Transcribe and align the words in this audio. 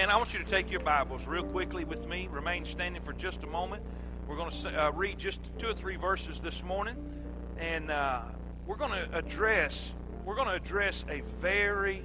Amen. 0.00 0.10
I 0.10 0.16
want 0.16 0.32
you 0.32 0.38
to 0.38 0.46
take 0.46 0.70
your 0.70 0.80
Bibles 0.80 1.26
real 1.26 1.44
quickly 1.44 1.84
with 1.84 2.06
me. 2.06 2.26
Remain 2.32 2.64
standing 2.64 3.02
for 3.02 3.12
just 3.12 3.42
a 3.42 3.46
moment. 3.46 3.82
We're 4.26 4.36
going 4.36 4.50
to 4.50 4.84
uh, 4.86 4.92
read 4.92 5.18
just 5.18 5.40
two 5.58 5.66
or 5.66 5.74
three 5.74 5.96
verses 5.96 6.40
this 6.40 6.64
morning, 6.64 6.96
and 7.58 7.90
uh, 7.90 8.22
we're 8.66 8.78
going 8.78 8.92
to 8.92 9.14
address 9.14 9.78
we're 10.24 10.36
going 10.36 10.48
to 10.48 10.54
address 10.54 11.04
a 11.10 11.20
very, 11.42 12.02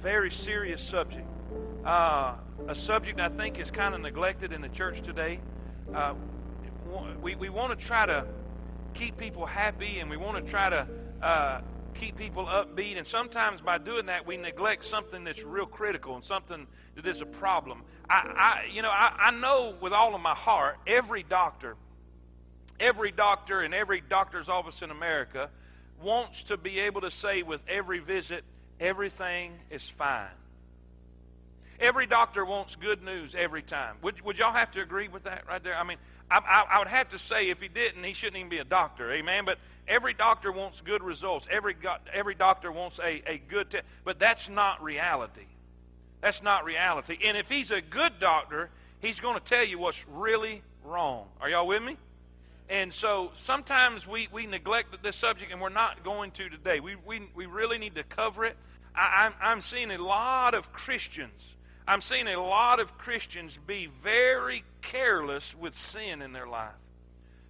very 0.00 0.32
serious 0.32 0.80
subject. 0.80 1.28
Uh, 1.84 2.34
a 2.66 2.74
subject 2.74 3.20
I 3.20 3.28
think 3.28 3.60
is 3.60 3.70
kind 3.70 3.94
of 3.94 4.00
neglected 4.00 4.52
in 4.52 4.60
the 4.60 4.68
church 4.70 5.00
today. 5.00 5.38
Uh, 5.94 6.14
we 7.22 7.36
we 7.36 7.50
want 7.50 7.78
to 7.78 7.86
try 7.86 8.04
to 8.06 8.26
keep 8.94 9.16
people 9.16 9.46
happy, 9.46 10.00
and 10.00 10.10
we 10.10 10.16
want 10.16 10.44
to 10.44 10.50
try 10.50 10.70
to 10.70 10.88
uh, 11.22 11.60
keep 11.98 12.16
people 12.16 12.46
upbeat. 12.46 12.98
And 12.98 13.06
sometimes 13.06 13.60
by 13.60 13.78
doing 13.78 14.06
that, 14.06 14.26
we 14.26 14.36
neglect 14.36 14.84
something 14.84 15.24
that's 15.24 15.42
real 15.42 15.66
critical 15.66 16.14
and 16.14 16.24
something 16.24 16.66
that 16.94 17.06
is 17.06 17.20
a 17.20 17.26
problem. 17.26 17.82
I, 18.08 18.14
I 18.14 18.72
you 18.72 18.82
know, 18.82 18.90
I, 18.90 19.14
I 19.18 19.30
know 19.30 19.74
with 19.80 19.92
all 19.92 20.14
of 20.14 20.20
my 20.20 20.34
heart, 20.34 20.78
every 20.86 21.22
doctor, 21.22 21.76
every 22.78 23.12
doctor 23.12 23.62
in 23.62 23.74
every 23.74 24.00
doctor's 24.00 24.48
office 24.48 24.82
in 24.82 24.90
America 24.90 25.50
wants 26.02 26.44
to 26.44 26.56
be 26.56 26.80
able 26.80 27.00
to 27.02 27.10
say 27.10 27.42
with 27.42 27.62
every 27.68 27.98
visit, 27.98 28.44
everything 28.80 29.52
is 29.70 29.82
fine. 29.82 30.28
Every 31.80 32.06
doctor 32.06 32.44
wants 32.44 32.76
good 32.76 33.02
news 33.02 33.34
every 33.34 33.62
time. 33.62 33.96
Would, 34.02 34.20
would 34.22 34.38
y'all 34.38 34.52
have 34.52 34.72
to 34.72 34.80
agree 34.80 35.08
with 35.08 35.24
that 35.24 35.46
right 35.46 35.62
there? 35.62 35.76
I 35.76 35.84
mean, 35.84 35.98
I, 36.30 36.38
I, 36.38 36.76
I, 36.76 36.78
would 36.78 36.88
have 36.88 37.10
to 37.10 37.18
say 37.18 37.50
if 37.50 37.60
he 37.60 37.68
didn't, 37.68 38.02
he 38.02 38.14
shouldn't 38.14 38.36
even 38.36 38.48
be 38.48 38.58
a 38.58 38.64
doctor. 38.64 39.12
Amen. 39.12 39.44
But 39.44 39.58
every 39.86 40.14
doctor 40.14 40.50
wants 40.50 40.80
good 40.80 41.02
results. 41.02 41.46
Every 41.50 41.76
every 42.12 42.34
doctor 42.34 42.72
wants 42.72 42.98
a, 42.98 43.22
a 43.26 43.38
good 43.48 43.70
test. 43.70 43.84
But 44.04 44.18
that's 44.18 44.48
not 44.48 44.82
reality. 44.82 45.46
That's 46.20 46.42
not 46.42 46.64
reality. 46.64 47.18
And 47.24 47.36
if 47.36 47.48
he's 47.48 47.70
a 47.70 47.80
good 47.80 48.18
doctor, 48.18 48.70
he's 49.00 49.20
going 49.20 49.38
to 49.38 49.44
tell 49.44 49.64
you 49.64 49.78
what's 49.78 50.02
really 50.08 50.62
wrong. 50.84 51.26
Are 51.40 51.48
y'all 51.48 51.66
with 51.66 51.82
me? 51.82 51.96
And 52.68 52.92
so 52.92 53.30
sometimes 53.42 54.06
we, 54.06 54.28
we 54.32 54.46
neglect 54.46 55.02
this 55.02 55.14
subject, 55.14 55.52
and 55.52 55.60
we're 55.60 55.68
not 55.68 56.02
going 56.02 56.32
to 56.32 56.48
today. 56.48 56.80
We, 56.80 56.96
we, 56.96 57.28
we 57.34 57.46
really 57.46 57.78
need 57.78 57.94
to 57.94 58.02
cover 58.02 58.44
it. 58.44 58.56
I, 58.94 59.26
I'm, 59.26 59.34
I'm 59.40 59.60
seeing 59.60 59.92
a 59.92 60.02
lot 60.02 60.54
of 60.54 60.72
Christians 60.72 61.55
I'm 61.88 62.00
seeing 62.00 62.26
a 62.26 62.40
lot 62.40 62.80
of 62.80 62.98
Christians 62.98 63.56
be 63.66 63.88
very 64.02 64.64
careless 64.82 65.54
with 65.54 65.74
sin 65.74 66.20
in 66.20 66.32
their 66.32 66.46
life. 66.46 66.74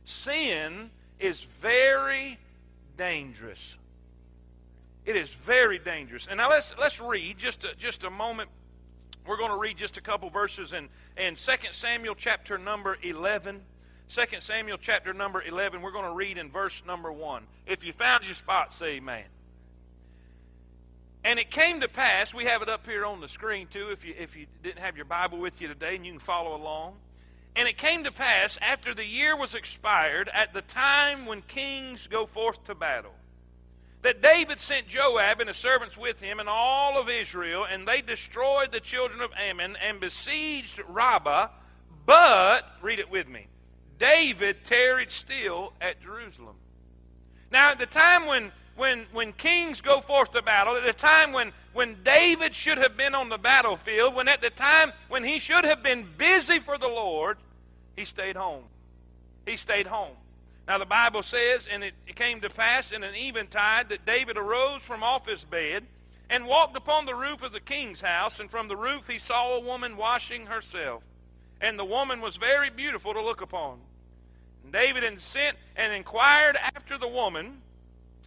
Sin 0.04 0.90
is 1.18 1.42
very 1.60 2.38
dangerous. 2.96 3.76
It 5.06 5.16
is 5.16 5.30
very 5.30 5.78
dangerous. 5.78 6.26
And 6.28 6.38
now 6.38 6.50
let's 6.50 6.74
let's 6.78 7.00
read 7.00 7.38
just 7.38 7.64
a, 7.64 7.74
just 7.76 8.04
a 8.04 8.10
moment. 8.10 8.50
We're 9.26 9.38
going 9.38 9.50
to 9.50 9.56
read 9.56 9.76
just 9.76 9.96
a 9.96 10.00
couple 10.00 10.28
verses 10.30 10.72
in 10.72 10.88
in 11.16 11.36
2 11.36 11.52
Samuel 11.70 12.14
chapter 12.14 12.58
number 12.58 12.98
11. 13.02 13.62
2 14.08 14.22
Samuel 14.40 14.78
chapter 14.78 15.12
number 15.12 15.42
11. 15.42 15.80
We're 15.80 15.92
going 15.92 16.04
to 16.04 16.14
read 16.14 16.38
in 16.38 16.50
verse 16.50 16.82
number 16.86 17.10
1. 17.10 17.44
If 17.66 17.84
you 17.84 17.92
found 17.92 18.24
your 18.24 18.34
spot, 18.34 18.72
say 18.72 18.96
amen. 18.96 19.24
And 21.26 21.40
it 21.40 21.50
came 21.50 21.80
to 21.80 21.88
pass, 21.88 22.32
we 22.32 22.44
have 22.44 22.62
it 22.62 22.68
up 22.68 22.86
here 22.86 23.04
on 23.04 23.20
the 23.20 23.26
screen 23.28 23.66
too, 23.66 23.88
if 23.90 24.04
you, 24.04 24.14
if 24.16 24.36
you 24.36 24.46
didn't 24.62 24.78
have 24.78 24.94
your 24.94 25.06
Bible 25.06 25.38
with 25.38 25.60
you 25.60 25.66
today, 25.66 25.96
and 25.96 26.06
you 26.06 26.12
can 26.12 26.20
follow 26.20 26.54
along. 26.54 26.94
And 27.56 27.66
it 27.66 27.76
came 27.76 28.04
to 28.04 28.12
pass, 28.12 28.56
after 28.62 28.94
the 28.94 29.04
year 29.04 29.36
was 29.36 29.52
expired, 29.52 30.30
at 30.32 30.54
the 30.54 30.62
time 30.62 31.26
when 31.26 31.42
kings 31.42 32.06
go 32.06 32.26
forth 32.26 32.62
to 32.66 32.76
battle, 32.76 33.10
that 34.02 34.22
David 34.22 34.60
sent 34.60 34.86
Joab 34.86 35.40
and 35.40 35.48
his 35.48 35.56
servants 35.56 35.98
with 35.98 36.20
him 36.20 36.38
and 36.38 36.48
all 36.48 36.96
of 36.96 37.08
Israel, 37.08 37.66
and 37.68 37.88
they 37.88 38.02
destroyed 38.02 38.70
the 38.70 38.78
children 38.78 39.20
of 39.20 39.32
Ammon 39.36 39.74
and 39.84 39.98
besieged 39.98 40.80
Rabbah. 40.88 41.48
But, 42.06 42.70
read 42.80 43.00
it 43.00 43.10
with 43.10 43.26
me, 43.26 43.48
David 43.98 44.64
tarried 44.64 45.10
still 45.10 45.72
at 45.80 46.00
Jerusalem. 46.00 46.54
Now, 47.50 47.72
at 47.72 47.80
the 47.80 47.86
time 47.86 48.26
when 48.26 48.52
when, 48.76 49.06
when 49.12 49.32
kings 49.32 49.80
go 49.80 50.00
forth 50.00 50.32
to 50.32 50.42
battle, 50.42 50.76
at 50.76 50.84
the 50.84 50.92
time 50.92 51.32
when, 51.32 51.52
when 51.72 51.96
David 52.04 52.54
should 52.54 52.78
have 52.78 52.96
been 52.96 53.14
on 53.14 53.28
the 53.28 53.38
battlefield, 53.38 54.14
when 54.14 54.28
at 54.28 54.40
the 54.40 54.50
time 54.50 54.92
when 55.08 55.24
he 55.24 55.38
should 55.38 55.64
have 55.64 55.82
been 55.82 56.06
busy 56.16 56.58
for 56.58 56.78
the 56.78 56.88
Lord, 56.88 57.38
he 57.96 58.04
stayed 58.04 58.36
home. 58.36 58.64
He 59.46 59.56
stayed 59.56 59.86
home. 59.86 60.14
Now, 60.68 60.78
the 60.78 60.86
Bible 60.86 61.22
says, 61.22 61.66
and 61.70 61.84
it, 61.84 61.94
it 62.06 62.16
came 62.16 62.40
to 62.40 62.50
pass 62.50 62.90
in 62.90 63.04
an 63.04 63.14
eventide 63.14 63.88
that 63.90 64.04
David 64.04 64.36
arose 64.36 64.82
from 64.82 65.02
off 65.02 65.26
his 65.26 65.44
bed 65.44 65.84
and 66.28 66.46
walked 66.46 66.76
upon 66.76 67.06
the 67.06 67.14
roof 67.14 67.42
of 67.42 67.52
the 67.52 67.60
king's 67.60 68.00
house, 68.00 68.40
and 68.40 68.50
from 68.50 68.66
the 68.66 68.76
roof 68.76 69.06
he 69.08 69.18
saw 69.18 69.54
a 69.54 69.60
woman 69.60 69.96
washing 69.96 70.46
herself. 70.46 71.04
And 71.60 71.78
the 71.78 71.84
woman 71.84 72.20
was 72.20 72.36
very 72.36 72.68
beautiful 72.68 73.14
to 73.14 73.22
look 73.22 73.40
upon. 73.40 73.78
And 74.64 74.72
David 74.72 75.04
sent 75.20 75.56
and 75.76 75.92
inquired 75.92 76.56
after 76.56 76.98
the 76.98 77.08
woman. 77.08 77.62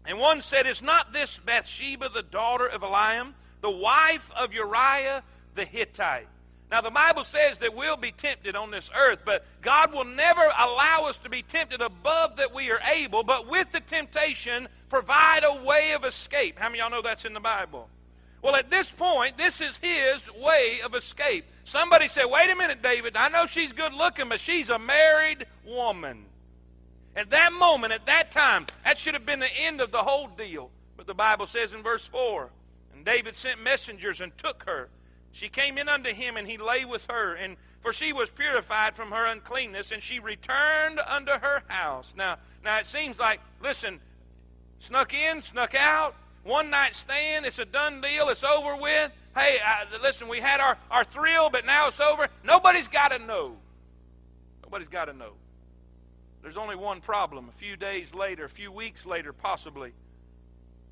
And 0.06 0.20
one 0.20 0.42
said, 0.42 0.66
Is 0.66 0.82
not 0.82 1.14
this 1.14 1.38
Bathsheba 1.38 2.10
the 2.10 2.24
daughter 2.24 2.68
of 2.68 2.82
Eliam, 2.82 3.34
the 3.62 3.70
wife 3.70 4.30
of 4.36 4.54
Uriah 4.54 5.24
the 5.56 5.66
Hittite? 5.66 6.28
Now, 6.72 6.82
the 6.82 6.92
Bible 6.92 7.24
says 7.24 7.58
that 7.60 7.76
we'll 7.76 7.98
be 7.98 8.12
tempted 8.12 8.56
on 8.56 8.70
this 8.70 8.92
earth, 8.96 9.20
but 9.26 9.44
God 9.62 9.92
will 9.92 10.06
never 10.06 10.42
allow 10.42 11.08
us 11.08 11.18
to 11.20 11.30
be 11.30 11.42
tempted 11.42 11.82
above 11.82 12.38
that 12.38 12.54
we 12.54 12.70
are 12.70 12.80
able, 12.94 13.24
but 13.24 13.48
with 13.48 13.72
the 13.72 13.80
temptation, 13.80 14.68
provide 14.88 15.44
a 15.44 15.64
way 15.64 15.94
of 15.96 16.06
escape. 16.06 16.60
How 16.60 16.70
many 16.70 16.80
of 16.80 16.92
y'all 16.92 17.02
know 17.02 17.08
that's 17.08 17.26
in 17.26 17.34
the 17.34 17.40
Bible? 17.40 17.90
Well, 18.44 18.56
at 18.56 18.70
this 18.70 18.88
point, 18.90 19.38
this 19.38 19.62
is 19.62 19.78
his 19.78 20.30
way 20.36 20.80
of 20.84 20.94
escape. 20.94 21.46
Somebody 21.64 22.08
said, 22.08 22.26
Wait 22.26 22.50
a 22.52 22.56
minute, 22.56 22.82
David, 22.82 23.18
I 23.18 23.30
know 23.30 23.48
she's 23.48 23.72
good 23.72 23.94
looking, 23.94 24.30
but 24.30 24.40
she's 24.40 24.70
a 24.70 24.80
married 24.80 25.46
woman. 25.66 26.26
At 27.20 27.32
that 27.32 27.52
moment, 27.52 27.92
at 27.92 28.06
that 28.06 28.32
time, 28.32 28.66
that 28.86 28.98
should 28.98 29.14
have 29.14 29.26
been 29.26 29.42
the 29.42 29.54
end 29.54 29.82
of 29.82 29.92
the 29.92 30.04
whole 30.04 30.28
deal. 30.28 30.72
But 30.96 31.06
the 31.06 31.14
Bible 31.14 31.48
says 31.48 31.74
in 31.74 31.84
verse 31.84 32.06
4 32.06 32.50
And 32.94 33.04
David 33.04 33.36
sent 33.36 33.62
messengers 33.62 34.22
and 34.22 34.36
took 34.38 34.64
her. 34.64 34.88
She 35.34 35.50
came 35.50 35.78
in 35.78 35.90
unto 35.90 36.14
him, 36.14 36.38
and 36.38 36.48
he 36.48 36.58
lay 36.58 36.86
with 36.86 37.06
her. 37.10 37.36
And 37.36 37.58
for 37.82 37.92
she 37.92 38.14
was 38.14 38.30
purified 38.30 38.96
from 38.96 39.12
her 39.12 39.26
uncleanness, 39.26 39.92
and 39.92 40.02
she 40.02 40.20
returned 40.20 41.02
unto 41.06 41.34
her 41.34 41.62
house. 41.68 42.14
Now, 42.16 42.38
now 42.64 42.80
it 42.80 42.86
seems 42.86 43.20
like, 43.20 43.42
listen, 43.62 44.00
snuck 44.80 45.14
in, 45.14 45.42
snuck 45.42 45.76
out, 45.76 46.16
one 46.44 46.70
night 46.70 46.96
stand, 46.96 47.46
it's 47.46 47.60
a 47.60 47.66
done 47.66 48.00
deal, 48.00 48.30
it's 48.30 48.46
over 48.46 48.78
with. 48.78 49.12
Hey, 49.36 49.60
I, 49.62 49.84
listen, 50.02 50.30
we 50.30 50.40
had 50.40 50.62
our, 50.62 50.78
our 50.90 51.04
thrill, 51.04 51.50
but 51.50 51.66
now 51.66 51.88
it's 51.88 52.00
over. 52.00 52.30
Nobody's 52.46 52.88
got 52.88 53.10
to 53.10 53.20
know. 53.20 53.58
Nobody's 54.64 54.88
got 54.88 55.06
to 55.06 55.14
know. 55.14 55.34
There's 56.42 56.58
only 56.58 56.76
one 56.76 57.02
problem. 57.02 57.50
A 57.50 57.60
few 57.60 57.76
days 57.76 58.14
later, 58.14 58.46
a 58.46 58.50
few 58.50 58.72
weeks 58.72 59.06
later, 59.06 59.34
possibly, 59.34 59.92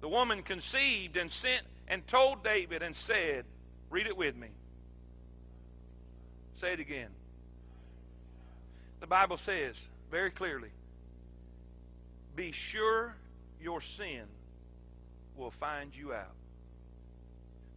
the 0.01 0.09
woman 0.09 0.43
conceived 0.43 1.17
and 1.17 1.31
sent 1.31 1.63
and 1.87 2.05
told 2.07 2.43
David 2.43 2.81
and 2.81 2.95
said, 2.95 3.45
Read 3.89 4.07
it 4.07 4.17
with 4.17 4.35
me. 4.35 4.49
Say 6.59 6.73
it 6.73 6.79
again. 6.79 7.09
The 8.99 9.07
Bible 9.07 9.37
says 9.37 9.75
very 10.11 10.31
clearly 10.31 10.69
Be 12.35 12.51
sure 12.51 13.15
your 13.61 13.79
sin 13.79 14.23
will 15.37 15.51
find 15.51 15.95
you 15.95 16.13
out. 16.13 16.33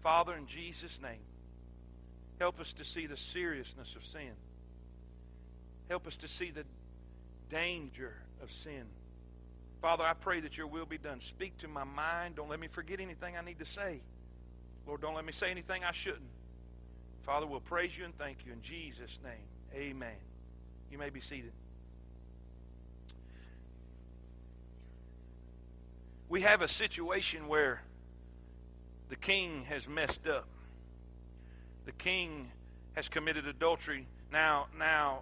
Father, 0.02 0.34
in 0.34 0.46
Jesus' 0.46 0.98
name, 1.00 1.20
help 2.38 2.58
us 2.58 2.72
to 2.74 2.84
see 2.84 3.06
the 3.06 3.18
seriousness 3.18 3.94
of 3.94 4.04
sin. 4.04 4.32
Help 5.88 6.06
us 6.06 6.16
to 6.16 6.28
see 6.28 6.50
the 6.50 6.64
danger 7.50 8.14
of 8.42 8.50
sin. 8.50 8.84
Father, 9.82 10.04
I 10.04 10.14
pray 10.14 10.40
that 10.40 10.56
your 10.56 10.66
will 10.66 10.86
be 10.86 10.98
done. 10.98 11.20
Speak 11.20 11.58
to 11.58 11.68
my 11.68 11.84
mind. 11.84 12.36
Don't 12.36 12.48
let 12.48 12.60
me 12.60 12.68
forget 12.68 13.00
anything 13.00 13.36
I 13.36 13.42
need 13.42 13.58
to 13.58 13.64
say. 13.64 14.00
Lord, 14.86 15.00
don't 15.00 15.14
let 15.14 15.24
me 15.24 15.32
say 15.32 15.50
anything 15.50 15.84
I 15.84 15.92
shouldn't. 15.92 16.22
Father, 17.24 17.46
we'll 17.46 17.60
praise 17.60 17.96
you 17.96 18.04
and 18.04 18.16
thank 18.16 18.38
you 18.46 18.52
in 18.52 18.62
Jesus' 18.62 19.18
name. 19.22 19.32
Amen. 19.74 20.16
You 20.90 20.98
may 20.98 21.10
be 21.10 21.20
seated. 21.20 21.52
We 26.28 26.42
have 26.42 26.62
a 26.62 26.68
situation 26.68 27.48
where 27.48 27.82
the 29.08 29.16
king 29.16 29.64
has 29.68 29.88
messed 29.88 30.26
up. 30.26 30.46
The 31.86 31.92
king 31.92 32.50
has 32.94 33.08
committed 33.08 33.46
adultery. 33.46 34.06
Now, 34.32 34.66
now 34.78 35.20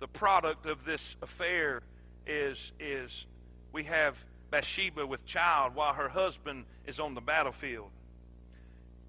the 0.00 0.08
product 0.08 0.66
of 0.66 0.84
this 0.84 1.16
affair 1.22 1.82
is, 2.26 2.72
is 2.78 3.26
we 3.72 3.84
have 3.84 4.16
Bathsheba 4.50 5.06
with 5.06 5.24
child 5.26 5.74
while 5.74 5.92
her 5.92 6.08
husband 6.08 6.64
is 6.86 6.98
on 6.98 7.14
the 7.14 7.20
battlefield. 7.20 7.90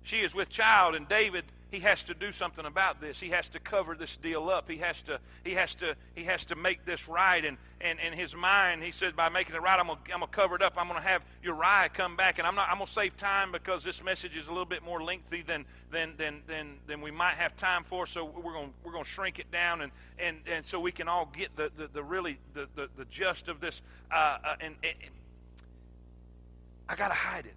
She 0.03 0.17
is 0.17 0.33
with 0.33 0.49
child, 0.49 0.95
and 0.95 1.07
David 1.07 1.45
he 1.71 1.81
has 1.81 2.03
to 2.05 2.15
do 2.15 2.31
something 2.31 2.65
about 2.65 2.99
this. 2.99 3.19
He 3.19 3.29
has 3.29 3.47
to 3.49 3.59
cover 3.59 3.93
this 3.93 4.17
deal 4.17 4.49
up. 4.49 4.69
He 4.69 4.77
has 4.77 5.01
to 5.03 5.19
he 5.43 5.53
has 5.53 5.75
to 5.75 5.95
he 6.15 6.23
has 6.23 6.43
to 6.45 6.55
make 6.55 6.83
this 6.83 7.07
right. 7.07 7.45
And 7.45 7.57
and 7.79 7.99
in 7.99 8.13
his 8.13 8.35
mind, 8.35 8.81
he 8.81 8.91
said, 8.91 9.15
by 9.15 9.29
making 9.29 9.55
it 9.55 9.61
right, 9.61 9.79
I'm 9.79 9.87
gonna, 9.87 9.99
I'm 10.05 10.21
gonna 10.21 10.27
cover 10.31 10.55
it 10.55 10.63
up. 10.63 10.73
I'm 10.77 10.87
gonna 10.87 11.01
have 11.01 11.23
Uriah 11.43 11.89
come 11.93 12.15
back, 12.15 12.39
and 12.39 12.47
I'm 12.47 12.55
not 12.55 12.69
I'm 12.69 12.79
gonna 12.79 12.87
save 12.87 13.17
time 13.17 13.51
because 13.51 13.83
this 13.83 14.03
message 14.03 14.35
is 14.35 14.47
a 14.47 14.49
little 14.49 14.65
bit 14.65 14.83
more 14.83 15.03
lengthy 15.03 15.43
than 15.43 15.65
than 15.91 16.15
than 16.17 16.41
than, 16.47 16.77
than 16.87 17.01
we 17.01 17.11
might 17.11 17.35
have 17.35 17.55
time 17.55 17.83
for. 17.83 18.07
So 18.07 18.25
we're 18.25 18.53
gonna 18.53 18.71
we're 18.83 18.91
gonna 18.91 19.03
shrink 19.03 19.37
it 19.37 19.51
down, 19.51 19.81
and 19.81 19.91
and 20.17 20.37
and 20.51 20.65
so 20.65 20.79
we 20.79 20.91
can 20.91 21.07
all 21.07 21.27
get 21.31 21.55
the 21.55 21.71
the, 21.77 21.87
the 21.87 22.03
really 22.03 22.39
the, 22.55 22.67
the 22.75 22.89
the 22.97 23.05
gist 23.05 23.47
of 23.47 23.59
this. 23.59 23.81
Uh, 24.11 24.15
uh, 24.43 24.55
and, 24.59 24.75
and 24.83 24.95
I 26.87 26.95
gotta 26.95 27.13
hide 27.13 27.45
it. 27.45 27.53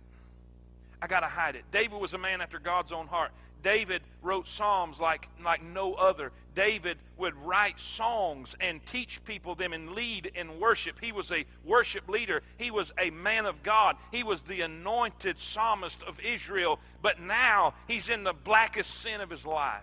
I 1.03 1.09
got 1.09 1.21
to 1.21 1.27
hide 1.27 1.57
it. 1.57 1.65
David 1.73 2.01
was 2.01 2.15
a 2.15 2.19
man 2.19 2.41
after 2.41 2.61
God's 2.61 2.93
own 2.93 3.09
heart. 3.09 3.33
David 3.63 4.03
wrote 4.23 4.47
psalms 4.47 5.01
like, 5.01 5.29
like 5.43 5.63
no 5.63 5.95
other. 5.95 6.33
David 6.55 6.99
would 7.17 7.35
write 7.37 7.81
songs 7.81 8.55
and 8.61 8.85
teach 8.85 9.25
people 9.25 9.55
them 9.55 9.73
and 9.73 9.93
lead 9.93 10.27
in 10.35 10.61
worship. 10.61 10.97
He 11.01 11.13
was 11.13 11.31
a 11.31 11.45
worship 11.65 12.09
leader. 12.09 12.43
He 12.59 12.71
was 12.71 12.93
a 12.99 13.11
man 13.11 13.47
of 13.47 13.63
God. 13.63 13.97
He 14.11 14.23
was 14.23 14.43
the 14.43 14.61
anointed 14.61 15.39
psalmist 15.39 16.03
of 16.03 16.21
Israel. 16.21 16.79
But 17.01 17.21
now 17.21 17.75
he's 17.89 18.09
in 18.09 18.25
the 18.25 18.33
blackest 18.33 19.01
sin 19.01 19.21
of 19.21 19.31
his 19.31 19.47
life. 19.47 19.83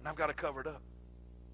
And 0.00 0.08
I've 0.08 0.16
got 0.16 0.26
to 0.26 0.34
cover 0.34 0.60
it 0.60 0.66
up. 0.66 0.82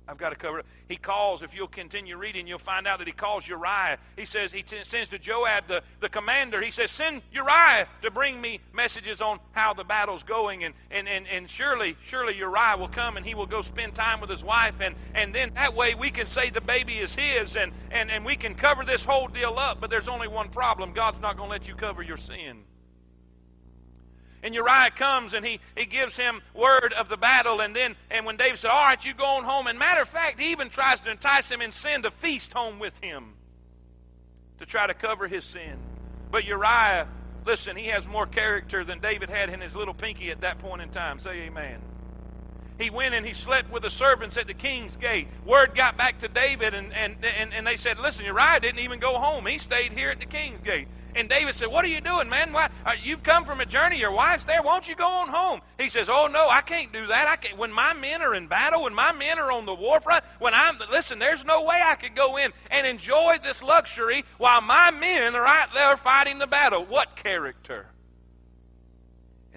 I've 0.08 0.16
got 0.16 0.30
to 0.30 0.36
cover 0.36 0.60
it. 0.60 0.66
He 0.88 0.96
calls, 0.96 1.42
if 1.42 1.54
you'll 1.54 1.68
continue 1.68 2.16
reading, 2.16 2.46
you'll 2.46 2.58
find 2.58 2.86
out 2.86 2.98
that 2.98 3.06
he 3.06 3.12
calls 3.12 3.46
Uriah. 3.46 3.98
He 4.16 4.24
says, 4.24 4.50
he 4.50 4.62
t- 4.62 4.78
sends 4.84 5.10
to 5.10 5.18
Joab, 5.18 5.68
the, 5.68 5.82
the 6.00 6.08
commander, 6.08 6.62
he 6.62 6.70
says, 6.70 6.90
send 6.90 7.20
Uriah 7.30 7.86
to 8.02 8.10
bring 8.10 8.40
me 8.40 8.60
messages 8.72 9.20
on 9.20 9.38
how 9.52 9.74
the 9.74 9.84
battle's 9.84 10.22
going. 10.22 10.64
And, 10.64 10.74
and, 10.90 11.06
and, 11.06 11.28
and 11.28 11.48
surely, 11.50 11.96
surely 12.06 12.36
Uriah 12.36 12.76
will 12.78 12.88
come 12.88 13.18
and 13.18 13.26
he 13.26 13.34
will 13.34 13.46
go 13.46 13.60
spend 13.60 13.94
time 13.94 14.20
with 14.20 14.30
his 14.30 14.42
wife. 14.42 14.76
And, 14.80 14.94
and 15.14 15.34
then 15.34 15.52
that 15.54 15.74
way 15.74 15.94
we 15.94 16.10
can 16.10 16.26
say 16.26 16.48
the 16.48 16.62
baby 16.62 16.94
is 16.94 17.14
his 17.14 17.54
and, 17.54 17.72
and, 17.90 18.10
and 18.10 18.24
we 18.24 18.36
can 18.36 18.54
cover 18.54 18.84
this 18.84 19.04
whole 19.04 19.28
deal 19.28 19.58
up. 19.58 19.78
But 19.78 19.90
there's 19.90 20.08
only 20.08 20.28
one 20.28 20.48
problem 20.48 20.94
God's 20.94 21.20
not 21.20 21.36
going 21.36 21.48
to 21.48 21.52
let 21.52 21.68
you 21.68 21.74
cover 21.74 22.02
your 22.02 22.16
sin. 22.16 22.64
And 24.42 24.54
Uriah 24.54 24.90
comes 24.90 25.34
and 25.34 25.44
he, 25.44 25.60
he 25.76 25.86
gives 25.86 26.16
him 26.16 26.40
word 26.54 26.92
of 26.92 27.08
the 27.08 27.16
battle. 27.16 27.60
And 27.60 27.74
then, 27.74 27.96
and 28.10 28.24
when 28.24 28.36
David 28.36 28.58
said, 28.58 28.70
All 28.70 28.84
right, 28.84 29.04
you 29.04 29.14
go 29.14 29.24
on 29.24 29.44
home. 29.44 29.66
And 29.66 29.78
matter 29.78 30.02
of 30.02 30.08
fact, 30.08 30.40
he 30.40 30.52
even 30.52 30.68
tries 30.68 31.00
to 31.00 31.10
entice 31.10 31.48
him 31.48 31.60
and 31.60 31.74
send 31.74 32.04
a 32.06 32.10
feast 32.10 32.52
home 32.52 32.78
with 32.78 32.98
him 33.02 33.34
to 34.58 34.66
try 34.66 34.86
to 34.86 34.94
cover 34.94 35.28
his 35.28 35.44
sin. 35.44 35.78
But 36.30 36.44
Uriah, 36.44 37.08
listen, 37.46 37.76
he 37.76 37.86
has 37.86 38.06
more 38.06 38.26
character 38.26 38.84
than 38.84 39.00
David 39.00 39.30
had 39.30 39.50
in 39.50 39.60
his 39.60 39.74
little 39.74 39.94
pinky 39.94 40.30
at 40.30 40.42
that 40.42 40.58
point 40.58 40.82
in 40.82 40.90
time. 40.90 41.18
Say 41.20 41.42
amen. 41.42 41.80
He 42.78 42.90
went 42.90 43.14
and 43.14 43.26
he 43.26 43.32
slept 43.32 43.72
with 43.72 43.82
the 43.82 43.90
servants 43.90 44.36
at 44.36 44.46
the 44.46 44.54
king's 44.54 44.96
gate. 44.96 45.28
Word 45.44 45.74
got 45.74 45.96
back 45.96 46.18
to 46.20 46.28
David, 46.28 46.74
and, 46.74 46.92
and, 46.92 47.16
and, 47.24 47.52
and 47.52 47.66
they 47.66 47.76
said, 47.76 47.98
Listen, 47.98 48.24
Uriah 48.24 48.60
didn't 48.60 48.80
even 48.80 49.00
go 49.00 49.18
home. 49.18 49.46
He 49.46 49.58
stayed 49.58 49.92
here 49.92 50.10
at 50.10 50.20
the 50.20 50.26
king's 50.26 50.60
gate. 50.60 50.86
And 51.16 51.28
David 51.28 51.56
said, 51.56 51.68
What 51.68 51.84
are 51.84 51.88
you 51.88 52.00
doing, 52.00 52.28
man? 52.28 52.52
Why, 52.52 52.68
uh, 52.86 52.92
you've 53.02 53.24
come 53.24 53.44
from 53.44 53.60
a 53.60 53.66
journey. 53.66 53.98
Your 53.98 54.12
wife's 54.12 54.44
there. 54.44 54.62
Won't 54.62 54.88
you 54.88 54.94
go 54.94 55.08
on 55.08 55.28
home? 55.28 55.60
He 55.78 55.88
says, 55.88 56.08
Oh, 56.08 56.28
no, 56.28 56.48
I 56.48 56.60
can't 56.60 56.92
do 56.92 57.08
that. 57.08 57.26
I 57.26 57.34
can't. 57.34 57.58
When 57.58 57.72
my 57.72 57.94
men 57.94 58.22
are 58.22 58.34
in 58.34 58.46
battle, 58.46 58.84
when 58.84 58.94
my 58.94 59.10
men 59.12 59.40
are 59.40 59.50
on 59.50 59.66
the 59.66 59.74
war 59.74 60.00
front, 60.00 60.24
when 60.38 60.54
I'm, 60.54 60.78
listen, 60.92 61.18
there's 61.18 61.44
no 61.44 61.64
way 61.64 61.80
I 61.84 61.96
could 61.96 62.14
go 62.14 62.36
in 62.36 62.52
and 62.70 62.86
enjoy 62.86 63.38
this 63.42 63.62
luxury 63.62 64.24
while 64.36 64.60
my 64.60 64.92
men 64.92 65.34
are 65.34 65.46
out 65.46 65.74
there 65.74 65.96
fighting 65.96 66.38
the 66.38 66.46
battle. 66.46 66.84
What 66.84 67.16
character? 67.16 67.86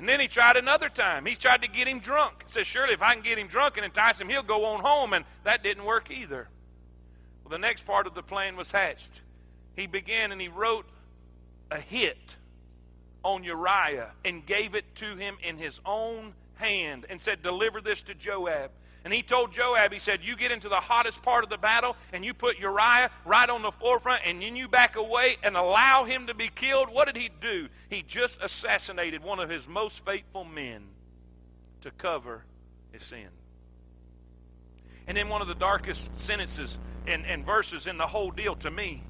And 0.01 0.09
then 0.09 0.19
he 0.19 0.27
tried 0.27 0.57
another 0.57 0.89
time. 0.89 1.27
He 1.27 1.36
tried 1.36 1.62
to 1.62 1.68
get 1.68 1.88
him 1.88 2.00
drunk. 2.00 2.45
He 2.48 2.51
says, 2.51 2.65
Surely 2.65 2.95
if 2.95 3.03
I 3.03 3.13
can 3.13 3.21
get 3.21 3.38
him 3.38 3.45
drunk 3.45 3.77
and 3.77 3.86
entice 3.86 4.19
him, 4.19 4.30
he'll 4.30 4.42
go 4.42 4.65
on 4.65 4.80
home. 4.80 5.13
And 5.13 5.25
that 5.44 5.62
didn't 5.62 5.86
work 5.86 6.09
either. 6.09 6.48
Well, 7.44 7.51
the 7.51 7.59
next 7.59 7.86
part 7.86 8.07
of 8.07 8.15
the 8.15 8.24
plan 8.24 8.56
was 8.56 8.71
hatched. 8.71 9.21
He 9.75 9.86
began 9.86 10.31
and 10.31 10.42
he 10.42 10.48
wrote 10.48 10.88
a 11.69 11.80
hit 11.80 12.18
on 13.24 13.44
Uriah 13.44 14.09
and 14.25 14.44
gave 14.44 14.74
it 14.74 14.95
to 14.95 15.18
him 15.18 15.38
in 15.44 15.59
his 15.59 15.80
own 15.86 16.33
hand 16.56 17.06
and 17.07 17.21
said, 17.21 17.44
Deliver 17.44 17.80
this 17.80 18.01
to 18.01 18.15
Joab. 18.15 18.71
And 19.03 19.12
he 19.12 19.24
told 19.24 19.51
Joab, 19.51 19.92
he 19.92 20.00
said, 20.00 20.19
You 20.24 20.36
get 20.36 20.51
into 20.51 20.69
the 20.69 20.75
hottest 20.75 21.21
part 21.24 21.44
of 21.44 21.50
the 21.50 21.57
battle 21.57 21.95
and 22.13 22.24
you 22.24 22.33
put 22.33 22.59
Uriah 22.59 23.09
right 23.25 23.50
on 23.50 23.63
the 23.63 23.71
forefront 23.71 24.21
and 24.25 24.42
then 24.42 24.56
you 24.56 24.68
back 24.68 24.95
away 24.95 25.38
and 25.44 25.57
allow 25.57 26.03
him 26.03 26.27
to 26.27 26.36
be 26.36 26.50
killed. 26.50 26.89
What 26.89 27.07
did 27.07 27.18
he 27.18 27.30
do? 27.42 27.68
He 27.89 28.03
just 28.03 28.39
assassinated 28.42 29.24
one 29.24 29.39
of 29.39 29.50
his 29.50 29.68
most 29.68 30.06
faithful 30.06 30.44
men 30.44 30.83
to 31.81 31.89
cover 31.92 32.44
his 32.92 33.03
sin. 33.03 33.30
And 35.07 35.18
then 35.18 35.30
one 35.30 35.42
of 35.42 35.47
the 35.47 35.56
darkest 35.56 36.07
sentences 36.19 36.77
and, 37.07 37.25
and 37.25 37.44
verses 37.44 37.88
in 37.88 37.97
the 37.97 38.07
whole 38.07 38.30
deal 38.30 38.56
to 38.57 38.69
me 38.69 39.04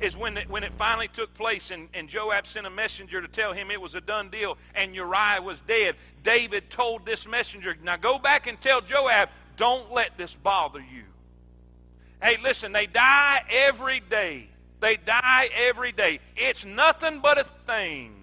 is 0.00 0.16
when 0.16 0.36
it, 0.36 0.50
when 0.50 0.62
it 0.62 0.72
finally 0.74 1.08
took 1.08 1.32
place 1.34 1.70
and, 1.70 1.88
and 1.94 2.08
Joab 2.08 2.46
sent 2.46 2.66
a 2.66 2.70
messenger 2.70 3.20
to 3.20 3.28
tell 3.28 3.52
him 3.52 3.70
it 3.70 3.80
was 3.80 3.94
a 3.94 4.00
done 4.00 4.28
deal 4.30 4.58
and 4.74 4.94
Uriah 4.94 5.40
was 5.42 5.60
dead. 5.62 5.96
David 6.22 6.70
told 6.70 7.06
this 7.06 7.26
messenger, 7.26 7.76
Now 7.82 7.96
go 7.96 8.18
back 8.18 8.46
and 8.46 8.60
tell 8.60 8.80
Joab, 8.80 9.30
don't 9.56 9.92
let 9.92 10.16
this 10.18 10.34
bother 10.34 10.80
you. 10.80 11.04
Hey, 12.22 12.36
listen, 12.42 12.72
they 12.72 12.86
die 12.86 13.42
every 13.50 14.00
day. 14.00 14.48
They 14.80 14.96
die 14.96 15.48
every 15.54 15.92
day. 15.92 16.20
It's 16.36 16.64
nothing 16.64 17.20
but 17.20 17.38
a 17.38 17.44
thing. 17.66 18.14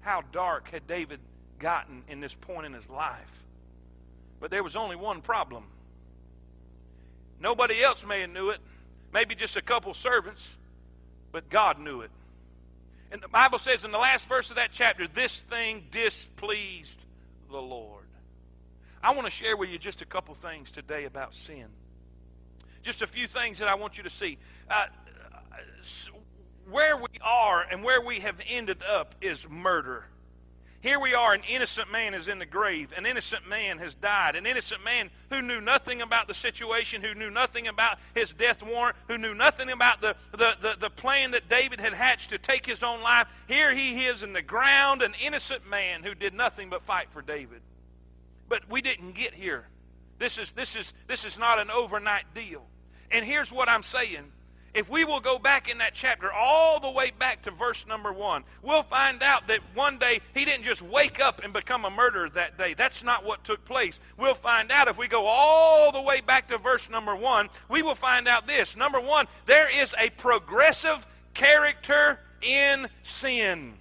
How 0.00 0.22
dark 0.32 0.70
had 0.70 0.86
David 0.86 1.18
gotten 1.58 2.02
in 2.08 2.20
this 2.20 2.34
point 2.34 2.66
in 2.66 2.72
his 2.72 2.88
life? 2.88 3.30
But 4.40 4.50
there 4.50 4.62
was 4.62 4.76
only 4.76 4.96
one 4.96 5.22
problem. 5.22 5.64
Nobody 7.40 7.82
else 7.82 8.04
may 8.04 8.20
have 8.20 8.30
knew 8.30 8.50
it 8.50 8.60
maybe 9.14 9.36
just 9.36 9.56
a 9.56 9.62
couple 9.62 9.94
servants, 9.94 10.42
but 11.32 11.48
God 11.48 11.78
knew 11.78 12.02
it. 12.02 12.10
And 13.12 13.22
the 13.22 13.28
Bible 13.28 13.58
says 13.58 13.84
in 13.84 13.92
the 13.92 13.98
last 13.98 14.28
verse 14.28 14.50
of 14.50 14.56
that 14.56 14.70
chapter, 14.72 15.06
this 15.06 15.36
thing 15.36 15.84
displeased 15.92 16.98
the 17.48 17.62
Lord. 17.62 18.04
I 19.02 19.14
want 19.14 19.26
to 19.26 19.30
share 19.30 19.56
with 19.56 19.70
you 19.70 19.78
just 19.78 20.02
a 20.02 20.04
couple 20.04 20.34
things 20.34 20.72
today 20.72 21.04
about 21.04 21.32
sin. 21.32 21.66
Just 22.82 23.02
a 23.02 23.06
few 23.06 23.28
things 23.28 23.58
that 23.60 23.68
I 23.68 23.76
want 23.76 23.96
you 23.96 24.02
to 24.02 24.10
see. 24.10 24.36
Uh, 24.68 24.86
where 26.68 26.96
we 26.96 27.20
are 27.22 27.62
and 27.62 27.84
where 27.84 28.00
we 28.00 28.20
have 28.20 28.40
ended 28.48 28.82
up 28.82 29.14
is 29.20 29.46
murder. 29.48 30.06
Here 30.84 31.00
we 31.00 31.14
are, 31.14 31.32
an 31.32 31.40
innocent 31.48 31.90
man 31.90 32.12
is 32.12 32.28
in 32.28 32.38
the 32.38 32.44
grave. 32.44 32.92
An 32.94 33.06
innocent 33.06 33.48
man 33.48 33.78
has 33.78 33.94
died. 33.94 34.36
An 34.36 34.44
innocent 34.44 34.84
man 34.84 35.08
who 35.30 35.40
knew 35.40 35.62
nothing 35.62 36.02
about 36.02 36.28
the 36.28 36.34
situation, 36.34 37.00
who 37.00 37.14
knew 37.14 37.30
nothing 37.30 37.66
about 37.66 37.98
his 38.14 38.32
death 38.32 38.62
warrant, 38.62 38.94
who 39.08 39.16
knew 39.16 39.32
nothing 39.32 39.70
about 39.70 40.02
the, 40.02 40.14
the, 40.32 40.52
the, 40.60 40.74
the 40.78 40.90
plan 40.90 41.30
that 41.30 41.48
David 41.48 41.80
had 41.80 41.94
hatched 41.94 42.30
to 42.30 42.38
take 42.38 42.66
his 42.66 42.82
own 42.82 43.00
life. 43.00 43.26
Here 43.48 43.74
he 43.74 44.04
is 44.04 44.22
in 44.22 44.34
the 44.34 44.42
ground, 44.42 45.00
an 45.00 45.14
innocent 45.24 45.66
man 45.66 46.02
who 46.02 46.14
did 46.14 46.34
nothing 46.34 46.68
but 46.68 46.82
fight 46.82 47.08
for 47.14 47.22
David. 47.22 47.62
But 48.50 48.68
we 48.68 48.82
didn't 48.82 49.12
get 49.12 49.32
here. 49.32 49.66
This 50.18 50.36
is, 50.36 50.52
this 50.52 50.76
is, 50.76 50.92
this 51.08 51.24
is 51.24 51.38
not 51.38 51.58
an 51.58 51.70
overnight 51.70 52.34
deal. 52.34 52.62
And 53.10 53.24
here's 53.24 53.50
what 53.50 53.70
I'm 53.70 53.82
saying 53.82 54.30
if 54.74 54.90
we 54.90 55.04
will 55.04 55.20
go 55.20 55.38
back 55.38 55.68
in 55.68 55.78
that 55.78 55.94
chapter 55.94 56.32
all 56.32 56.80
the 56.80 56.90
way 56.90 57.12
back 57.16 57.42
to 57.42 57.50
verse 57.52 57.86
number 57.86 58.12
one, 58.12 58.44
we'll 58.62 58.82
find 58.82 59.22
out 59.22 59.46
that 59.48 59.60
one 59.74 59.98
day 59.98 60.20
he 60.34 60.44
didn't 60.44 60.64
just 60.64 60.82
wake 60.82 61.20
up 61.20 61.42
and 61.42 61.52
become 61.52 61.84
a 61.84 61.90
murderer 61.90 62.28
that 62.30 62.58
day. 62.58 62.74
That's 62.74 63.02
not 63.02 63.24
what 63.24 63.44
took 63.44 63.64
place. 63.64 63.98
We'll 64.18 64.34
find 64.34 64.72
out 64.72 64.88
if 64.88 64.98
we 64.98 65.06
go 65.06 65.26
all 65.26 65.92
the 65.92 66.02
way 66.02 66.20
back 66.20 66.48
to 66.48 66.58
verse 66.58 66.90
number 66.90 67.14
one, 67.14 67.48
we 67.68 67.82
will 67.82 67.94
find 67.94 68.26
out 68.26 68.46
this. 68.46 68.76
Number 68.76 69.00
one, 69.00 69.26
there 69.46 69.70
is 69.82 69.94
a 69.98 70.10
progressive 70.10 71.06
character 71.34 72.18
in 72.42 72.88
sin. 73.02 73.74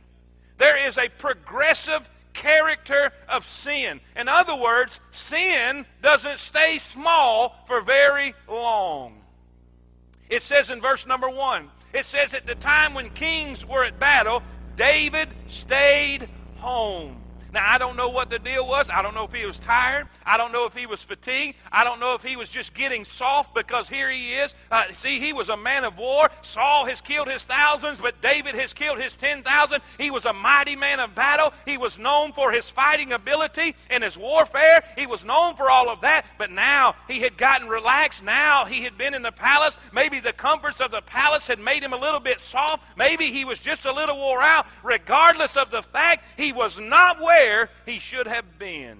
There 0.58 0.88
is 0.88 0.98
a 0.98 1.10
progressive 1.10 2.08
character 2.34 3.12
of 3.28 3.46
sin. 3.46 4.00
In 4.16 4.28
other 4.28 4.56
words, 4.56 5.00
sin 5.12 5.86
doesn't 6.02 6.40
stay 6.40 6.80
small 6.80 7.64
for 7.68 7.82
very 7.82 8.34
long. 8.48 9.23
It 10.34 10.42
says 10.42 10.72
in 10.72 10.82
verse 10.82 11.06
number 11.06 11.30
one, 11.30 11.70
it 11.94 12.08
says, 12.08 12.34
At 12.34 12.48
the 12.48 12.56
time 12.56 12.96
when 12.96 13.12
kings 13.12 13.64
were 13.68 13.84
at 13.84 14.00
battle, 14.00 14.42
David 14.76 15.30
stayed 15.46 16.28
home. 16.56 17.23
Now, 17.54 17.72
I 17.72 17.78
don't 17.78 17.96
know 17.96 18.10
what 18.10 18.32
the 18.32 18.40
deal 18.40 18.68
was. 18.68 18.90
I 18.90 19.04
don't 19.04 19.14
know 19.14 19.26
if 19.26 19.32
he 19.32 19.46
was 19.46 19.60
tired. 19.60 20.08
I 20.26 20.38
don't 20.38 20.52
know 20.52 20.66
if 20.66 20.74
he 20.74 20.88
was 20.88 21.04
fatigued. 21.04 21.56
I 21.72 21.84
don't 21.84 22.00
know 22.00 22.16
if 22.16 22.24
he 22.24 22.36
was 22.36 22.50
just 22.50 22.74
getting 22.74 23.06
soft 23.06 23.54
because 23.54 23.88
here 23.88 24.10
he 24.10 24.34
is. 24.34 24.56
Uh, 24.72 24.86
see, 24.94 25.20
he 25.20 25.34
was 25.34 25.50
a 25.50 25.58
man 25.58 25.84
of 25.84 25.96
war. 26.00 26.32
Saul 26.42 26.86
has 26.86 27.00
killed 27.00 27.28
his 27.28 27.44
thousands, 27.44 28.00
but 28.00 28.20
David 28.24 28.56
has 28.56 28.74
killed 28.74 29.00
his 29.00 29.16
10,000. 29.18 29.82
He 30.00 30.10
was 30.10 30.26
a 30.26 30.34
mighty 30.34 30.76
man 30.76 31.00
of 31.00 31.14
battle. 31.14 31.54
He 31.64 31.78
was 31.78 32.00
known 32.00 32.34
for 32.34 32.52
his 32.52 32.68
fighting 32.72 33.14
ability 33.14 33.76
and 33.92 34.04
his 34.04 34.18
warfare. 34.18 34.84
He 34.98 35.06
was 35.06 35.24
known 35.24 35.56
for 35.56 35.70
all 35.70 35.90
of 35.90 36.02
that, 36.02 36.26
but 36.40 36.50
now 36.50 36.96
he 37.08 37.20
had 37.20 37.38
gotten 37.38 37.68
relaxed. 37.68 38.24
Now 38.24 38.66
he 38.66 38.82
had 38.82 38.98
been 38.98 39.14
in 39.14 39.22
the 39.22 39.32
palace. 39.32 39.78
Maybe 39.94 40.20
the 40.20 40.34
comforts 40.34 40.82
of 40.82 40.90
the 40.90 41.02
palace 41.02 41.46
had 41.46 41.60
made 41.60 41.84
him 41.84 41.94
a 41.94 42.00
little 42.00 42.20
bit 42.20 42.42
soft. 42.42 42.84
Maybe 42.98 43.26
he 43.26 43.46
was 43.46 43.60
just 43.60 43.86
a 43.86 43.94
little 43.94 44.18
wore 44.18 44.42
out. 44.42 44.66
Regardless 44.82 45.56
of 45.56 45.70
the 45.70 45.84
fact, 45.84 46.26
he 46.36 46.52
was 46.52 46.80
not 46.80 47.22
well 47.22 47.43
where 47.44 47.70
he 47.86 48.00
should 48.00 48.28
have 48.28 48.58
been. 48.58 48.98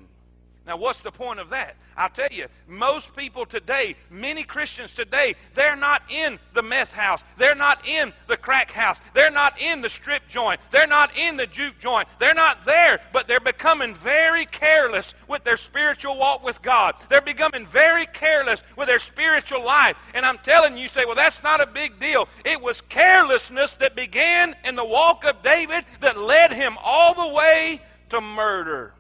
Now, 0.66 0.78
what's 0.78 1.02
the 1.02 1.12
point 1.12 1.40
of 1.40 1.50
that? 1.50 1.76
I'll 1.98 2.10
tell 2.10 2.30
you, 2.32 2.46
most 2.68 3.16
people 3.16 3.46
today, 3.46 3.96
many 4.10 4.44
Christians 4.44 4.94
today, 4.94 5.36
they're 5.54 5.76
not 5.76 6.02
in 6.10 6.40
the 6.54 6.64
meth 6.64 6.94
house. 6.94 7.22
They're 7.36 7.54
not 7.54 7.86
in 7.86 8.14
the 8.28 8.38
crack 8.38 8.72
house. 8.72 8.98
They're 9.14 9.30
not 9.30 9.60
in 9.62 9.82
the 9.82 9.90
strip 9.90 10.28
joint. 10.30 10.62
They're 10.72 10.88
not 10.88 11.18
in 11.18 11.36
the 11.36 11.46
juke 11.46 11.80
joint. 11.80 12.08
They're 12.18 12.34
not 12.34 12.64
there, 12.66 13.02
but 13.12 13.28
they're 13.28 13.42
becoming 13.42 13.94
very 13.94 14.46
careless 14.46 15.14
with 15.28 15.44
their 15.44 15.58
spiritual 15.58 16.18
walk 16.18 16.44
with 16.44 16.62
God. 16.62 16.96
They're 17.10 17.22
becoming 17.22 17.68
very 17.68 18.06
careless 18.06 18.64
with 18.78 18.88
their 18.88 19.00
spiritual 19.00 19.66
life. 19.66 19.98
And 20.14 20.26
I'm 20.26 20.38
telling 20.40 20.78
you, 20.78 20.84
you 20.84 20.90
say, 20.90 21.06
well, 21.06 21.16
that's 21.16 21.44
not 21.44 21.62
a 21.62 21.68
big 21.68 22.00
deal. 22.00 22.30
It 22.46 22.62
was 22.62 22.80
carelessness 22.82 23.74
that 23.74 23.96
began 23.96 24.56
in 24.64 24.76
the 24.76 24.86
walk 24.86 25.26
of 25.26 25.42
David 25.42 25.84
that 26.00 26.18
led 26.18 26.54
him 26.54 26.78
all 26.82 27.14
the 27.14 27.34
way 27.34 27.82
to 28.14 28.22
murder. 28.22 28.94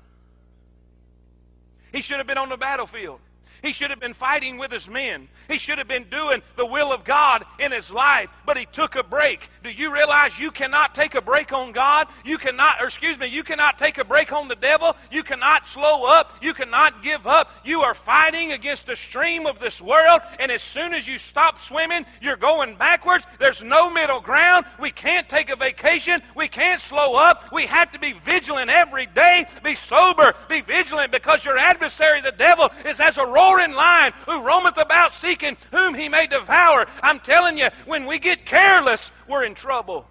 He 1.92 2.02
should 2.02 2.18
have 2.18 2.28
been 2.28 2.38
on 2.38 2.50
the 2.50 2.58
battlefield. 2.58 3.20
He 3.64 3.72
should 3.72 3.92
have 3.92 4.00
been 4.02 4.14
fighting 4.14 4.58
with 4.58 4.72
his 4.72 4.90
men. 4.90 5.30
He 5.48 5.58
should 5.58 5.78
have 5.78 5.88
been 5.88 6.10
doing 6.10 6.42
the 6.58 6.66
will 6.66 6.92
of 6.92 7.06
God 7.06 7.46
in 7.60 7.72
his 7.72 7.90
life, 7.90 8.30
but 8.46 8.58
he 8.58 8.66
took 8.66 8.96
a 8.96 9.04
break. 9.04 9.50
Do 9.64 9.70
you 9.70 9.94
realize 9.94 10.38
you 10.38 10.52
cannot 10.52 10.94
take 10.94 11.16
a 11.16 11.22
break 11.22 11.54
on 11.54 11.72
God? 11.72 12.08
You 12.26 12.38
cannot, 12.38 12.82
or 12.82 12.88
excuse 12.88 13.18
me, 13.18 13.28
you 13.28 13.42
cannot 13.42 13.80
take 13.80 13.98
a 13.98 14.04
break 14.04 14.34
on 14.34 14.50
the 14.50 14.56
devil. 14.58 14.98
You 15.10 15.24
cannot 15.24 15.66
slow 15.66 16.04
up. 16.04 16.36
You 16.42 16.54
cannot 16.54 17.02
give 17.02 17.26
up. 17.26 17.52
You 17.64 17.84
are 17.84 17.94
fighting 17.94 18.52
against 18.52 18.86
the 18.86 18.98
stream 18.98 19.46
of 19.46 19.60
this 19.60 19.82
world, 19.82 20.20
and 20.40 20.52
as 20.52 20.62
soon 20.62 20.94
as 20.94 21.08
you 21.08 21.18
stop 21.18 21.62
swimming, 21.62 22.06
you're 22.22 22.36
going 22.36 22.76
backwards. 22.76 23.26
There's 23.40 23.64
no 23.64 23.90
middle 23.90 24.20
ground. 24.20 24.66
We 24.78 24.92
can't 24.92 25.30
take 25.30 25.50
a 25.50 25.56
vacation. 25.56 26.22
We 26.36 26.50
can't 26.50 26.82
slow 26.82 27.16
up. 27.16 27.50
We 27.54 27.66
have 27.68 27.94
to 27.94 28.00
be 28.00 28.12
vigilant 28.12 28.70
every 28.70 29.06
day. 29.06 29.46
Be 29.64 29.76
sober. 29.76 30.34
Be 30.50 30.60
vigilant 30.60 31.14
because 31.14 31.46
your 31.46 31.58
adversary, 31.58 32.20
the 32.20 32.34
devil, 32.34 32.70
is 32.86 33.00
as 33.00 33.18
a 33.18 33.26
roaring 33.26 33.53
roaring 33.54 33.74
lion 33.74 34.14
who 34.26 34.42
roameth 34.42 34.78
about 34.78 35.14
seeking 35.14 35.58
whom 35.72 35.94
he 35.94 36.10
may 36.10 36.28
devour. 36.28 36.86
I'm 37.02 37.20
telling 37.20 37.58
you, 37.58 37.70
when 37.86 38.06
we 38.06 38.20
get 38.20 38.46
careless, 38.46 39.12
we're 39.28 39.44
in 39.44 39.56
trouble. 39.56 40.06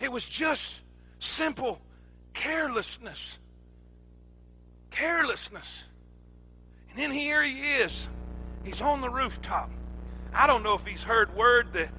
It 0.00 0.10
was 0.10 0.26
just 0.26 0.80
simple 1.18 1.80
carelessness. 2.34 3.38
Carelessness. 4.90 5.84
And 6.90 6.98
then 6.98 7.10
here 7.10 7.42
he 7.42 7.74
is. 7.76 8.08
He's 8.64 8.80
on 8.80 9.00
the 9.00 9.10
rooftop. 9.10 9.70
I 10.34 10.46
don't 10.46 10.62
know 10.62 10.74
if 10.74 10.84
he's 10.84 11.02
heard 11.02 11.34
word 11.36 11.72
that 11.74 11.90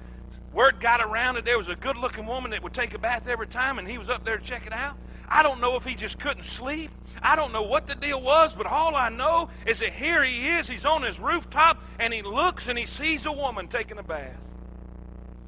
word 0.52 0.80
got 0.80 1.00
around 1.00 1.34
that 1.34 1.44
there 1.44 1.58
was 1.58 1.68
a 1.68 1.74
good 1.74 1.96
looking 1.96 2.26
woman 2.26 2.52
that 2.52 2.62
would 2.62 2.74
take 2.74 2.94
a 2.94 2.98
bath 2.98 3.26
every 3.26 3.46
time 3.46 3.78
and 3.78 3.88
he 3.88 3.98
was 3.98 4.08
up 4.08 4.24
there 4.24 4.38
to 4.38 4.44
check 4.44 4.66
it 4.66 4.72
out. 4.72 4.96
I 5.28 5.42
don't 5.42 5.60
know 5.60 5.76
if 5.76 5.84
he 5.84 5.94
just 5.94 6.18
couldn't 6.18 6.44
sleep. 6.44 6.90
I 7.22 7.36
don't 7.36 7.52
know 7.52 7.62
what 7.62 7.86
the 7.86 7.94
deal 7.94 8.20
was, 8.20 8.54
but 8.54 8.66
all 8.66 8.94
I 8.94 9.08
know 9.08 9.48
is 9.66 9.78
that 9.80 9.92
here 9.92 10.22
he 10.22 10.48
is. 10.48 10.68
He's 10.68 10.84
on 10.84 11.02
his 11.02 11.18
rooftop 11.18 11.82
and 11.98 12.12
he 12.12 12.22
looks 12.22 12.66
and 12.66 12.78
he 12.78 12.86
sees 12.86 13.26
a 13.26 13.32
woman 13.32 13.68
taking 13.68 13.98
a 13.98 14.02
bath. 14.02 14.36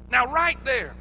Now, 0.09 0.25
right 0.31 0.57
there, 0.65 0.95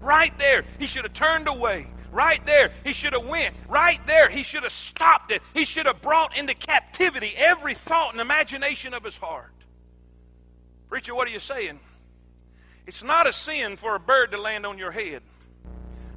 right 0.00 0.36
there, 0.38 0.64
he 0.78 0.86
should 0.86 1.04
have 1.04 1.12
turned 1.12 1.48
away. 1.48 1.86
Right 2.10 2.44
there, 2.46 2.72
he 2.84 2.92
should 2.92 3.12
have 3.12 3.26
went. 3.26 3.56
Right 3.68 4.04
there, 4.06 4.30
he 4.30 4.44
should 4.44 4.62
have 4.62 4.72
stopped 4.72 5.32
it. 5.32 5.42
He 5.52 5.64
should 5.64 5.86
have 5.86 6.00
brought 6.00 6.36
into 6.36 6.54
captivity 6.54 7.32
every 7.36 7.74
thought 7.74 8.12
and 8.12 8.20
imagination 8.20 8.94
of 8.94 9.02
his 9.02 9.16
heart. 9.16 9.52
Preacher, 10.88 11.14
what 11.14 11.26
are 11.26 11.32
you 11.32 11.40
saying? 11.40 11.80
It's 12.86 13.02
not 13.02 13.28
a 13.28 13.32
sin 13.32 13.76
for 13.76 13.96
a 13.96 14.00
bird 14.00 14.30
to 14.30 14.40
land 14.40 14.64
on 14.64 14.78
your 14.78 14.92
head. 14.92 15.22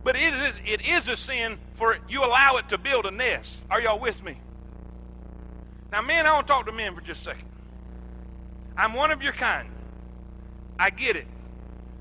But 0.03 0.15
it 0.15 0.33
is, 0.33 0.55
it 0.65 0.87
is 0.87 1.07
a 1.07 1.17
sin 1.17 1.57
for 1.73 1.97
you 2.07 2.23
allow 2.23 2.57
it 2.57 2.69
to 2.69 2.77
build 2.77 3.05
a 3.05 3.11
nest. 3.11 3.51
Are 3.69 3.81
y'all 3.81 3.99
with 3.99 4.23
me? 4.23 4.39
Now, 5.91 6.01
men, 6.01 6.25
I 6.25 6.33
want 6.33 6.47
to 6.47 6.53
talk 6.53 6.65
to 6.65 6.71
men 6.71 6.95
for 6.95 7.01
just 7.01 7.21
a 7.21 7.23
second. 7.25 7.47
I'm 8.75 8.93
one 8.93 9.11
of 9.11 9.21
your 9.21 9.33
kind. 9.33 9.69
I 10.79 10.89
get 10.89 11.15
it. 11.15 11.27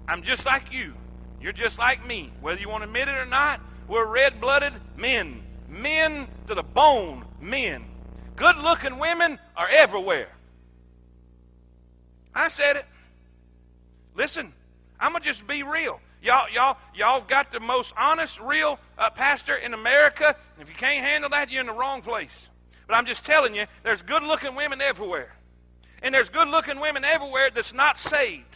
I'm 0.08 0.22
just 0.22 0.44
like 0.44 0.72
you. 0.72 0.94
You're 1.40 1.52
just 1.52 1.78
like 1.78 2.06
me. 2.06 2.32
Whether 2.40 2.60
you 2.60 2.68
want 2.68 2.82
to 2.82 2.88
admit 2.88 3.08
it 3.08 3.16
or 3.16 3.26
not, 3.26 3.60
we're 3.88 4.04
red 4.04 4.40
blooded 4.40 4.72
men. 4.96 5.42
Men 5.68 6.28
to 6.46 6.54
the 6.54 6.62
bone, 6.62 7.24
men. 7.40 7.84
Good 8.36 8.58
looking 8.58 8.98
women 8.98 9.38
are 9.56 9.68
everywhere. 9.68 10.28
I 12.34 12.48
said 12.48 12.76
it. 12.76 12.84
Listen, 14.14 14.52
I'm 15.00 15.12
going 15.12 15.22
to 15.22 15.28
just 15.28 15.46
be 15.46 15.62
real. 15.62 16.00
Y'all, 16.26 16.50
y'all, 16.50 16.76
y'all 16.92 17.20
got 17.20 17.52
the 17.52 17.60
most 17.60 17.94
honest, 17.96 18.40
real 18.40 18.80
uh, 18.98 19.08
pastor 19.10 19.54
in 19.54 19.72
America. 19.72 20.34
If 20.60 20.68
you 20.68 20.74
can't 20.74 21.06
handle 21.06 21.30
that, 21.30 21.52
you're 21.52 21.60
in 21.60 21.68
the 21.68 21.72
wrong 21.72 22.02
place. 22.02 22.48
But 22.88 22.96
I'm 22.96 23.06
just 23.06 23.24
telling 23.24 23.54
you, 23.54 23.66
there's 23.84 24.02
good 24.02 24.24
looking 24.24 24.56
women 24.56 24.80
everywhere. 24.80 25.36
And 26.02 26.12
there's 26.12 26.28
good 26.28 26.48
looking 26.48 26.80
women 26.80 27.04
everywhere 27.04 27.50
that's 27.54 27.72
not 27.72 27.96
saved 27.96 28.55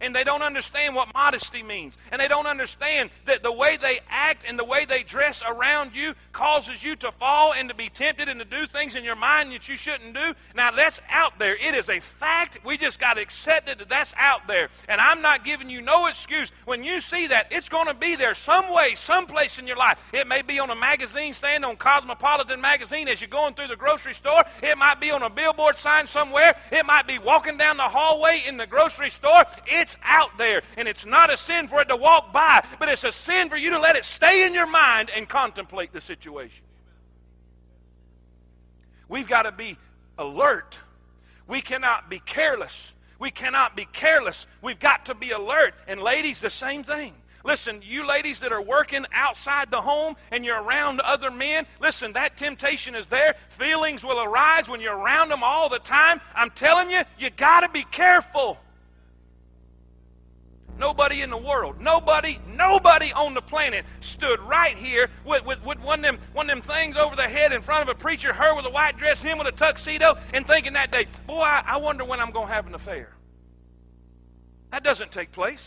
and 0.00 0.14
they 0.14 0.24
don't 0.24 0.42
understand 0.42 0.94
what 0.94 1.12
modesty 1.14 1.62
means. 1.62 1.96
And 2.10 2.20
they 2.20 2.28
don't 2.28 2.46
understand 2.46 3.10
that 3.26 3.42
the 3.42 3.52
way 3.52 3.76
they 3.76 4.00
act 4.08 4.44
and 4.46 4.58
the 4.58 4.64
way 4.64 4.84
they 4.84 5.02
dress 5.02 5.42
around 5.46 5.94
you 5.94 6.14
causes 6.32 6.82
you 6.82 6.96
to 6.96 7.12
fall 7.12 7.52
and 7.52 7.68
to 7.68 7.74
be 7.74 7.88
tempted 7.88 8.28
and 8.28 8.40
to 8.40 8.44
do 8.44 8.66
things 8.66 8.94
in 8.94 9.04
your 9.04 9.16
mind 9.16 9.52
that 9.52 9.68
you 9.68 9.76
shouldn't 9.76 10.14
do. 10.14 10.34
Now, 10.54 10.70
that's 10.70 11.00
out 11.08 11.38
there. 11.38 11.54
It 11.56 11.74
is 11.74 11.88
a 11.88 12.00
fact. 12.00 12.58
We 12.64 12.76
just 12.78 12.98
got 12.98 13.14
to 13.14 13.22
accept 13.22 13.68
it 13.68 13.78
that 13.78 13.88
that's 13.88 14.12
out 14.16 14.46
there. 14.46 14.68
And 14.88 15.00
I'm 15.00 15.22
not 15.22 15.44
giving 15.44 15.70
you 15.70 15.80
no 15.80 16.06
excuse. 16.06 16.50
When 16.64 16.84
you 16.84 17.00
see 17.00 17.28
that, 17.28 17.48
it's 17.50 17.68
going 17.68 17.86
to 17.86 17.94
be 17.94 18.16
there 18.16 18.34
some 18.34 18.72
way, 18.72 18.94
someplace 18.96 19.58
in 19.58 19.66
your 19.66 19.76
life. 19.76 20.02
It 20.12 20.26
may 20.26 20.42
be 20.42 20.58
on 20.58 20.70
a 20.70 20.74
magazine 20.74 21.34
stand 21.34 21.64
on 21.64 21.76
Cosmopolitan 21.76 22.60
Magazine 22.60 23.08
as 23.08 23.20
you're 23.20 23.28
going 23.28 23.54
through 23.54 23.68
the 23.68 23.76
grocery 23.76 24.14
store. 24.14 24.42
It 24.62 24.76
might 24.76 25.00
be 25.00 25.10
on 25.10 25.22
a 25.22 25.30
billboard 25.30 25.76
sign 25.76 26.06
somewhere. 26.06 26.56
It 26.72 26.84
might 26.86 27.06
be 27.06 27.18
walking 27.18 27.58
down 27.58 27.76
the 27.76 27.84
hallway 27.84 28.42
in 28.46 28.56
the 28.56 28.66
grocery 28.66 29.10
store. 29.10 29.44
It 29.66 29.85
it's 29.86 29.96
out 30.02 30.36
there, 30.36 30.62
and 30.76 30.88
it's 30.88 31.06
not 31.06 31.32
a 31.32 31.36
sin 31.36 31.68
for 31.68 31.80
it 31.80 31.88
to 31.88 31.96
walk 31.96 32.32
by, 32.32 32.66
but 32.80 32.88
it's 32.88 33.04
a 33.04 33.12
sin 33.12 33.48
for 33.48 33.56
you 33.56 33.70
to 33.70 33.78
let 33.78 33.94
it 33.94 34.04
stay 34.04 34.44
in 34.44 34.52
your 34.52 34.66
mind 34.66 35.10
and 35.14 35.28
contemplate 35.28 35.92
the 35.92 36.00
situation. 36.00 36.64
We've 39.08 39.28
got 39.28 39.42
to 39.42 39.52
be 39.52 39.78
alert. 40.18 40.76
We 41.46 41.60
cannot 41.60 42.10
be 42.10 42.18
careless. 42.18 42.92
We 43.20 43.30
cannot 43.30 43.76
be 43.76 43.86
careless. 43.92 44.48
We've 44.60 44.80
got 44.80 45.06
to 45.06 45.14
be 45.14 45.30
alert. 45.30 45.74
And 45.86 46.00
ladies, 46.00 46.40
the 46.40 46.50
same 46.50 46.82
thing. 46.82 47.14
Listen, 47.44 47.80
you 47.84 48.04
ladies 48.04 48.40
that 48.40 48.50
are 48.50 48.60
working 48.60 49.06
outside 49.12 49.70
the 49.70 49.80
home 49.80 50.16
and 50.32 50.44
you're 50.44 50.60
around 50.60 51.00
other 51.00 51.30
men, 51.30 51.64
listen, 51.80 52.14
that 52.14 52.36
temptation 52.36 52.96
is 52.96 53.06
there. 53.06 53.36
Feelings 53.50 54.04
will 54.04 54.20
arise 54.20 54.68
when 54.68 54.80
you're 54.80 54.98
around 54.98 55.28
them 55.28 55.44
all 55.44 55.68
the 55.68 55.78
time. 55.78 56.20
I'm 56.34 56.50
telling 56.50 56.90
you, 56.90 57.02
you 57.20 57.30
got 57.30 57.60
to 57.60 57.68
be 57.68 57.84
careful. 57.84 58.58
Nobody 60.78 61.22
in 61.22 61.30
the 61.30 61.38
world, 61.38 61.80
nobody, 61.80 62.38
nobody 62.46 63.12
on 63.12 63.32
the 63.32 63.40
planet 63.40 63.86
stood 64.00 64.40
right 64.40 64.76
here 64.76 65.08
with, 65.24 65.44
with, 65.46 65.64
with 65.64 65.80
one, 65.80 66.00
of 66.00 66.04
them, 66.04 66.18
one 66.34 66.50
of 66.50 66.54
them 66.54 66.62
things 66.62 66.96
over 66.96 67.16
their 67.16 67.30
head 67.30 67.52
in 67.52 67.62
front 67.62 67.88
of 67.88 67.96
a 67.96 67.98
preacher, 67.98 68.32
her 68.32 68.54
with 68.54 68.66
a 68.66 68.70
white 68.70 68.98
dress, 68.98 69.22
him 69.22 69.38
with 69.38 69.46
a 69.46 69.52
tuxedo, 69.52 70.18
and 70.34 70.46
thinking 70.46 70.74
that 70.74 70.92
day, 70.92 71.06
boy, 71.26 71.40
I, 71.40 71.62
I 71.66 71.76
wonder 71.78 72.04
when 72.04 72.20
I'm 72.20 72.30
going 72.30 72.48
to 72.48 72.52
have 72.52 72.66
an 72.66 72.74
affair. 72.74 73.14
That 74.70 74.84
doesn't 74.84 75.12
take 75.12 75.32
place. 75.32 75.60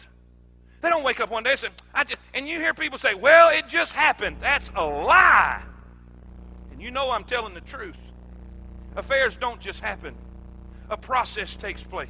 They 0.82 0.90
don't 0.90 1.04
wake 1.04 1.20
up 1.20 1.32
one 1.32 1.44
day 1.44 1.52
and 1.52 1.60
say, 1.60 1.70
I 1.94 2.04
just, 2.04 2.20
and 2.34 2.48
you 2.48 2.60
hear 2.60 2.76
people 2.76 3.00
say, 3.00 3.16
well, 3.16 3.50
it 3.50 3.68
just 3.68 3.92
happened. 3.92 4.38
That's 4.40 4.70
a 4.76 4.86
lie. 4.86 5.64
And 6.72 6.82
you 6.82 6.92
know 6.92 7.10
I'm 7.10 7.24
telling 7.24 7.56
the 7.56 7.62
truth. 7.62 7.98
Affairs 8.96 9.36
don't 9.38 9.60
just 9.60 9.80
happen, 9.80 10.16
a 10.90 10.98
process 10.98 11.56
takes 11.56 11.84
place. 11.84 12.10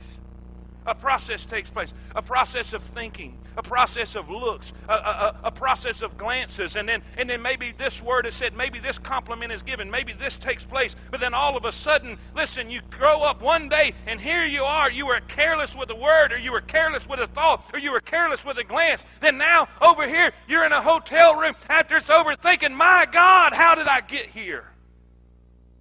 A 0.85 0.95
process 0.95 1.45
takes 1.45 1.69
place. 1.69 1.93
A 2.15 2.21
process 2.21 2.73
of 2.73 2.81
thinking, 2.81 3.37
a 3.57 3.61
process 3.61 4.15
of 4.15 4.29
looks, 4.29 4.71
a, 4.87 4.93
a, 4.93 5.39
a, 5.45 5.51
process 5.51 6.01
of 6.01 6.17
glances, 6.17 6.75
and 6.75 6.87
then 6.87 7.03
and 7.17 7.29
then 7.29 7.41
maybe 7.41 7.73
this 7.77 8.01
word 8.01 8.25
is 8.25 8.33
said, 8.33 8.55
maybe 8.55 8.79
this 8.79 8.97
compliment 8.97 9.51
is 9.51 9.61
given, 9.61 9.91
maybe 9.91 10.13
this 10.13 10.37
takes 10.37 10.63
place, 10.63 10.95
but 11.11 11.19
then 11.19 11.33
all 11.33 11.57
of 11.57 11.65
a 11.65 11.71
sudden, 11.71 12.17
listen, 12.35 12.69
you 12.69 12.81
grow 12.89 13.21
up 13.21 13.41
one 13.41 13.67
day 13.67 13.93
and 14.07 14.19
here 14.21 14.45
you 14.45 14.63
are, 14.63 14.89
you 14.89 15.05
were 15.05 15.19
careless 15.27 15.75
with 15.75 15.89
a 15.89 15.95
word, 15.95 16.31
or 16.31 16.37
you 16.37 16.51
were 16.51 16.61
careless 16.61 17.07
with 17.07 17.19
a 17.19 17.27
thought, 17.27 17.69
or 17.73 17.79
you 17.79 17.91
were 17.91 17.99
careless 17.99 18.45
with 18.45 18.57
a 18.57 18.63
glance. 18.63 19.03
Then 19.19 19.37
now 19.37 19.67
over 19.81 20.07
here, 20.07 20.31
you're 20.47 20.65
in 20.65 20.71
a 20.71 20.81
hotel 20.81 21.35
room 21.35 21.55
after 21.67 21.97
it's 21.97 22.09
over 22.09 22.35
thinking, 22.35 22.73
My 22.73 23.05
God, 23.11 23.53
how 23.53 23.75
did 23.75 23.87
I 23.87 24.01
get 24.01 24.27
here? 24.27 24.65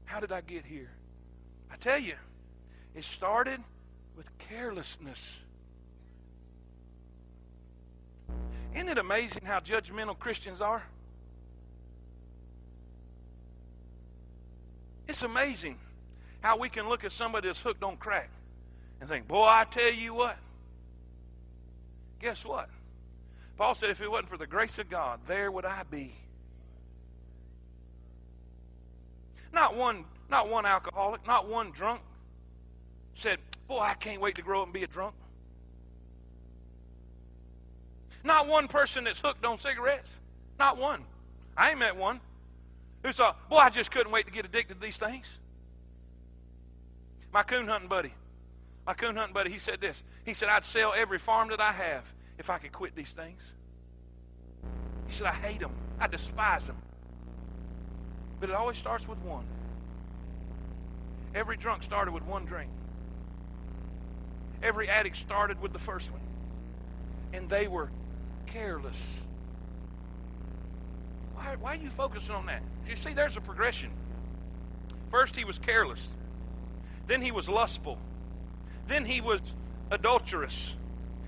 How 0.07 0.21
did 0.21 0.33
I 0.33 0.41
get 0.41 0.65
here? 0.65 0.91
I 1.71 1.77
tell 1.77 1.99
you, 1.99 2.17
it 2.95 3.05
started 3.05 3.63
with 4.19 4.27
carelessness. 4.51 5.39
Isn't 8.75 8.89
it 8.89 8.99
amazing 8.99 9.45
how 9.45 9.61
judgmental 9.61 10.19
Christians 10.19 10.61
are? 10.61 10.83
It's 15.07 15.23
amazing 15.23 15.79
how 16.41 16.59
we 16.59 16.69
can 16.69 16.89
look 16.89 17.05
at 17.05 17.13
somebody 17.13 17.49
that's 17.49 17.61
hooked 17.61 17.83
on 17.85 17.97
crack 17.97 18.29
and 19.01 19.09
think, 19.09 19.29
boy, 19.29 19.45
I 19.45 19.65
tell 19.71 19.93
you 19.93 20.15
what. 20.15 20.37
Guess 22.21 22.45
what? 22.45 22.69
Paul 23.57 23.77
said, 23.77 23.89
if 23.91 24.01
it 24.01 24.11
wasn't 24.11 24.31
for 24.31 24.37
the 24.37 24.47
grace 24.49 24.79
of 24.79 24.91
God, 24.91 25.21
there 25.27 25.51
would 25.51 25.65
I 25.65 25.85
be. 25.89 26.13
Not 29.53 29.77
one, 29.77 30.05
not 30.29 30.49
one 30.49 30.67
alcoholic, 30.67 31.25
not 31.25 31.49
one 31.49 31.71
drunk 31.71 32.01
said, 33.19 33.41
Boy, 33.69 33.81
I 33.81 33.95
can't 33.95 34.21
wait 34.21 34.35
to 34.37 34.43
grow 34.43 34.63
up 34.63 34.67
and 34.67 34.73
be 34.73 34.83
a 34.83 34.87
drunk. 34.87 35.15
Not 38.25 38.49
one 38.49 38.67
person 38.67 39.05
that's 39.05 39.21
hooked 39.21 39.45
on 39.45 39.59
cigarettes. 39.59 40.11
Not 40.59 40.79
one. 40.79 41.05
I 41.57 41.71
ain't 41.71 41.79
met 41.79 41.97
one 41.97 42.21
who 43.05 43.13
thought, 43.13 43.49
Boy, 43.49 43.59
I 43.59 43.71
just 43.71 43.91
couldn't 43.91 44.11
wait 44.11 44.27
to 44.27 44.33
get 44.33 44.45
addicted 44.45 44.75
to 44.75 44.81
these 44.81 44.97
things. 44.97 45.27
My 47.33 47.43
coon 47.43 47.69
hunting 47.69 47.89
buddy, 47.89 48.15
my 48.87 48.95
coon 48.95 49.17
hunting 49.17 49.35
buddy, 49.35 49.51
he 49.51 49.59
said 49.59 49.81
this. 49.81 50.03
He 50.25 50.33
said, 50.33 50.49
I'd 50.49 50.65
sell 50.65 50.95
every 50.97 51.19
farm 51.19 51.51
that 51.51 51.61
I 51.61 51.73
have 51.73 52.05
if 52.39 52.49
I 52.49 52.59
could 52.59 52.73
quit 52.73 52.97
these 52.97 53.11
things. 53.11 53.43
He 55.07 55.15
said, 55.15 55.27
I 55.27 55.35
hate 55.35 55.61
them. 55.61 55.73
I 56.01 56.07
despise 56.07 56.65
them. 56.65 56.77
But 58.41 58.51
it 58.51 58.55
always 58.55 58.79
starts 58.79 59.07
with 59.07 59.19
one. 59.19 59.47
Every 61.35 61.57
drunk 61.57 61.83
started 61.83 62.13
with 62.13 62.23
one 62.25 62.47
drink. 62.47 62.71
Every 64.63 64.89
addict 64.89 65.17
started 65.17 65.61
with 65.61 65.73
the 65.73 65.79
first 65.79 66.11
one. 66.11 66.21
And 67.33 67.49
they 67.49 67.69
were 67.69 67.91
careless. 68.47 68.97
Why, 71.35 71.57
why 71.61 71.73
are 71.75 71.81
you 71.81 71.91
focusing 71.91 72.33
on 72.33 72.47
that? 72.47 72.63
You 72.89 72.97
see, 72.97 73.15
there's 73.15 73.37
a 73.37 73.41
progression. 73.41 73.91
First, 75.11 75.37
he 75.37 75.45
was 75.45 75.59
careless. 75.59 76.01
Then, 77.07 77.23
he 77.23 77.31
was 77.31 77.49
lustful. 77.49 77.99
Then, 78.89 79.05
he 79.05 79.21
was 79.21 79.41
adulterous. 79.91 80.75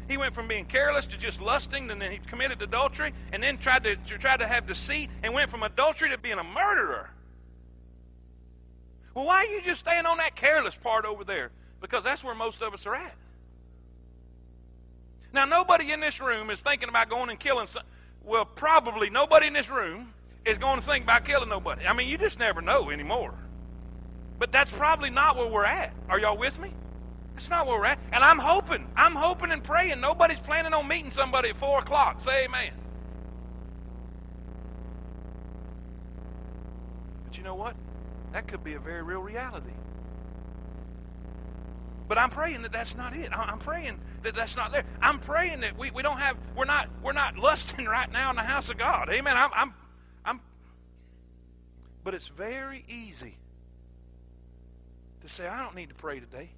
He 0.09 0.17
went 0.17 0.35
from 0.35 0.49
being 0.49 0.65
careless 0.65 1.07
to 1.09 1.17
just 1.17 1.41
lusting, 1.41 1.91
and 1.91 2.03
then 2.03 2.11
he 2.11 2.19
committed 2.19 2.61
adultery, 2.61 3.13
and 3.33 3.43
then 3.43 3.59
tried 3.59 3.85
to, 3.85 3.97
tried 3.97 4.41
to 4.41 4.47
have 4.47 4.67
deceit, 4.67 5.09
and 5.23 5.33
went 5.33 5.51
from 5.51 5.63
adultery 5.63 6.11
to 6.11 6.19
being 6.19 6.39
a 6.39 6.45
murderer. 6.45 7.11
Well, 9.15 9.25
why 9.25 9.37
are 9.37 9.45
you 9.45 9.63
just 9.63 9.81
staying 9.81 10.07
on 10.07 10.19
that 10.19 10.35
careless 10.35 10.75
part 10.75 11.05
over 11.05 11.25
there? 11.25 11.51
Because 11.81 12.05
that's 12.05 12.23
where 12.23 12.35
most 12.35 12.63
of 12.63 12.75
us 12.75 12.87
are 12.87 12.95
at. 12.95 13.15
Now, 15.33 15.45
nobody 15.45 15.93
in 15.93 16.01
this 16.01 16.21
room 16.21 16.51
is 16.51 16.61
thinking 16.61 16.89
about 16.89 17.09
going 17.09 17.31
and 17.31 17.39
killing 17.39 17.67
some. 17.67 17.83
Well, 18.25 18.45
probably 18.45 19.11
nobody 19.11 19.47
in 19.47 19.53
this 19.53 19.71
room 19.71 20.13
is 20.45 20.59
going 20.59 20.81
to 20.81 20.87
think 20.87 21.05
about 21.05 21.25
killing 21.25 21.49
nobody. 21.49 21.87
I 21.87 21.93
mean, 21.93 22.09
you 22.09 22.19
just 22.19 22.39
never 22.39 22.61
know 22.61 22.91
anymore. 22.91 23.35
But 24.39 24.53
that's 24.53 24.71
probably 24.71 25.11
not 25.11 25.37
where 25.37 25.47
we're 25.47 25.65
at. 25.65 25.93
Are 26.09 26.19
y'all 26.19 26.37
with 26.37 26.59
me? 26.59 26.73
That's 27.35 27.49
not 27.49 27.67
where 27.67 27.79
we're 27.79 27.87
at. 27.87 27.99
And 28.13 28.25
I'm 28.25 28.39
hoping, 28.39 28.87
I'm 28.97 29.15
hoping 29.15 29.51
and 29.51 29.63
praying 29.63 30.01
nobody's 30.01 30.41
planning 30.41 30.75
on 30.75 30.89
meeting 30.89 31.11
somebody 31.11 31.51
at 31.51 31.57
4 31.57 31.81
o'clock. 31.81 32.21
Say 32.23 32.45
amen. 32.45 32.73
But 37.25 37.39
you 37.39 37.45
know 37.45 37.55
what? 37.55 37.77
That 38.33 38.47
could 38.49 38.65
be 38.65 38.75
a 38.75 38.81
very 38.81 39.03
real 39.03 39.21
reality. 39.21 39.71
But 42.11 42.19
I'm 42.19 42.31
praying 42.31 42.63
that 42.63 42.73
that's 42.73 42.97
not 42.97 43.15
it. 43.15 43.31
I'm 43.33 43.61
praying 43.61 44.01
that 44.25 44.35
that's 44.35 44.57
not 44.57 44.73
there. 44.73 44.83
I'm 45.01 45.21
praying 45.21 45.61
that 45.61 45.79
we, 45.79 45.93
we 45.93 46.03
don't 46.03 46.19
have 46.19 46.37
we're 46.57 46.65
not 46.65 46.89
we're 47.05 47.13
not 47.13 47.39
lusting 47.39 47.87
right 47.87 48.11
now 48.11 48.31
in 48.31 48.37
the 48.37 48.43
house 48.43 48.69
of 48.69 48.77
God. 48.77 49.09
Amen. 49.11 49.37
I'm 49.37 49.51
I'm 49.55 49.75
I'm 50.25 50.41
but 52.03 52.15
it's 52.15 52.27
very 52.27 52.85
easy 52.89 53.37
to 55.23 55.33
say, 55.33 55.47
I 55.47 55.63
don't 55.63 55.77
need 55.77 55.91
to 55.91 55.95
pray 55.95 56.19
today. 56.19 56.51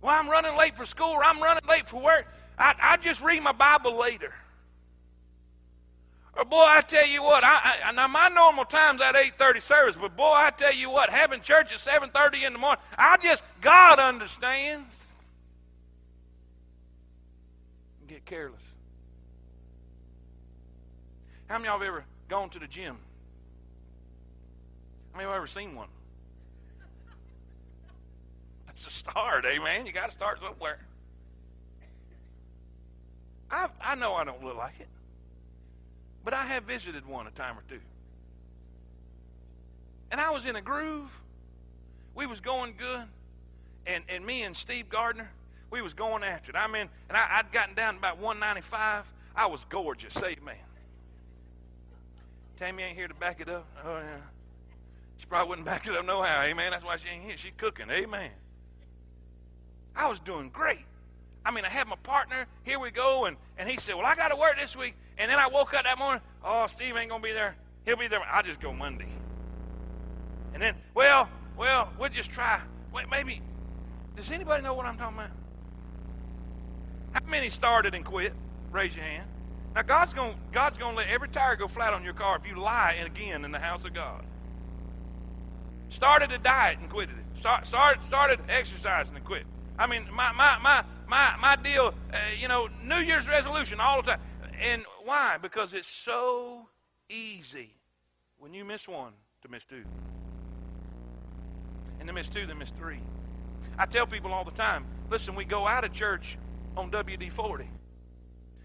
Well, 0.00 0.12
I'm 0.12 0.28
running 0.28 0.58
late 0.58 0.76
for 0.76 0.84
school 0.84 1.10
or 1.10 1.22
I'm 1.22 1.40
running 1.40 1.62
late 1.68 1.88
for 1.88 2.02
work. 2.02 2.26
I, 2.58 2.74
I 2.82 2.96
just 2.96 3.20
read 3.20 3.40
my 3.40 3.52
Bible 3.52 3.96
later. 3.96 4.34
Or 6.34 6.44
boy, 6.44 6.64
I 6.66 6.80
tell 6.80 7.06
you 7.06 7.22
what, 7.22 7.44
I, 7.44 7.76
I, 7.84 7.92
now 7.92 8.08
my 8.08 8.28
normal 8.28 8.64
time's 8.64 9.02
at 9.02 9.14
8.30 9.14 9.62
service, 9.62 9.96
but 10.00 10.16
boy, 10.16 10.24
I 10.24 10.50
tell 10.50 10.74
you 10.74 10.88
what, 10.88 11.10
having 11.10 11.42
church 11.42 11.70
at 11.72 11.78
7.30 11.78 12.46
in 12.46 12.52
the 12.54 12.58
morning, 12.58 12.82
I 12.96 13.18
just, 13.18 13.42
God 13.60 13.98
understands. 13.98 14.88
Get 18.08 18.24
careless. 18.24 18.60
How 21.48 21.58
many 21.58 21.68
of 21.68 21.72
y'all 21.72 21.80
have 21.80 21.88
ever 21.88 22.04
gone 22.28 22.48
to 22.50 22.58
the 22.58 22.66
gym? 22.66 22.96
How 25.12 25.18
many 25.18 25.24
of 25.26 25.30
y'all 25.32 25.36
ever 25.36 25.46
seen 25.46 25.74
one? 25.74 25.88
That's 28.66 28.86
a 28.86 28.90
start, 28.90 29.44
amen. 29.44 29.84
You 29.84 29.92
got 29.92 30.06
to 30.06 30.12
start 30.12 30.40
somewhere. 30.40 30.78
I, 33.50 33.68
I 33.82 33.94
know 33.96 34.14
I 34.14 34.24
don't 34.24 34.42
look 34.42 34.56
like 34.56 34.80
it. 34.80 34.88
But 36.24 36.34
I 36.34 36.44
have 36.44 36.64
visited 36.64 37.06
one 37.06 37.26
a 37.26 37.30
time 37.30 37.58
or 37.58 37.62
two. 37.68 37.80
And 40.10 40.20
I 40.20 40.30
was 40.30 40.44
in 40.44 40.56
a 40.56 40.60
groove. 40.60 41.10
We 42.14 42.26
was 42.26 42.40
going 42.40 42.74
good. 42.76 43.04
And, 43.86 44.04
and 44.08 44.24
me 44.24 44.42
and 44.42 44.56
Steve 44.56 44.88
Gardner, 44.88 45.30
we 45.70 45.82
was 45.82 45.94
going 45.94 46.22
after 46.22 46.50
it. 46.50 46.56
I 46.56 46.66
mean, 46.66 46.88
and 47.08 47.16
I, 47.16 47.42
would 47.42 47.52
gotten 47.52 47.74
down 47.74 47.94
to 47.94 47.98
about 47.98 48.18
195. 48.18 49.04
I 49.34 49.46
was 49.46 49.64
gorgeous. 49.64 50.14
Say 50.14 50.36
man. 50.44 50.54
Tammy 52.58 52.82
ain't 52.84 52.96
here 52.96 53.08
to 53.08 53.14
back 53.14 53.40
it 53.40 53.48
up. 53.48 53.66
Oh, 53.84 53.96
yeah. 53.96 54.18
She 55.16 55.26
probably 55.26 55.48
wouldn't 55.48 55.66
back 55.66 55.86
it 55.86 55.96
up 55.96 56.04
no 56.04 56.22
how. 56.22 56.42
Amen. 56.42 56.70
That's 56.70 56.84
why 56.84 56.96
she 56.98 57.08
ain't 57.08 57.24
here. 57.24 57.36
She's 57.36 57.52
cooking. 57.56 57.90
Amen. 57.90 58.30
I 59.96 60.08
was 60.08 60.20
doing 60.20 60.50
great. 60.50 60.84
I 61.44 61.50
mean, 61.50 61.64
I 61.64 61.68
had 61.68 61.88
my 61.88 61.96
partner. 61.96 62.46
Here 62.62 62.78
we 62.78 62.90
go. 62.90 63.24
And, 63.24 63.36
and 63.58 63.68
he 63.68 63.78
said, 63.78 63.96
Well, 63.96 64.06
I 64.06 64.14
got 64.14 64.28
to 64.28 64.36
work 64.36 64.56
this 64.58 64.76
week. 64.76 64.94
And 65.18 65.30
then 65.30 65.38
I 65.38 65.46
woke 65.46 65.74
up 65.74 65.84
that 65.84 65.98
morning. 65.98 66.22
Oh, 66.44 66.66
Steve 66.66 66.96
ain't 66.96 67.10
going 67.10 67.22
to 67.22 67.26
be 67.26 67.32
there. 67.32 67.56
He'll 67.84 67.96
be 67.96 68.08
there. 68.08 68.20
I'll 68.30 68.42
just 68.42 68.60
go 68.60 68.72
Monday. 68.72 69.08
And 70.54 70.62
then, 70.62 70.74
well, 70.94 71.28
well, 71.56 71.92
we'll 71.98 72.08
just 72.08 72.30
try. 72.30 72.60
Wait, 72.92 73.10
maybe. 73.10 73.40
Does 74.16 74.30
anybody 74.30 74.62
know 74.62 74.74
what 74.74 74.86
I'm 74.86 74.96
talking 74.98 75.18
about? 75.18 75.30
How 77.12 77.20
many 77.26 77.50
started 77.50 77.94
and 77.94 78.04
quit? 78.04 78.32
Raise 78.70 78.94
your 78.94 79.04
hand. 79.04 79.28
Now 79.74 79.82
God's 79.82 80.12
going 80.12 80.34
God's 80.52 80.78
going 80.78 80.92
to 80.92 80.98
let 80.98 81.08
every 81.08 81.28
tire 81.28 81.56
go 81.56 81.68
flat 81.68 81.94
on 81.94 82.04
your 82.04 82.12
car 82.12 82.36
if 82.36 82.46
you 82.46 82.58
lie 82.58 83.02
again 83.04 83.44
in 83.44 83.52
the 83.52 83.58
house 83.58 83.84
of 83.84 83.94
God. 83.94 84.24
Started 85.88 86.32
a 86.32 86.38
diet 86.38 86.78
and 86.78 86.90
quit 86.90 87.10
it. 87.10 87.38
Start, 87.38 87.66
start, 87.66 88.04
started 88.04 88.40
exercising 88.48 89.16
and 89.16 89.24
quit. 89.24 89.44
I 89.78 89.86
mean, 89.86 90.06
my 90.12 90.32
my 90.32 90.58
my 90.58 90.84
my 91.06 91.36
my 91.40 91.56
deal, 91.56 91.94
uh, 92.12 92.16
you 92.38 92.48
know, 92.48 92.68
New 92.82 92.96
Year's 92.96 93.26
resolution 93.26 93.80
all 93.80 94.00
the 94.02 94.12
time. 94.12 94.20
And 94.60 94.84
why? 95.04 95.38
Because 95.38 95.74
it's 95.74 95.88
so 95.88 96.68
easy 97.08 97.70
when 98.38 98.54
you 98.54 98.64
miss 98.64 98.88
one 98.88 99.12
to 99.42 99.48
miss 99.48 99.64
two. 99.64 99.84
And 101.98 102.08
to 102.08 102.12
miss 102.12 102.28
two, 102.28 102.46
then 102.46 102.58
miss 102.58 102.70
three. 102.70 103.00
I 103.78 103.86
tell 103.86 104.06
people 104.06 104.32
all 104.32 104.44
the 104.44 104.50
time, 104.50 104.84
listen, 105.10 105.34
we 105.34 105.44
go 105.44 105.66
out 105.66 105.84
of 105.84 105.92
church 105.92 106.36
on 106.76 106.90
WD 106.90 107.32
40. 107.32 107.68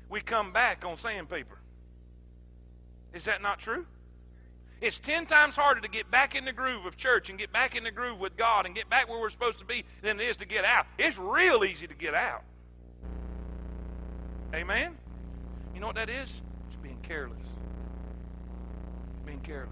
We 0.10 0.21
come 0.21 0.54
back 0.54 0.84
on 0.86 0.97
sandpaper. 0.97 1.60
Is 3.13 3.26
that 3.26 3.41
not 3.41 3.60
true? 3.60 3.86
It's 4.80 5.00
ten 5.00 5.26
times 5.26 5.56
harder 5.56 5.82
to 5.82 5.88
get 5.88 6.12
back 6.12 6.36
in 6.36 6.45
the 6.45 6.52
groove 6.52 6.86
of 6.86 6.97
church 6.97 7.30
and 7.30 7.39
get 7.39 7.52
back 7.52 7.76
in 7.76 7.84
the 7.84 7.91
groove 7.91 8.19
with 8.19 8.38
God 8.38 8.65
and 8.65 8.76
get 8.76 8.89
back 8.89 9.10
where 9.10 9.19
we're 9.19 9.32
supposed 9.32 9.60
to 9.60 9.65
be 9.65 9.84
than 10.04 10.19
it 10.19 10.28
is 10.28 10.38
to 10.38 10.45
get 10.45 10.65
out. 10.65 10.86
It's 11.00 11.17
real 11.17 11.63
easy 11.63 11.88
to 11.88 11.95
get 11.95 12.13
out. 12.13 12.43
Amen? 14.54 14.97
You 15.78 15.82
know 15.82 15.88
what 15.88 15.98
that 15.98 16.10
is? 16.10 16.28
It's 16.68 16.76
being 16.82 16.98
careless. 17.04 17.38
Being 19.28 19.42
careless. 19.42 19.70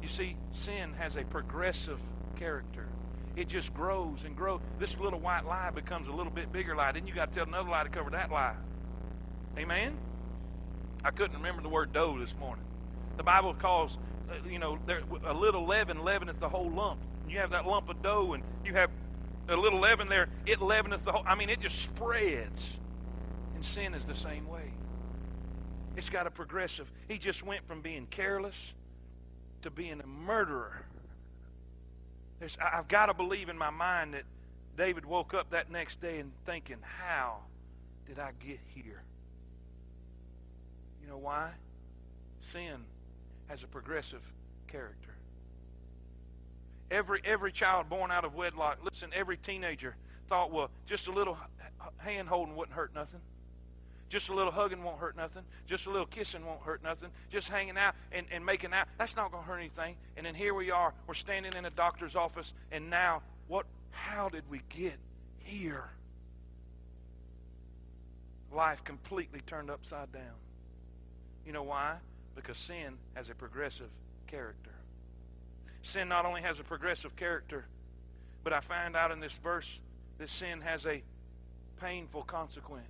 You 0.00 0.06
see, 0.06 0.36
sin 0.52 0.92
has 0.92 1.16
a 1.16 1.24
progressive 1.24 1.98
character. 2.36 2.86
It 3.34 3.48
just 3.48 3.74
grows 3.74 4.22
and 4.24 4.36
grows. 4.36 4.60
This 4.78 4.96
little 5.00 5.18
white 5.18 5.46
lie 5.46 5.70
becomes 5.70 6.06
a 6.06 6.12
little 6.12 6.30
bit 6.30 6.52
bigger 6.52 6.76
lie. 6.76 6.92
Then 6.92 7.08
you 7.08 7.12
got 7.12 7.30
to 7.30 7.34
tell 7.34 7.48
another 7.48 7.70
lie 7.70 7.82
to 7.82 7.88
cover 7.88 8.10
that 8.10 8.30
lie. 8.30 8.54
Amen? 9.58 9.98
I 11.04 11.10
couldn't 11.10 11.38
remember 11.38 11.60
the 11.60 11.70
word 11.70 11.92
dough 11.92 12.16
this 12.20 12.32
morning. 12.38 12.64
The 13.16 13.24
Bible 13.24 13.52
calls, 13.52 13.98
uh, 14.30 14.48
you 14.48 14.60
know, 14.60 14.78
there, 14.86 15.00
a 15.26 15.34
little 15.34 15.66
leaven 15.66 16.04
leaveneth 16.04 16.38
the 16.38 16.48
whole 16.48 16.70
lump. 16.70 17.00
You 17.28 17.38
have 17.38 17.50
that 17.50 17.66
lump 17.66 17.88
of 17.88 18.00
dough, 18.00 18.34
and 18.34 18.44
you 18.64 18.74
have 18.74 18.90
a 19.48 19.56
little 19.56 19.80
leaven 19.80 20.08
there. 20.08 20.28
It 20.46 20.60
leaveneth 20.60 21.04
the 21.04 21.10
whole. 21.10 21.24
I 21.26 21.34
mean, 21.34 21.50
it 21.50 21.58
just 21.58 21.82
spreads. 21.82 22.62
And 23.56 23.64
sin 23.64 23.94
is 23.94 24.04
the 24.04 24.14
same 24.14 24.46
way. 24.46 24.70
It's 25.96 26.10
got 26.10 26.26
a 26.26 26.30
progressive. 26.30 26.90
He 27.08 27.18
just 27.18 27.44
went 27.44 27.66
from 27.66 27.80
being 27.80 28.06
careless 28.06 28.72
to 29.62 29.70
being 29.70 30.00
a 30.00 30.06
murderer. 30.06 30.84
There's, 32.40 32.56
I've 32.60 32.88
got 32.88 33.06
to 33.06 33.14
believe 33.14 33.48
in 33.48 33.56
my 33.56 33.70
mind 33.70 34.14
that 34.14 34.24
David 34.76 35.06
woke 35.06 35.34
up 35.34 35.50
that 35.50 35.70
next 35.70 36.00
day 36.00 36.18
and 36.18 36.32
thinking, 36.46 36.78
how 36.82 37.38
did 38.06 38.18
I 38.18 38.32
get 38.44 38.58
here? 38.74 39.02
You 41.02 41.08
know 41.08 41.18
why? 41.18 41.50
Sin 42.40 42.84
has 43.48 43.62
a 43.62 43.66
progressive 43.66 44.22
character. 44.66 45.14
Every, 46.90 47.20
every 47.24 47.52
child 47.52 47.88
born 47.88 48.10
out 48.10 48.24
of 48.24 48.34
wedlock, 48.34 48.78
listen, 48.84 49.10
every 49.14 49.36
teenager 49.36 49.94
thought, 50.28 50.50
well, 50.50 50.70
just 50.86 51.06
a 51.06 51.12
little 51.12 51.38
hand 51.98 52.28
holding 52.28 52.56
wouldn't 52.56 52.76
hurt 52.76 52.94
nothing. 52.94 53.20
Just 54.08 54.28
a 54.28 54.34
little 54.34 54.52
hugging 54.52 54.82
won't 54.82 54.98
hurt 54.98 55.16
nothing. 55.16 55.42
Just 55.66 55.86
a 55.86 55.90
little 55.90 56.06
kissing 56.06 56.44
won't 56.46 56.62
hurt 56.62 56.82
nothing. 56.82 57.08
Just 57.30 57.48
hanging 57.48 57.76
out 57.76 57.94
and, 58.12 58.26
and 58.30 58.44
making 58.44 58.72
out, 58.72 58.86
that's 58.98 59.16
not 59.16 59.32
going 59.32 59.42
to 59.42 59.48
hurt 59.48 59.58
anything. 59.58 59.96
And 60.16 60.24
then 60.24 60.34
here 60.34 60.54
we 60.54 60.70
are. 60.70 60.94
We're 61.06 61.14
standing 61.14 61.52
in 61.56 61.64
a 61.64 61.70
doctor's 61.70 62.14
office, 62.14 62.52
and 62.70 62.90
now, 62.90 63.22
what? 63.48 63.66
how 63.94 64.28
did 64.28 64.44
we 64.50 64.60
get 64.68 64.98
here? 65.38 65.88
Life 68.52 68.84
completely 68.84 69.40
turned 69.46 69.70
upside 69.70 70.12
down. 70.12 70.38
You 71.46 71.52
know 71.52 71.62
why? 71.62 71.96
Because 72.34 72.56
sin 72.58 72.98
has 73.14 73.30
a 73.30 73.34
progressive 73.34 73.90
character. 74.26 74.70
Sin 75.82 76.08
not 76.08 76.24
only 76.24 76.42
has 76.42 76.58
a 76.58 76.64
progressive 76.64 77.16
character, 77.16 77.66
but 78.42 78.52
I 78.52 78.60
find 78.60 78.96
out 78.96 79.10
in 79.10 79.20
this 79.20 79.32
verse 79.42 79.68
that 80.18 80.30
sin 80.30 80.60
has 80.60 80.86
a 80.86 81.02
painful 81.80 82.22
consequence. 82.22 82.84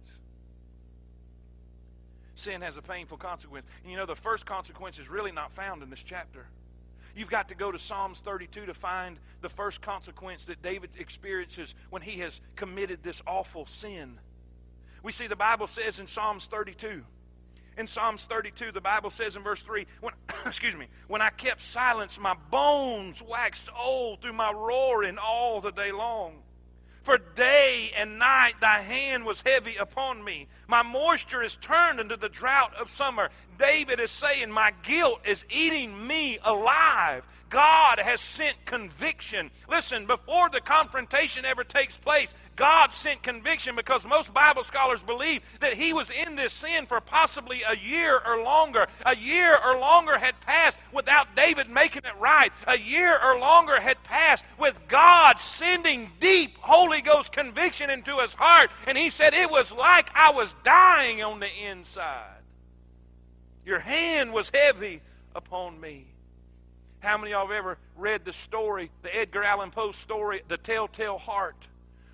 Sin 2.34 2.62
has 2.62 2.76
a 2.76 2.82
painful 2.82 3.18
consequence. 3.18 3.66
And 3.82 3.90
you 3.90 3.96
know, 3.96 4.06
the 4.06 4.16
first 4.16 4.46
consequence 4.46 4.98
is 4.98 5.08
really 5.08 5.32
not 5.32 5.52
found 5.52 5.82
in 5.82 5.90
this 5.90 6.02
chapter. 6.02 6.46
You've 7.16 7.30
got 7.30 7.48
to 7.48 7.54
go 7.54 7.70
to 7.70 7.78
Psalms 7.78 8.20
32 8.20 8.66
to 8.66 8.74
find 8.74 9.18
the 9.40 9.48
first 9.48 9.80
consequence 9.80 10.44
that 10.46 10.62
David 10.62 10.90
experiences 10.98 11.74
when 11.90 12.02
he 12.02 12.18
has 12.20 12.40
committed 12.56 13.02
this 13.02 13.22
awful 13.26 13.66
sin. 13.66 14.18
We 15.02 15.12
see 15.12 15.28
the 15.28 15.36
Bible 15.36 15.68
says 15.68 15.98
in 15.98 16.06
Psalms 16.08 16.46
32, 16.46 17.04
in 17.76 17.86
Psalms 17.86 18.24
32, 18.24 18.72
the 18.72 18.80
Bible 18.80 19.10
says 19.10 19.36
in 19.36 19.42
verse 19.42 19.60
3, 19.62 19.86
when, 20.00 20.14
excuse 20.46 20.74
me, 20.74 20.86
when 21.08 21.20
I 21.20 21.30
kept 21.30 21.60
silence, 21.60 22.18
my 22.18 22.34
bones 22.50 23.22
waxed 23.22 23.68
old 23.76 24.22
through 24.22 24.32
my 24.32 24.52
roaring 24.52 25.18
all 25.18 25.60
the 25.60 25.72
day 25.72 25.92
long. 25.92 26.43
For 27.04 27.18
day 27.18 27.92
and 27.98 28.18
night 28.18 28.54
thy 28.62 28.80
hand 28.80 29.26
was 29.26 29.42
heavy 29.42 29.76
upon 29.76 30.24
me. 30.24 30.48
My 30.66 30.82
moisture 30.82 31.42
is 31.42 31.54
turned 31.56 32.00
into 32.00 32.16
the 32.16 32.30
drought 32.30 32.74
of 32.80 32.88
summer. 32.88 33.28
David 33.58 34.00
is 34.00 34.10
saying, 34.10 34.50
My 34.50 34.72
guilt 34.82 35.20
is 35.26 35.44
eating 35.50 36.06
me 36.06 36.38
alive. 36.42 37.24
God 37.50 37.98
has 37.98 38.20
sent 38.20 38.64
conviction. 38.64 39.50
Listen, 39.68 40.06
before 40.06 40.50
the 40.50 40.60
confrontation 40.60 41.44
ever 41.44 41.64
takes 41.64 41.96
place, 41.96 42.32
God 42.56 42.92
sent 42.92 43.22
conviction 43.22 43.74
because 43.74 44.04
most 44.06 44.32
Bible 44.32 44.62
scholars 44.62 45.02
believe 45.02 45.42
that 45.60 45.74
he 45.74 45.92
was 45.92 46.10
in 46.10 46.36
this 46.36 46.52
sin 46.52 46.86
for 46.86 47.00
possibly 47.00 47.62
a 47.62 47.76
year 47.76 48.20
or 48.24 48.42
longer. 48.42 48.86
A 49.04 49.16
year 49.16 49.56
or 49.56 49.78
longer 49.78 50.18
had 50.18 50.40
passed 50.40 50.78
without 50.92 51.34
David 51.34 51.68
making 51.68 52.02
it 52.04 52.16
right. 52.20 52.52
A 52.66 52.78
year 52.78 53.18
or 53.22 53.38
longer 53.38 53.80
had 53.80 54.02
passed 54.04 54.44
with 54.58 54.78
God 54.88 55.40
sending 55.40 56.10
deep 56.20 56.56
Holy 56.58 57.02
Ghost 57.02 57.32
conviction 57.32 57.90
into 57.90 58.18
his 58.18 58.34
heart. 58.34 58.70
And 58.86 58.96
he 58.96 59.10
said, 59.10 59.34
It 59.34 59.50
was 59.50 59.72
like 59.72 60.10
I 60.14 60.32
was 60.32 60.54
dying 60.62 61.22
on 61.22 61.40
the 61.40 61.50
inside. 61.70 62.42
Your 63.64 63.80
hand 63.80 64.32
was 64.32 64.50
heavy 64.52 65.00
upon 65.34 65.80
me. 65.80 66.06
How 67.04 67.18
many 67.18 67.32
of 67.32 67.36
y'all 67.36 67.46
have 67.48 67.56
ever 67.56 67.78
read 67.96 68.24
the 68.24 68.32
story, 68.32 68.90
the 69.02 69.14
Edgar 69.14 69.42
Allan 69.42 69.70
Poe 69.70 69.92
story, 69.92 70.40
The 70.48 70.56
Telltale 70.56 71.18
Heart? 71.18 71.56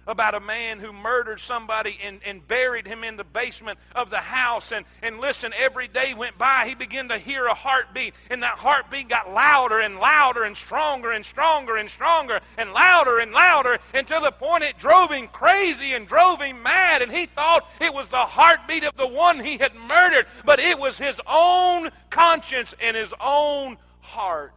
about 0.07 0.35
a 0.35 0.41
man 0.41 0.81
who 0.81 0.93
murdered 0.93 1.41
somebody 1.41 1.97
and, 2.03 2.21
and 2.25 2.49
buried 2.49 2.85
him 2.85 3.05
in 3.05 3.17
the 3.17 3.23
basement 3.23 3.79
of 3.95 4.11
the 4.11 4.19
house. 4.19 4.73
And, 4.73 4.85
and 5.03 5.21
listen, 5.21 5.53
every 5.57 5.87
day 5.87 6.15
went 6.15 6.37
by, 6.37 6.67
he 6.67 6.75
began 6.75 7.09
to 7.11 7.19
hear 7.19 7.47
a 7.47 7.55
heartbeat, 7.55 8.15
and 8.29 8.43
that 8.43 8.59
heartbeat 8.59 9.09
got 9.09 9.33
louder 9.33 9.79
and 9.79 9.97
louder 9.97 10.43
and 10.43 10.57
stronger 10.57 11.13
and 11.13 11.25
stronger 11.25 11.77
and 11.77 11.89
stronger 11.89 12.41
and 12.59 12.73
louder 12.73 13.19
and 13.19 13.31
louder 13.31 13.79
until 13.95 14.21
the 14.21 14.33
point 14.33 14.65
it 14.65 14.79
drove 14.79 15.13
him 15.13 15.29
crazy 15.29 15.93
and 15.93 16.09
drove 16.09 16.41
him 16.41 16.61
mad. 16.63 17.03
And 17.03 17.13
he 17.13 17.27
thought 17.27 17.71
it 17.81 17.95
was 17.95 18.09
the 18.09 18.17
heartbeat 18.17 18.83
of 18.83 18.97
the 18.97 19.07
one 19.07 19.39
he 19.39 19.59
had 19.59 19.77
murdered, 19.77 20.27
but 20.45 20.59
it 20.59 20.77
was 20.77 20.99
his 20.99 21.21
own 21.29 21.91
conscience 22.09 22.75
and 22.81 22.97
his 22.97 23.15
own 23.21 23.77
heart. 24.01 24.53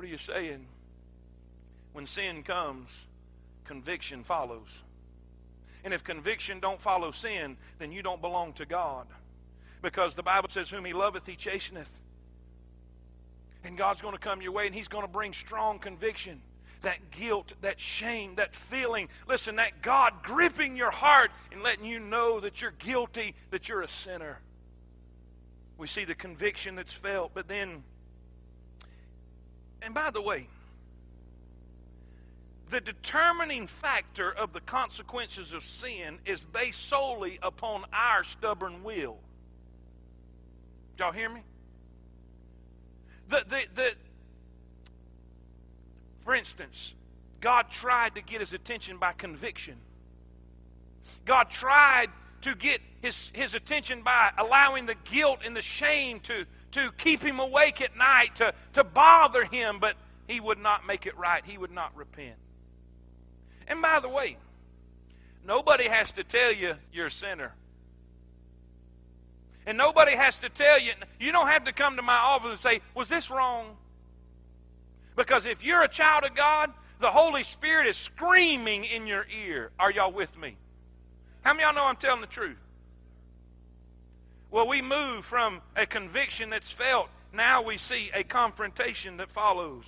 What 0.00 0.06
are 0.06 0.12
you 0.12 0.16
saying? 0.16 0.64
When 1.92 2.06
sin 2.06 2.42
comes, 2.42 2.88
conviction 3.66 4.24
follows. 4.24 4.68
And 5.84 5.92
if 5.92 6.04
conviction 6.04 6.58
don't 6.58 6.80
follow 6.80 7.10
sin, 7.10 7.58
then 7.78 7.92
you 7.92 8.00
don't 8.00 8.22
belong 8.22 8.54
to 8.54 8.64
God. 8.64 9.06
Because 9.82 10.14
the 10.14 10.22
Bible 10.22 10.48
says, 10.50 10.70
Whom 10.70 10.86
he 10.86 10.94
loveth, 10.94 11.26
he 11.26 11.36
chasteneth. 11.36 11.90
And 13.62 13.76
God's 13.76 14.00
going 14.00 14.14
to 14.14 14.18
come 14.18 14.40
your 14.40 14.52
way 14.52 14.64
and 14.64 14.74
he's 14.74 14.88
going 14.88 15.04
to 15.04 15.12
bring 15.12 15.34
strong 15.34 15.78
conviction. 15.78 16.40
That 16.80 17.10
guilt, 17.10 17.52
that 17.60 17.78
shame, 17.78 18.36
that 18.36 18.54
feeling. 18.54 19.10
Listen, 19.28 19.56
that 19.56 19.82
God 19.82 20.22
gripping 20.22 20.78
your 20.78 20.90
heart 20.90 21.30
and 21.52 21.62
letting 21.62 21.84
you 21.84 22.00
know 22.00 22.40
that 22.40 22.62
you're 22.62 22.70
guilty, 22.70 23.34
that 23.50 23.68
you're 23.68 23.82
a 23.82 23.88
sinner. 23.88 24.38
We 25.76 25.86
see 25.86 26.06
the 26.06 26.14
conviction 26.14 26.76
that's 26.76 26.94
felt, 26.94 27.32
but 27.34 27.48
then, 27.48 27.82
and 29.82 29.94
by 29.94 30.10
the 30.10 30.20
way, 30.20 30.46
the 32.70 32.80
determining 32.80 33.66
factor 33.66 34.30
of 34.30 34.52
the 34.52 34.60
consequences 34.60 35.52
of 35.52 35.64
sin 35.64 36.18
is 36.24 36.40
based 36.40 36.88
solely 36.88 37.38
upon 37.42 37.84
our 37.92 38.22
stubborn 38.22 38.84
will. 38.84 39.18
Did 40.96 41.04
y'all 41.04 41.12
hear 41.12 41.28
me? 41.28 41.40
The, 43.28 43.44
the, 43.48 43.62
the, 43.74 43.92
for 46.24 46.34
instance, 46.34 46.94
God 47.40 47.70
tried 47.70 48.14
to 48.16 48.22
get 48.22 48.40
his 48.40 48.52
attention 48.52 48.98
by 48.98 49.12
conviction. 49.12 49.76
God 51.24 51.50
tried 51.50 52.08
to 52.42 52.54
get 52.54 52.80
his, 53.02 53.30
his 53.32 53.54
attention 53.54 54.02
by 54.02 54.30
allowing 54.36 54.86
the 54.86 54.94
guilt 55.04 55.40
and 55.44 55.56
the 55.56 55.62
shame 55.62 56.20
to, 56.20 56.44
to 56.72 56.90
keep 56.98 57.22
him 57.22 57.40
awake 57.40 57.80
at 57.80 57.96
night, 57.96 58.36
to, 58.36 58.54
to 58.74 58.84
bother 58.84 59.44
him, 59.44 59.78
but 59.80 59.96
he 60.28 60.40
would 60.40 60.58
not 60.58 60.86
make 60.86 61.06
it 61.06 61.16
right. 61.16 61.44
He 61.44 61.58
would 61.58 61.72
not 61.72 61.96
repent. 61.96 62.36
And 63.66 63.82
by 63.82 64.00
the 64.00 64.08
way, 64.08 64.36
nobody 65.44 65.84
has 65.84 66.12
to 66.12 66.24
tell 66.24 66.52
you 66.52 66.74
you're 66.92 67.06
a 67.06 67.10
sinner. 67.10 67.54
And 69.66 69.76
nobody 69.76 70.16
has 70.16 70.36
to 70.38 70.48
tell 70.48 70.80
you, 70.80 70.92
you 71.18 71.32
don't 71.32 71.48
have 71.48 71.64
to 71.64 71.72
come 71.72 71.96
to 71.96 72.02
my 72.02 72.16
office 72.16 72.50
and 72.50 72.58
say, 72.58 72.80
Was 72.94 73.08
this 73.08 73.30
wrong? 73.30 73.76
Because 75.16 75.44
if 75.46 75.62
you're 75.62 75.82
a 75.82 75.88
child 75.88 76.24
of 76.24 76.34
God, 76.34 76.72
the 76.98 77.10
Holy 77.10 77.42
Spirit 77.42 77.86
is 77.86 77.96
screaming 77.96 78.84
in 78.84 79.06
your 79.06 79.26
ear. 79.44 79.70
Are 79.78 79.90
y'all 79.90 80.12
with 80.12 80.36
me? 80.38 80.56
How 81.42 81.52
many 81.52 81.64
of 81.64 81.74
y'all 81.74 81.82
know 81.82 81.88
I'm 81.88 81.96
telling 81.96 82.20
the 82.20 82.26
truth? 82.26 82.58
Well, 84.50 84.66
we 84.66 84.82
move 84.82 85.24
from 85.24 85.60
a 85.76 85.86
conviction 85.86 86.50
that's 86.50 86.70
felt, 86.70 87.08
now 87.32 87.62
we 87.62 87.78
see 87.78 88.10
a 88.12 88.24
confrontation 88.24 89.18
that 89.18 89.30
follows. 89.30 89.84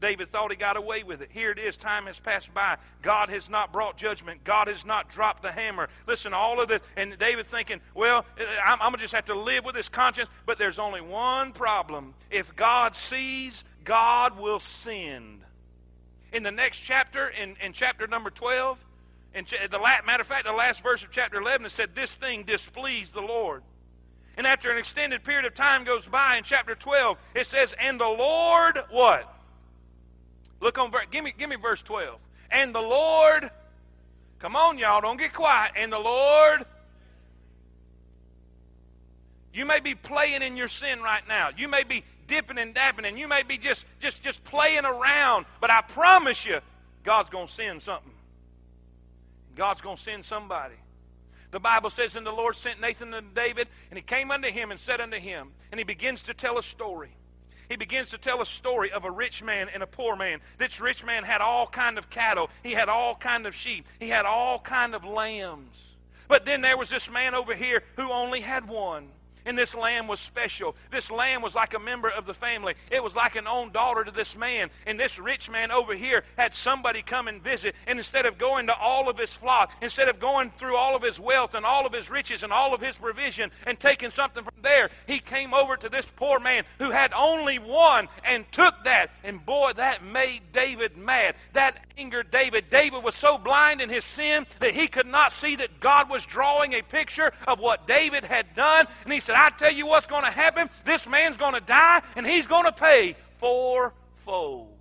David 0.00 0.30
thought 0.30 0.50
he 0.50 0.56
got 0.56 0.76
away 0.76 1.02
with 1.02 1.22
it. 1.22 1.30
Here 1.32 1.50
it 1.50 1.58
is. 1.58 1.76
Time 1.76 2.06
has 2.06 2.18
passed 2.18 2.52
by. 2.54 2.76
God 3.02 3.30
has 3.30 3.50
not 3.50 3.72
brought 3.72 3.96
judgment. 3.96 4.44
God 4.44 4.68
has 4.68 4.84
not 4.84 5.10
dropped 5.10 5.42
the 5.42 5.50
hammer. 5.50 5.88
Listen, 6.06 6.32
all 6.32 6.60
of 6.60 6.68
this. 6.68 6.80
And 6.96 7.18
David 7.18 7.48
thinking, 7.48 7.80
well, 7.94 8.24
I'm, 8.64 8.80
I'm 8.80 8.90
going 8.90 8.94
to 8.94 8.98
just 8.98 9.14
have 9.14 9.24
to 9.26 9.34
live 9.34 9.64
with 9.64 9.74
this 9.74 9.88
conscience. 9.88 10.30
But 10.46 10.58
there's 10.58 10.78
only 10.78 11.00
one 11.00 11.52
problem. 11.52 12.14
If 12.30 12.54
God 12.54 12.96
sees, 12.96 13.64
God 13.84 14.38
will 14.38 14.60
send. 14.60 15.40
In 16.32 16.42
the 16.42 16.52
next 16.52 16.78
chapter, 16.78 17.28
in, 17.28 17.56
in 17.60 17.72
chapter 17.72 18.06
number 18.06 18.30
12, 18.30 18.78
in 19.38 19.70
the 19.70 19.78
matter 19.78 20.20
of 20.20 20.26
fact, 20.26 20.44
the 20.44 20.52
last 20.52 20.82
verse 20.82 21.02
of 21.02 21.10
chapter 21.10 21.40
11, 21.40 21.66
it 21.66 21.72
said, 21.72 21.94
This 21.94 22.14
thing 22.14 22.44
displeased 22.44 23.14
the 23.14 23.20
Lord. 23.20 23.62
And 24.36 24.46
after 24.46 24.70
an 24.70 24.78
extended 24.78 25.24
period 25.24 25.44
of 25.44 25.54
time 25.54 25.84
goes 25.84 26.06
by 26.06 26.36
in 26.36 26.44
chapter 26.44 26.74
12, 26.74 27.18
it 27.34 27.46
says, 27.46 27.74
And 27.78 27.98
the 27.98 28.06
Lord, 28.06 28.78
what? 28.90 29.34
Look 30.60 30.78
on, 30.78 30.92
give 31.10 31.24
me, 31.24 31.34
give 31.36 31.48
me 31.48 31.56
verse 31.56 31.82
12. 31.82 32.18
And 32.50 32.74
the 32.74 32.80
Lord, 32.80 33.50
come 34.38 34.56
on, 34.56 34.78
y'all, 34.78 35.00
don't 35.00 35.18
get 35.18 35.34
quiet. 35.34 35.72
And 35.76 35.92
the 35.92 35.98
Lord, 35.98 36.64
you 39.52 39.64
may 39.64 39.80
be 39.80 39.94
playing 39.94 40.42
in 40.42 40.56
your 40.56 40.68
sin 40.68 41.00
right 41.00 41.26
now. 41.28 41.50
You 41.56 41.68
may 41.68 41.84
be 41.84 42.04
dipping 42.26 42.58
and 42.58 42.74
dapping, 42.74 43.08
and 43.08 43.18
you 43.18 43.26
may 43.26 43.42
be 43.42 43.58
just, 43.58 43.84
just, 44.00 44.22
just 44.22 44.44
playing 44.44 44.84
around. 44.84 45.46
But 45.60 45.70
I 45.70 45.80
promise 45.80 46.46
you, 46.46 46.60
God's 47.02 47.30
going 47.30 47.46
to 47.48 47.52
send 47.52 47.82
something. 47.82 48.12
God's 49.58 49.82
going 49.82 49.96
to 49.96 50.02
send 50.02 50.24
somebody. 50.24 50.76
The 51.50 51.60
Bible 51.60 51.90
says, 51.90 52.16
And 52.16 52.26
the 52.26 52.32
Lord 52.32 52.56
sent 52.56 52.80
Nathan 52.80 53.10
to 53.10 53.20
David, 53.20 53.68
and 53.90 53.98
he 53.98 54.02
came 54.02 54.30
unto 54.30 54.48
him 54.50 54.70
and 54.70 54.80
said 54.80 55.02
unto 55.02 55.18
him, 55.18 55.50
and 55.70 55.78
he 55.78 55.84
begins 55.84 56.22
to 56.22 56.34
tell 56.34 56.56
a 56.56 56.62
story 56.62 57.10
he 57.68 57.76
begins 57.76 58.10
to 58.10 58.18
tell 58.18 58.40
a 58.40 58.46
story 58.46 58.90
of 58.90 59.04
a 59.04 59.10
rich 59.10 59.42
man 59.42 59.68
and 59.72 59.82
a 59.82 59.86
poor 59.86 60.16
man. 60.16 60.40
This 60.56 60.80
rich 60.80 61.04
man 61.04 61.24
had 61.24 61.40
all 61.40 61.66
kind 61.66 61.98
of 61.98 62.08
cattle. 62.08 62.48
He 62.62 62.72
had 62.72 62.88
all 62.88 63.14
kind 63.14 63.46
of 63.46 63.54
sheep. 63.54 63.86
He 64.00 64.08
had 64.08 64.24
all 64.24 64.58
kind 64.58 64.94
of 64.94 65.04
lambs. 65.04 65.76
But 66.28 66.44
then 66.44 66.62
there 66.62 66.78
was 66.78 66.88
this 66.88 67.10
man 67.10 67.34
over 67.34 67.54
here 67.54 67.82
who 67.96 68.10
only 68.10 68.40
had 68.40 68.68
one. 68.68 69.08
And 69.48 69.56
this 69.56 69.74
lamb 69.74 70.08
was 70.08 70.20
special. 70.20 70.76
This 70.90 71.10
lamb 71.10 71.40
was 71.40 71.54
like 71.54 71.72
a 71.72 71.78
member 71.78 72.10
of 72.10 72.26
the 72.26 72.34
family. 72.34 72.74
It 72.90 73.02
was 73.02 73.16
like 73.16 73.34
an 73.34 73.46
own 73.46 73.72
daughter 73.72 74.04
to 74.04 74.10
this 74.10 74.36
man. 74.36 74.68
And 74.86 75.00
this 75.00 75.18
rich 75.18 75.48
man 75.48 75.70
over 75.70 75.94
here 75.94 76.22
had 76.36 76.52
somebody 76.52 77.00
come 77.00 77.28
and 77.28 77.42
visit. 77.42 77.74
And 77.86 77.98
instead 77.98 78.26
of 78.26 78.36
going 78.36 78.66
to 78.66 78.76
all 78.76 79.08
of 79.08 79.16
his 79.16 79.32
flock, 79.32 79.72
instead 79.80 80.10
of 80.10 80.20
going 80.20 80.50
through 80.58 80.76
all 80.76 80.94
of 80.94 81.00
his 81.00 81.18
wealth 81.18 81.54
and 81.54 81.64
all 81.64 81.86
of 81.86 81.94
his 81.94 82.10
riches 82.10 82.42
and 82.42 82.52
all 82.52 82.74
of 82.74 82.82
his 82.82 82.98
provision 82.98 83.50
and 83.66 83.80
taking 83.80 84.10
something 84.10 84.44
from 84.44 84.52
there, 84.60 84.90
he 85.06 85.18
came 85.18 85.54
over 85.54 85.78
to 85.78 85.88
this 85.88 86.12
poor 86.14 86.38
man 86.38 86.64
who 86.78 86.90
had 86.90 87.14
only 87.14 87.58
one 87.58 88.06
and 88.24 88.44
took 88.52 88.74
that. 88.84 89.10
And 89.24 89.42
boy, 89.46 89.72
that 89.76 90.04
made 90.04 90.42
David 90.52 90.98
mad. 90.98 91.36
That 91.54 91.82
angered 91.96 92.30
David. 92.30 92.68
David 92.68 93.02
was 93.02 93.14
so 93.14 93.38
blind 93.38 93.80
in 93.80 93.88
his 93.88 94.04
sin 94.04 94.46
that 94.60 94.74
he 94.74 94.88
could 94.88 95.06
not 95.06 95.32
see 95.32 95.56
that 95.56 95.80
God 95.80 96.10
was 96.10 96.26
drawing 96.26 96.74
a 96.74 96.82
picture 96.82 97.32
of 97.46 97.58
what 97.60 97.86
David 97.86 98.24
had 98.24 98.54
done. 98.54 98.84
And 99.04 99.12
he 99.14 99.20
said, 99.20 99.37
I 99.38 99.50
tell 99.50 99.72
you 99.72 99.86
what's 99.86 100.06
going 100.06 100.24
to 100.24 100.30
happen. 100.30 100.68
This 100.84 101.08
man's 101.08 101.36
going 101.36 101.54
to 101.54 101.60
die, 101.60 102.02
and 102.16 102.26
he's 102.26 102.46
going 102.46 102.64
to 102.64 102.72
pay 102.72 103.14
fourfold. 103.38 104.74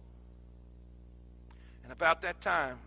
And 1.83 1.91
about 1.91 2.23
that 2.23 2.41
time, 2.41 2.79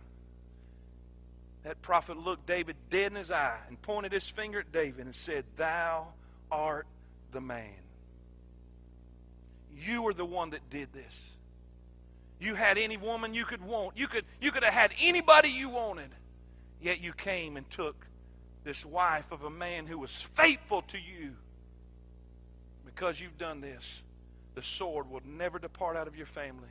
that 1.63 1.81
prophet 1.81 2.17
looked 2.17 2.45
David 2.45 2.75
dead 2.89 3.11
in 3.11 3.17
his 3.17 3.31
eye 3.31 3.57
and 3.67 3.81
pointed 3.81 4.11
his 4.11 4.27
finger 4.27 4.59
at 4.59 4.71
David 4.71 5.05
and 5.05 5.15
said, 5.15 5.45
Thou 5.55 6.07
art 6.51 6.87
the 7.31 7.41
man. 7.41 7.69
You 9.79 10.07
are 10.07 10.13
the 10.13 10.25
one 10.25 10.49
that 10.51 10.69
did 10.69 10.91
this. 10.93 11.13
You 12.39 12.55
had 12.55 12.77
any 12.77 12.97
woman 12.97 13.33
you 13.33 13.45
could 13.45 13.61
want. 13.61 13.97
You 13.97 14.07
could, 14.07 14.25
you 14.41 14.51
could 14.51 14.63
have 14.63 14.73
had 14.73 14.91
anybody 14.99 15.49
you 15.49 15.69
wanted. 15.69 16.09
Yet 16.81 16.99
you 16.99 17.13
came 17.13 17.55
and 17.55 17.69
took 17.69 18.07
this 18.63 18.83
wife 18.83 19.31
of 19.31 19.43
a 19.43 19.49
man 19.49 19.85
who 19.85 19.97
was 19.97 20.11
faithful 20.11 20.81
to 20.83 20.97
you. 20.97 21.35
Because 22.93 23.19
you've 23.19 23.37
done 23.37 23.61
this, 23.61 23.83
the 24.55 24.61
sword 24.61 25.09
will 25.09 25.21
never 25.25 25.59
depart 25.59 25.97
out 25.97 26.07
of 26.07 26.15
your 26.15 26.25
family. 26.25 26.69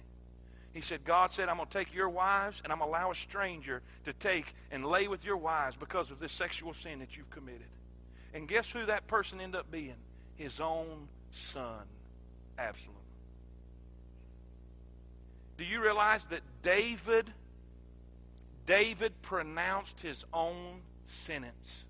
He 0.72 0.80
said, 0.80 1.04
God 1.04 1.32
said, 1.32 1.48
I'm 1.48 1.56
going 1.56 1.68
to 1.68 1.72
take 1.72 1.92
your 1.92 2.08
wives 2.08 2.60
and 2.62 2.72
I'm 2.72 2.78
going 2.78 2.90
to 2.90 2.96
allow 2.96 3.10
a 3.10 3.14
stranger 3.14 3.82
to 4.04 4.12
take 4.12 4.46
and 4.70 4.84
lay 4.84 5.08
with 5.08 5.24
your 5.24 5.36
wives 5.36 5.76
because 5.76 6.10
of 6.10 6.20
this 6.20 6.32
sexual 6.32 6.72
sin 6.74 7.00
that 7.00 7.16
you've 7.16 7.30
committed. 7.30 7.66
And 8.34 8.46
guess 8.46 8.70
who 8.70 8.86
that 8.86 9.08
person 9.08 9.40
ended 9.40 9.60
up 9.60 9.70
being? 9.70 9.96
His 10.36 10.60
own 10.60 11.08
son, 11.32 11.82
Absalom. 12.56 12.94
Do 15.58 15.64
you 15.64 15.82
realize 15.82 16.24
that 16.26 16.40
David 16.62 17.26
David 18.66 19.20
pronounced 19.22 20.00
his 20.00 20.24
own 20.32 20.80
sentence? 21.06 21.84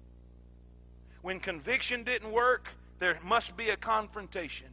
When 1.21 1.39
conviction 1.39 2.05
didn't 2.05 2.33
work, 2.33 2.69
there 3.01 3.19
must 3.25 3.57
be 3.57 3.71
a 3.71 3.77
confrontation. 3.77 4.69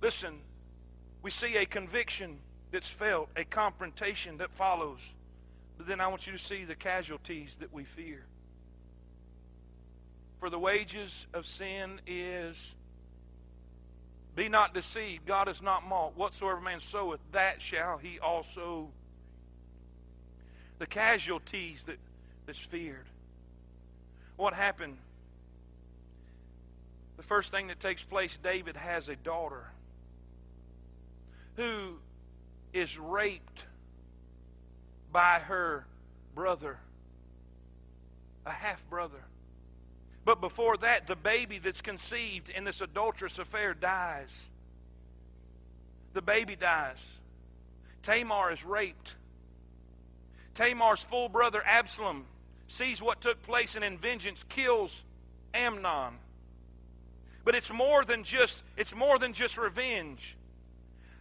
Listen, 0.00 0.38
we 1.22 1.30
see 1.30 1.56
a 1.56 1.66
conviction 1.66 2.38
that's 2.70 2.86
felt, 2.86 3.30
a 3.34 3.44
confrontation 3.44 4.36
that 4.36 4.50
follows. 4.52 5.00
But 5.78 5.88
then 5.88 6.00
I 6.00 6.06
want 6.08 6.26
you 6.26 6.32
to 6.34 6.38
see 6.38 6.64
the 6.64 6.74
casualties 6.74 7.50
that 7.60 7.72
we 7.72 7.84
fear. 7.84 8.26
For 10.38 10.50
the 10.50 10.58
wages 10.58 11.26
of 11.32 11.46
sin 11.46 12.00
is 12.06 12.56
be 14.36 14.48
not 14.48 14.74
deceived. 14.74 15.26
God 15.26 15.48
is 15.48 15.62
not 15.62 15.86
mocked. 15.88 16.18
Whatsoever 16.18 16.60
man 16.60 16.80
soweth, 16.80 17.20
that 17.32 17.62
shall 17.62 17.96
he 17.98 18.18
also. 18.18 18.88
The 20.78 20.86
casualties 20.86 21.82
that, 21.86 21.96
that's 22.46 22.58
feared. 22.58 23.06
What 24.36 24.52
happened? 24.52 24.98
The 27.16 27.22
first 27.22 27.50
thing 27.50 27.68
that 27.68 27.80
takes 27.80 28.02
place, 28.02 28.36
David 28.42 28.76
has 28.76 29.08
a 29.08 29.16
daughter 29.16 29.64
who 31.56 31.94
is 32.72 32.98
raped 32.98 33.64
by 35.12 35.38
her 35.38 35.86
brother, 36.34 36.78
a 38.44 38.50
half 38.50 38.84
brother. 38.90 39.22
But 40.24 40.40
before 40.40 40.76
that, 40.78 41.06
the 41.06 41.16
baby 41.16 41.58
that's 41.58 41.82
conceived 41.82 42.48
in 42.48 42.64
this 42.64 42.80
adulterous 42.80 43.38
affair 43.38 43.74
dies. 43.74 44.30
The 46.14 46.22
baby 46.22 46.56
dies. 46.56 46.96
Tamar 48.02 48.52
is 48.52 48.64
raped. 48.64 49.14
Tamar's 50.54 51.00
full 51.00 51.28
brother 51.28 51.62
Absalom 51.64 52.26
sees 52.68 53.02
what 53.02 53.20
took 53.20 53.42
place 53.42 53.74
and 53.76 53.84
in 53.84 53.98
vengeance 53.98 54.44
kills 54.48 55.02
Amnon. 55.52 56.14
But 57.44 57.54
it's 57.54 57.72
more 57.72 58.04
than 58.04 58.24
just 58.24 58.62
it's 58.76 58.94
more 58.94 59.18
than 59.18 59.32
just 59.32 59.58
revenge. 59.58 60.36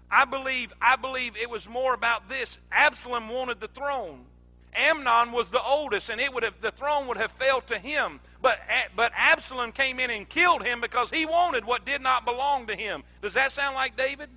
I 0.09 0.25
believe 0.25 0.71
I 0.81 0.95
believe 0.95 1.35
it 1.35 1.49
was 1.49 1.67
more 1.67 1.93
about 1.93 2.29
this. 2.29 2.57
Absalom 2.71 3.29
wanted 3.29 3.59
the 3.59 3.67
throne. 3.67 4.25
Amnon 4.75 5.31
was 5.31 5.49
the 5.49 5.61
oldest, 5.61 6.09
and 6.09 6.19
it 6.19 6.33
would 6.33 6.43
have 6.43 6.59
the 6.61 6.71
throne 6.71 7.07
would 7.07 7.17
have 7.17 7.31
fell 7.33 7.61
to 7.61 7.77
him. 7.77 8.19
But 8.41 8.59
but 8.95 9.11
Absalom 9.15 9.71
came 9.71 9.99
in 9.99 10.09
and 10.09 10.27
killed 10.27 10.63
him 10.63 10.81
because 10.81 11.09
he 11.09 11.25
wanted 11.25 11.65
what 11.65 11.85
did 11.85 12.01
not 12.01 12.25
belong 12.25 12.67
to 12.67 12.75
him. 12.75 13.03
Does 13.21 13.33
that 13.33 13.51
sound 13.51 13.75
like 13.75 13.97
David? 13.97 14.29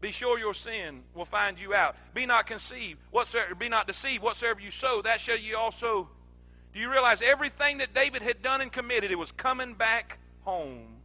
Be 0.00 0.12
sure 0.12 0.38
your 0.38 0.54
sin 0.54 1.02
will 1.14 1.26
find 1.26 1.58
you 1.58 1.74
out. 1.74 1.94
Be 2.14 2.24
not 2.24 2.46
conceived, 2.46 2.98
whatsoever, 3.10 3.54
be 3.54 3.68
not 3.68 3.86
deceived. 3.86 4.22
Whatsoever 4.22 4.60
you 4.60 4.70
sow, 4.70 5.02
that 5.02 5.20
shall 5.20 5.36
you 5.36 5.58
also. 5.58 6.08
Do 6.72 6.80
you 6.80 6.90
realize 6.90 7.20
everything 7.22 7.78
that 7.78 7.94
David 7.94 8.22
had 8.22 8.42
done 8.42 8.60
and 8.60 8.70
committed, 8.70 9.10
it 9.10 9.18
was 9.18 9.32
coming 9.32 9.74
back 9.74 10.18
home. 10.42 10.96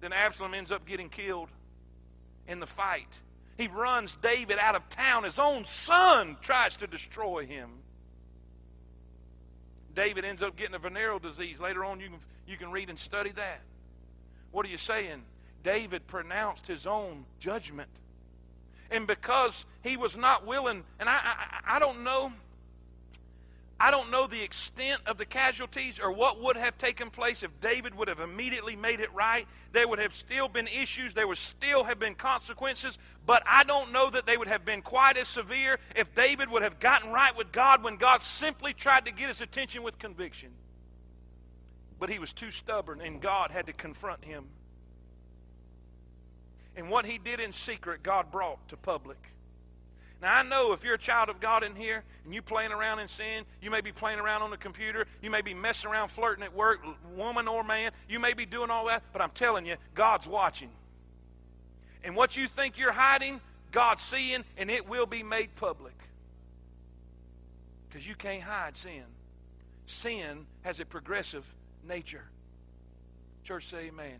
Then 0.00 0.12
Absalom 0.12 0.54
ends 0.54 0.70
up 0.70 0.86
getting 0.86 1.08
killed 1.08 1.48
in 2.46 2.60
the 2.60 2.66
fight. 2.66 3.08
He 3.56 3.66
runs 3.66 4.16
David 4.22 4.58
out 4.58 4.76
of 4.76 4.88
town. 4.88 5.24
His 5.24 5.38
own 5.38 5.64
son 5.64 6.36
tries 6.40 6.76
to 6.76 6.86
destroy 6.86 7.44
him. 7.44 7.70
David 9.94 10.24
ends 10.24 10.42
up 10.42 10.56
getting 10.56 10.76
a 10.76 10.78
venereal 10.78 11.18
disease. 11.18 11.58
Later 11.58 11.84
on, 11.84 11.98
you 11.98 12.08
can, 12.08 12.18
you 12.46 12.56
can 12.56 12.70
read 12.70 12.88
and 12.88 12.98
study 12.98 13.32
that. 13.32 13.60
What 14.52 14.64
are 14.64 14.68
you 14.68 14.78
saying? 14.78 15.22
David 15.64 16.06
pronounced 16.06 16.66
his 16.68 16.86
own 16.86 17.24
judgment. 17.40 17.90
And 18.90 19.06
because 19.06 19.64
he 19.82 19.96
was 19.96 20.16
not 20.16 20.46
willing, 20.46 20.84
and 21.00 21.08
I, 21.08 21.18
I, 21.22 21.76
I 21.76 21.78
don't 21.80 22.04
know 22.04 22.32
I 23.80 23.92
don't 23.92 24.10
know 24.10 24.26
the 24.26 24.42
extent 24.42 25.02
of 25.06 25.18
the 25.18 25.24
casualties 25.24 26.00
or 26.00 26.10
what 26.10 26.42
would 26.42 26.56
have 26.56 26.76
taken 26.78 27.10
place 27.10 27.44
if 27.44 27.60
David 27.60 27.94
would 27.94 28.08
have 28.08 28.18
immediately 28.18 28.74
made 28.74 28.98
it 28.98 29.12
right. 29.14 29.46
There 29.70 29.86
would 29.86 30.00
have 30.00 30.12
still 30.12 30.48
been 30.48 30.66
issues, 30.66 31.14
there 31.14 31.28
would 31.28 31.38
still 31.38 31.84
have 31.84 32.00
been 32.00 32.16
consequences, 32.16 32.98
but 33.24 33.44
I 33.46 33.62
don't 33.62 33.92
know 33.92 34.10
that 34.10 34.26
they 34.26 34.36
would 34.36 34.48
have 34.48 34.64
been 34.64 34.82
quite 34.82 35.16
as 35.16 35.28
severe 35.28 35.78
if 35.94 36.12
David 36.16 36.50
would 36.50 36.62
have 36.62 36.80
gotten 36.80 37.12
right 37.12 37.36
with 37.36 37.52
God 37.52 37.84
when 37.84 37.96
God 37.98 38.22
simply 38.22 38.72
tried 38.72 39.04
to 39.04 39.12
get 39.12 39.28
his 39.28 39.40
attention 39.40 39.84
with 39.84 39.96
conviction. 40.00 40.50
But 42.00 42.10
he 42.10 42.18
was 42.18 42.32
too 42.32 42.50
stubborn, 42.50 43.00
and 43.00 43.20
God 43.20 43.52
had 43.52 43.66
to 43.66 43.72
confront 43.72 44.24
him. 44.24 44.46
And 46.74 46.90
what 46.90 47.06
he 47.06 47.18
did 47.18 47.38
in 47.38 47.52
secret, 47.52 48.02
God 48.02 48.32
brought 48.32 48.68
to 48.68 48.76
public. 48.76 49.18
Now, 50.20 50.34
I 50.38 50.42
know 50.42 50.72
if 50.72 50.82
you're 50.82 50.94
a 50.94 50.98
child 50.98 51.28
of 51.28 51.38
God 51.38 51.62
in 51.62 51.76
here 51.76 52.02
and 52.24 52.34
you 52.34 52.42
playing 52.42 52.72
around 52.72 52.98
in 52.98 53.06
sin, 53.06 53.44
you 53.62 53.70
may 53.70 53.80
be 53.80 53.92
playing 53.92 54.18
around 54.18 54.42
on 54.42 54.50
the 54.50 54.56
computer, 54.56 55.06
you 55.22 55.30
may 55.30 55.42
be 55.42 55.54
messing 55.54 55.88
around 55.88 56.08
flirting 56.08 56.42
at 56.42 56.54
work, 56.54 56.80
woman 57.14 57.46
or 57.46 57.62
man, 57.62 57.92
you 58.08 58.18
may 58.18 58.34
be 58.34 58.44
doing 58.44 58.68
all 58.68 58.86
that, 58.86 59.04
but 59.12 59.22
I'm 59.22 59.30
telling 59.30 59.64
you, 59.64 59.76
God's 59.94 60.26
watching. 60.26 60.70
And 62.02 62.16
what 62.16 62.36
you 62.36 62.48
think 62.48 62.78
you're 62.78 62.92
hiding, 62.92 63.40
God's 63.70 64.02
seeing, 64.02 64.44
and 64.56 64.70
it 64.70 64.88
will 64.88 65.06
be 65.06 65.22
made 65.22 65.54
public. 65.54 65.94
Because 67.88 68.06
you 68.06 68.16
can't 68.16 68.42
hide 68.42 68.76
sin. 68.76 69.04
Sin 69.86 70.46
has 70.62 70.80
a 70.80 70.84
progressive 70.84 71.44
nature. 71.86 72.24
Church, 73.44 73.68
say 73.70 73.86
amen. 73.86 74.18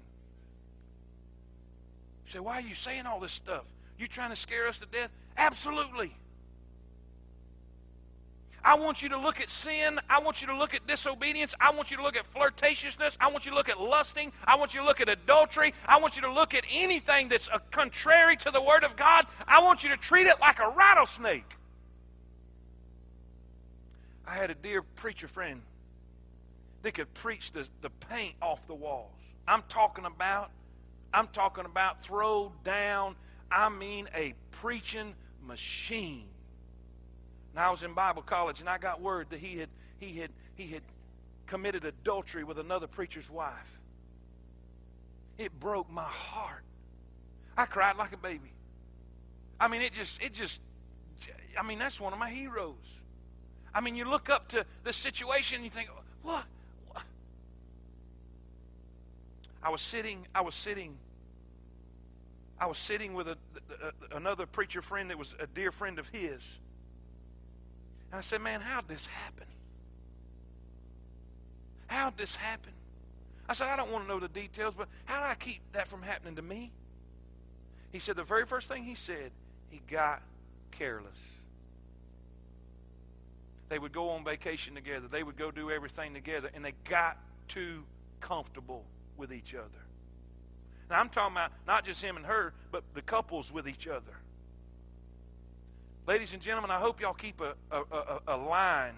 You 2.26 2.32
say, 2.32 2.38
why 2.38 2.54
are 2.54 2.60
you 2.60 2.74
saying 2.74 3.06
all 3.06 3.20
this 3.20 3.32
stuff? 3.32 3.64
You 3.98 4.06
trying 4.06 4.30
to 4.30 4.36
scare 4.36 4.68
us 4.68 4.78
to 4.78 4.86
death? 4.86 5.10
Absolutely. 5.38 6.12
I 8.64 8.74
want 8.74 9.02
you 9.02 9.08
to 9.10 9.18
look 9.18 9.40
at 9.40 9.48
sin. 9.48 9.98
I 10.10 10.20
want 10.20 10.42
you 10.42 10.48
to 10.48 10.56
look 10.56 10.74
at 10.74 10.86
disobedience. 10.86 11.54
I 11.60 11.70
want 11.70 11.90
you 11.90 11.96
to 11.96 12.02
look 12.02 12.16
at 12.16 12.30
flirtatiousness. 12.34 13.16
I 13.20 13.30
want 13.30 13.46
you 13.46 13.52
to 13.52 13.56
look 13.56 13.68
at 13.68 13.80
lusting. 13.80 14.32
I 14.44 14.56
want 14.56 14.74
you 14.74 14.80
to 14.80 14.86
look 14.86 15.00
at 15.00 15.08
adultery. 15.08 15.72
I 15.86 16.00
want 16.00 16.16
you 16.16 16.22
to 16.22 16.32
look 16.32 16.54
at 16.54 16.64
anything 16.70 17.28
that's 17.28 17.48
contrary 17.70 18.36
to 18.38 18.50
the 18.50 18.60
Word 18.60 18.84
of 18.84 18.96
God. 18.96 19.26
I 19.46 19.62
want 19.62 19.84
you 19.84 19.90
to 19.90 19.96
treat 19.96 20.26
it 20.26 20.38
like 20.40 20.58
a 20.58 20.68
rattlesnake. 20.76 21.50
I 24.26 24.34
had 24.34 24.50
a 24.50 24.54
dear 24.54 24.82
preacher 24.82 25.28
friend 25.28 25.62
that 26.82 26.92
could 26.92 27.14
preach 27.14 27.52
the, 27.52 27.66
the 27.80 27.90
paint 28.10 28.34
off 28.42 28.66
the 28.66 28.74
walls. 28.74 29.14
I'm 29.46 29.62
talking 29.68 30.04
about, 30.04 30.50
I'm 31.14 31.28
talking 31.28 31.64
about 31.64 32.02
throw 32.02 32.52
down, 32.64 33.16
I 33.50 33.70
mean 33.70 34.08
a 34.14 34.34
preaching 34.50 35.14
machine. 35.48 36.26
And 37.52 37.60
I 37.60 37.70
was 37.70 37.82
in 37.82 37.94
Bible 37.94 38.22
college 38.22 38.60
and 38.60 38.68
I 38.68 38.78
got 38.78 39.00
word 39.00 39.28
that 39.30 39.40
he 39.40 39.58
had 39.58 39.68
he 39.98 40.18
had 40.18 40.30
he 40.54 40.68
had 40.68 40.82
committed 41.48 41.84
adultery 41.84 42.44
with 42.44 42.58
another 42.58 42.86
preacher's 42.86 43.28
wife. 43.28 43.52
It 45.38 45.58
broke 45.58 45.90
my 45.90 46.02
heart. 46.02 46.62
I 47.56 47.64
cried 47.64 47.96
like 47.96 48.12
a 48.12 48.16
baby. 48.16 48.52
I 49.58 49.68
mean, 49.68 49.82
it 49.82 49.92
just, 49.92 50.22
it 50.22 50.32
just, 50.32 50.60
I 51.58 51.62
mean, 51.62 51.78
that's 51.78 52.00
one 52.00 52.12
of 52.12 52.18
my 52.18 52.30
heroes. 52.30 52.74
I 53.74 53.80
mean, 53.80 53.96
you 53.96 54.04
look 54.04 54.30
up 54.30 54.48
to 54.48 54.64
the 54.84 54.92
situation 54.92 55.56
and 55.56 55.64
you 55.64 55.70
think, 55.70 55.88
what? 56.22 56.44
what? 56.92 57.02
I 59.62 59.70
was 59.70 59.80
sitting, 59.80 60.26
I 60.34 60.42
was 60.42 60.54
sitting, 60.54 60.96
I 62.60 62.66
was 62.66 62.78
sitting 62.78 63.14
with 63.14 63.28
a, 63.28 63.36
a, 64.12 64.16
another 64.16 64.46
preacher 64.46 64.82
friend 64.82 65.10
that 65.10 65.18
was 65.18 65.34
a 65.38 65.46
dear 65.46 65.70
friend 65.70 65.98
of 65.98 66.08
his. 66.08 66.40
And 68.10 68.18
I 68.18 68.20
said, 68.20 68.40
man, 68.40 68.60
how'd 68.60 68.88
this 68.88 69.06
happen? 69.06 69.46
How'd 71.86 72.16
this 72.16 72.34
happen? 72.36 72.72
I 73.48 73.54
said, 73.54 73.68
I 73.68 73.76
don't 73.76 73.90
want 73.90 74.04
to 74.04 74.08
know 74.08 74.20
the 74.20 74.28
details, 74.28 74.74
but 74.76 74.88
how 75.04 75.20
do 75.20 75.26
I 75.26 75.34
keep 75.34 75.60
that 75.72 75.88
from 75.88 76.02
happening 76.02 76.36
to 76.36 76.42
me? 76.42 76.70
He 77.92 77.98
said, 77.98 78.16
the 78.16 78.24
very 78.24 78.44
first 78.44 78.68
thing 78.68 78.84
he 78.84 78.94
said, 78.94 79.30
he 79.70 79.80
got 79.90 80.22
careless. 80.72 81.16
They 83.68 83.78
would 83.78 83.92
go 83.92 84.10
on 84.10 84.24
vacation 84.24 84.74
together. 84.74 85.08
They 85.08 85.22
would 85.22 85.36
go 85.36 85.50
do 85.50 85.70
everything 85.70 86.14
together, 86.14 86.50
and 86.54 86.64
they 86.64 86.74
got 86.88 87.18
too 87.48 87.84
comfortable 88.20 88.84
with 89.16 89.32
each 89.32 89.54
other. 89.54 89.87
Now, 90.90 91.00
I'm 91.00 91.08
talking 91.08 91.36
about 91.36 91.52
not 91.66 91.84
just 91.84 92.00
him 92.00 92.16
and 92.16 92.24
her, 92.26 92.52
but 92.70 92.82
the 92.94 93.02
couples 93.02 93.52
with 93.52 93.68
each 93.68 93.86
other. 93.86 94.16
Ladies 96.06 96.32
and 96.32 96.40
gentlemen, 96.40 96.70
I 96.70 96.78
hope 96.78 97.00
y'all 97.00 97.12
keep 97.12 97.40
a, 97.40 97.54
a, 97.70 97.82
a, 97.92 98.20
a 98.28 98.36
line 98.36 98.94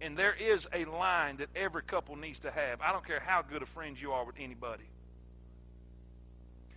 and 0.00 0.16
there 0.16 0.34
is 0.34 0.66
a 0.72 0.84
line 0.84 1.38
that 1.38 1.48
every 1.56 1.82
couple 1.82 2.16
needs 2.16 2.38
to 2.40 2.50
have. 2.50 2.80
I 2.82 2.92
don't 2.92 3.06
care 3.06 3.20
how 3.20 3.42
good 3.42 3.62
of 3.62 3.68
friends 3.70 4.02
you 4.02 4.12
are 4.12 4.24
with 4.24 4.36
anybody. 4.38 4.84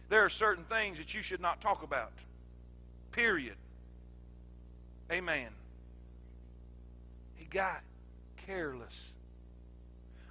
There 0.10 0.24
are 0.24 0.30
certain 0.30 0.64
things 0.64 0.98
that 0.98 1.14
you 1.14 1.22
should 1.22 1.42
not 1.42 1.60
talk 1.60 1.84
about. 1.84 2.14
Period. 3.12 3.56
Amen. 5.12 5.50
He 7.36 7.46
got 7.46 7.82
careless. 8.46 9.10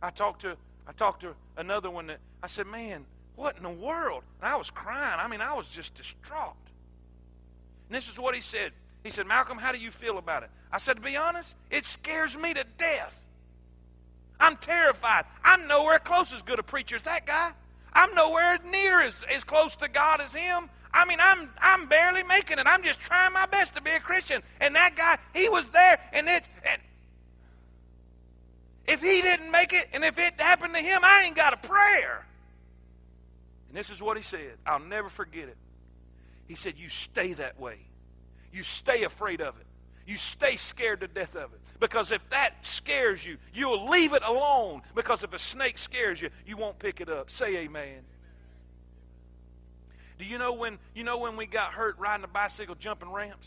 I 0.02 0.10
talked 0.10 0.42
to 0.42 0.56
I 0.88 0.92
talked 0.92 1.22
to 1.22 1.34
another 1.56 1.90
one 1.90 2.06
that 2.06 2.20
I 2.42 2.46
said, 2.46 2.66
"Man, 2.66 3.04
what 3.36 3.56
in 3.56 3.62
the 3.62 3.70
world?" 3.70 4.24
And 4.40 4.50
I 4.50 4.56
was 4.56 4.70
crying. 4.70 5.20
I 5.20 5.28
mean, 5.28 5.40
I 5.40 5.54
was 5.54 5.68
just 5.68 5.94
distraught. 5.94 6.56
And 7.88 7.96
this 7.96 8.08
is 8.08 8.18
what 8.18 8.34
he 8.34 8.40
said. 8.40 8.72
He 9.04 9.12
said, 9.12 9.26
Malcolm, 9.28 9.56
how 9.56 9.70
do 9.70 9.78
you 9.78 9.92
feel 9.92 10.18
about 10.18 10.42
it? 10.42 10.50
I 10.72 10.78
said, 10.78 10.96
to 10.96 11.02
be 11.02 11.16
honest, 11.16 11.54
it 11.70 11.84
scares 11.86 12.36
me 12.36 12.52
to 12.54 12.64
death. 12.76 13.14
I'm 14.40 14.56
terrified. 14.56 15.26
I'm 15.44 15.68
nowhere 15.68 16.00
close 16.00 16.32
as 16.32 16.42
good 16.42 16.58
a 16.58 16.64
preacher 16.64 16.96
as 16.96 17.02
that 17.02 17.24
guy. 17.24 17.52
I'm 17.92 18.12
nowhere 18.16 18.58
near 18.70 19.02
as, 19.02 19.14
as 19.32 19.44
close 19.44 19.76
to 19.76 19.88
God 19.88 20.20
as 20.20 20.32
him. 20.32 20.68
I 20.92 21.04
mean, 21.04 21.18
I'm 21.20 21.48
I'm 21.60 21.86
barely 21.86 22.24
making 22.24 22.58
it. 22.58 22.66
I'm 22.66 22.82
just 22.82 22.98
trying 22.98 23.32
my 23.32 23.46
best 23.46 23.74
to 23.76 23.80
be 23.80 23.92
a 23.92 24.00
Christian. 24.00 24.42
And 24.60 24.74
that 24.74 24.96
guy, 24.96 25.18
he 25.34 25.48
was 25.48 25.66
there, 25.68 26.00
and 26.12 26.26
it 26.26 26.42
and 26.68 26.80
if 28.86 29.00
he 29.00 29.22
didn't 29.22 29.50
make 29.50 29.72
it, 29.72 29.86
and 29.92 30.04
if 30.04 30.18
it 30.18 30.40
happened 30.40 30.74
to 30.74 30.80
him, 30.80 31.00
I 31.02 31.24
ain't 31.26 31.36
got 31.36 31.52
a 31.52 31.56
prayer. 31.58 32.25
And 33.76 33.84
this 33.84 33.90
is 33.90 34.00
what 34.00 34.16
he 34.16 34.22
said. 34.22 34.54
I'll 34.64 34.78
never 34.78 35.10
forget 35.10 35.50
it. 35.50 35.56
He 36.48 36.54
said, 36.54 36.78
You 36.78 36.88
stay 36.88 37.34
that 37.34 37.60
way. 37.60 37.76
You 38.50 38.62
stay 38.62 39.02
afraid 39.02 39.42
of 39.42 39.54
it. 39.60 39.66
You 40.06 40.16
stay 40.16 40.56
scared 40.56 41.00
to 41.00 41.08
death 41.08 41.36
of 41.36 41.52
it. 41.52 41.60
Because 41.78 42.10
if 42.10 42.26
that 42.30 42.54
scares 42.62 43.22
you, 43.22 43.36
you'll 43.52 43.90
leave 43.90 44.14
it 44.14 44.22
alone. 44.22 44.80
Because 44.94 45.22
if 45.22 45.34
a 45.34 45.38
snake 45.38 45.76
scares 45.76 46.22
you, 46.22 46.30
you 46.46 46.56
won't 46.56 46.78
pick 46.78 47.02
it 47.02 47.10
up. 47.10 47.30
Say 47.30 47.54
amen. 47.58 48.00
Do 50.18 50.24
you 50.24 50.38
know 50.38 50.54
when 50.54 50.78
you 50.94 51.04
know 51.04 51.18
when 51.18 51.36
we 51.36 51.44
got 51.44 51.74
hurt 51.74 51.98
riding 51.98 52.24
a 52.24 52.28
bicycle 52.28 52.76
jumping 52.76 53.12
ramps? 53.12 53.46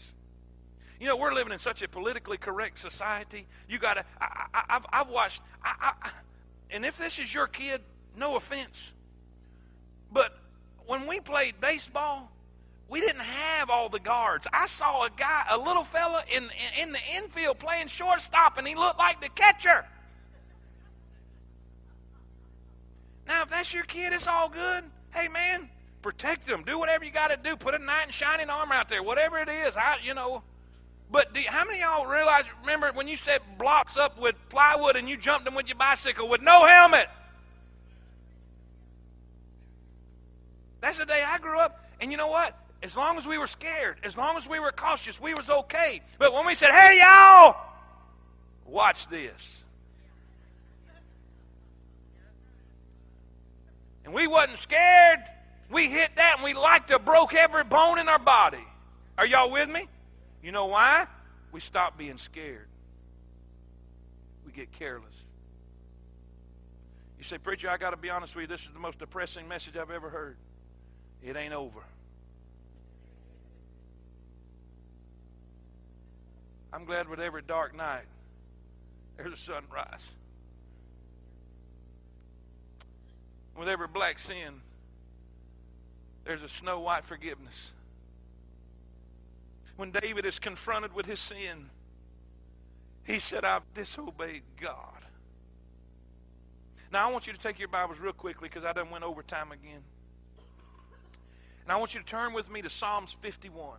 You 1.00 1.08
know 1.08 1.16
we're 1.16 1.34
living 1.34 1.54
in 1.54 1.60
such 1.60 1.82
a 1.82 1.88
politically 1.88 2.38
correct 2.38 2.78
society. 2.78 3.48
You 3.68 3.80
got 3.80 3.96
to. 3.96 4.06
I've 4.22 4.86
I've 4.94 5.10
watched. 5.10 5.42
I, 5.64 5.94
I, 6.04 6.10
and 6.70 6.86
if 6.86 7.00
this 7.00 7.18
is 7.18 7.34
your 7.34 7.48
kid, 7.48 7.82
no 8.16 8.36
offense, 8.36 8.92
but 10.12 10.38
when 10.86 11.08
we 11.08 11.20
played 11.20 11.60
baseball, 11.62 12.32
we 12.90 13.00
didn't 13.00 13.22
have 13.22 13.70
all 13.70 13.90
the 13.90 14.00
guards. 14.00 14.48
I 14.52 14.66
saw 14.66 15.06
a 15.06 15.10
guy, 15.16 15.46
a 15.52 15.58
little 15.58 15.84
fella 15.84 16.24
in, 16.36 16.50
in, 16.82 16.92
the 16.92 17.00
infield 17.16 17.60
playing 17.60 17.88
shortstop, 17.88 18.58
and 18.58 18.68
he 18.68 18.74
looked 18.74 18.98
like 18.98 19.22
the 19.22 19.30
catcher. 19.30 19.86
Now, 23.28 23.44
if 23.44 23.50
that's 23.50 23.72
your 23.72 23.84
kid, 23.84 24.12
it's 24.12 24.28
all 24.28 24.50
good. 24.50 24.84
Hey, 25.14 25.28
man, 25.28 25.70
protect 26.02 26.48
them. 26.48 26.64
Do 26.66 26.80
whatever 26.80 27.06
you 27.06 27.12
got 27.12 27.30
to 27.30 27.38
do. 27.38 27.56
Put 27.56 27.76
a 27.76 27.78
knight 27.78 28.08
in 28.08 28.12
shining 28.12 28.50
armor 28.50 28.74
out 28.74 28.90
there. 28.90 29.04
Whatever 29.04 29.38
it 29.38 29.50
is, 29.50 29.78
I, 29.78 29.98
you 30.04 30.16
know. 30.16 30.42
But 31.12 31.38
how 31.48 31.66
many 31.66 31.82
y'all 31.82 32.08
realize, 32.08 32.46
remember 32.62 32.92
when 32.94 33.08
you 33.08 33.18
set 33.18 33.42
blocks 33.60 33.98
up 33.98 34.20
with 34.20 34.36
plywood 34.50 34.96
and 34.96 35.08
you 35.08 35.16
jumped 35.18 35.46
them 35.46 35.54
with 35.54 35.68
your 35.68 35.78
bicycle 35.78 36.28
with 36.28 36.42
no 36.42 36.66
helmet? 36.66 37.08
That's 40.82 40.98
the 40.98 41.06
day 41.06 41.24
I 41.26 41.38
grew 41.40 41.60
up. 41.60 41.86
And 42.02 42.12
you 42.12 42.18
know 42.18 42.28
what? 42.28 42.56
as 42.82 42.96
long 42.96 43.18
as 43.18 43.28
we 43.28 43.38
were 43.38 43.48
scared, 43.48 43.98
as 44.04 44.16
long 44.16 44.38
as 44.38 44.48
we 44.48 44.60
were 44.60 44.72
cautious, 44.72 45.20
we 45.20 45.34
was 45.34 45.50
okay. 45.50 46.02
But 46.18 46.34
when 46.34 46.46
we 46.46 46.56
said, 46.56 46.72
"Hey, 46.72 47.00
y'all, 47.00 47.56
watch 48.66 49.08
this," 49.10 49.42
and 54.06 54.14
we 54.14 54.28
wasn't 54.28 54.60
scared, 54.60 55.20
we 55.70 55.90
hit 55.90 56.16
that 56.16 56.36
and 56.36 56.44
we 56.44 56.54
like 56.54 56.88
to 56.88 57.00
broke 57.00 57.34
every 57.34 57.64
bone 57.64 58.00
in 58.00 58.08
our 58.08 58.20
body. 58.20 58.66
Are 59.18 59.26
y'all 59.26 59.52
with 59.52 59.70
me? 59.70 59.88
You 60.42 60.54
know 60.54 60.68
why? 60.68 61.06
We 61.52 61.60
stop 61.60 61.98
being 61.98 62.18
scared. 62.18 62.68
We 64.46 64.54
get 64.54 64.72
careless. 64.72 65.06
You 67.18 67.26
say, 67.26 67.38
Preacher, 67.38 67.70
I 67.70 67.76
got 67.76 67.90
to 67.90 67.98
be 67.98 68.10
honest 68.10 68.34
with 68.34 68.44
you, 68.44 68.48
this 68.48 68.66
is 68.66 68.72
the 68.72 68.80
most 68.80 69.00
depressing 69.00 69.50
message 69.50 69.76
I've 69.76 69.92
ever 69.92 70.10
heard. 70.10 70.38
It 71.24 71.36
ain't 71.36 71.54
over. 71.54 71.82
I'm 76.72 76.86
glad 76.86 77.10
with 77.10 77.20
every 77.20 77.42
dark 77.42 77.76
night, 77.76 78.06
there's 79.18 79.34
a 79.34 79.38
sunrise. 79.38 80.02
With 83.58 83.68
every 83.68 83.88
black 83.88 84.20
sin, 84.20 84.62
there's 86.24 86.44
a 86.44 86.48
snow 86.48 86.80
white 86.80 87.04
forgiveness. 87.04 87.72
When 89.76 89.92
David 89.92 90.26
is 90.26 90.40
confronted 90.40 90.94
with 90.94 91.06
his 91.06 91.20
sin, 91.20 91.70
he 93.06 93.20
said, 93.20 93.44
I've 93.44 93.64
disobeyed 93.74 94.44
God. 94.62 95.04
Now, 96.92 97.08
I 97.08 97.12
want 97.12 97.28
you 97.28 97.34
to 97.34 97.40
take 97.40 97.60
your 97.60 97.68
Bibles 97.68 98.00
real 98.00 98.14
quickly 98.14 98.50
because 98.50 98.64
I 98.64 98.74
done 98.74 98.90
went 98.90 99.04
over 99.04 99.24
time 99.24 99.52
again. 99.52 99.82
And 101.70 101.76
I 101.76 101.78
want 101.78 101.94
you 101.94 102.00
to 102.00 102.06
turn 102.08 102.34
with 102.34 102.50
me 102.50 102.64
to 102.64 102.70
Psalms 102.72 103.16
51. 103.22 103.78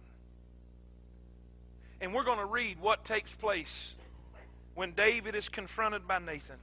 And 2.00 2.14
we're 2.14 2.22
going 2.22 2.38
to 2.38 2.44
read 2.44 2.81
what 2.81 3.05
takes 3.05 3.35
place 3.35 3.94
when 4.76 4.92
David 4.92 5.35
is 5.35 5.48
confronted 5.48 6.07
by 6.07 6.20
Nathan. 6.20 6.59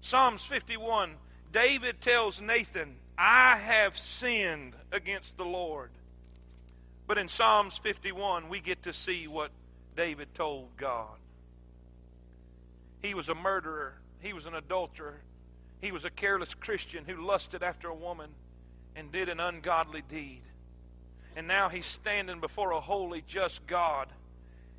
Psalms 0.00 0.44
51 0.44 1.14
David 1.52 2.00
tells 2.00 2.40
Nathan, 2.40 2.94
I 3.18 3.56
have 3.56 3.98
sinned 3.98 4.74
against 4.92 5.36
the 5.36 5.44
Lord. 5.44 5.90
But 7.08 7.18
in 7.18 7.26
Psalms 7.26 7.76
51, 7.78 8.48
we 8.48 8.60
get 8.60 8.84
to 8.84 8.92
see 8.92 9.26
what 9.26 9.50
David 9.96 10.32
told 10.36 10.76
God. 10.76 11.16
He 13.02 13.14
was 13.14 13.28
a 13.28 13.34
murderer, 13.34 13.94
he 14.20 14.32
was 14.32 14.46
an 14.46 14.54
adulterer, 14.54 15.18
he 15.80 15.90
was 15.90 16.04
a 16.04 16.10
careless 16.10 16.54
Christian 16.54 17.04
who 17.04 17.26
lusted 17.26 17.64
after 17.64 17.88
a 17.88 17.94
woman 17.94 18.30
and 18.96 19.10
did 19.10 19.28
an 19.28 19.40
ungodly 19.40 20.02
deed. 20.02 20.42
And 21.36 21.48
now 21.48 21.68
he's 21.68 21.86
standing 21.86 22.40
before 22.40 22.72
a 22.72 22.80
holy, 22.80 23.22
just 23.26 23.66
God. 23.66 24.08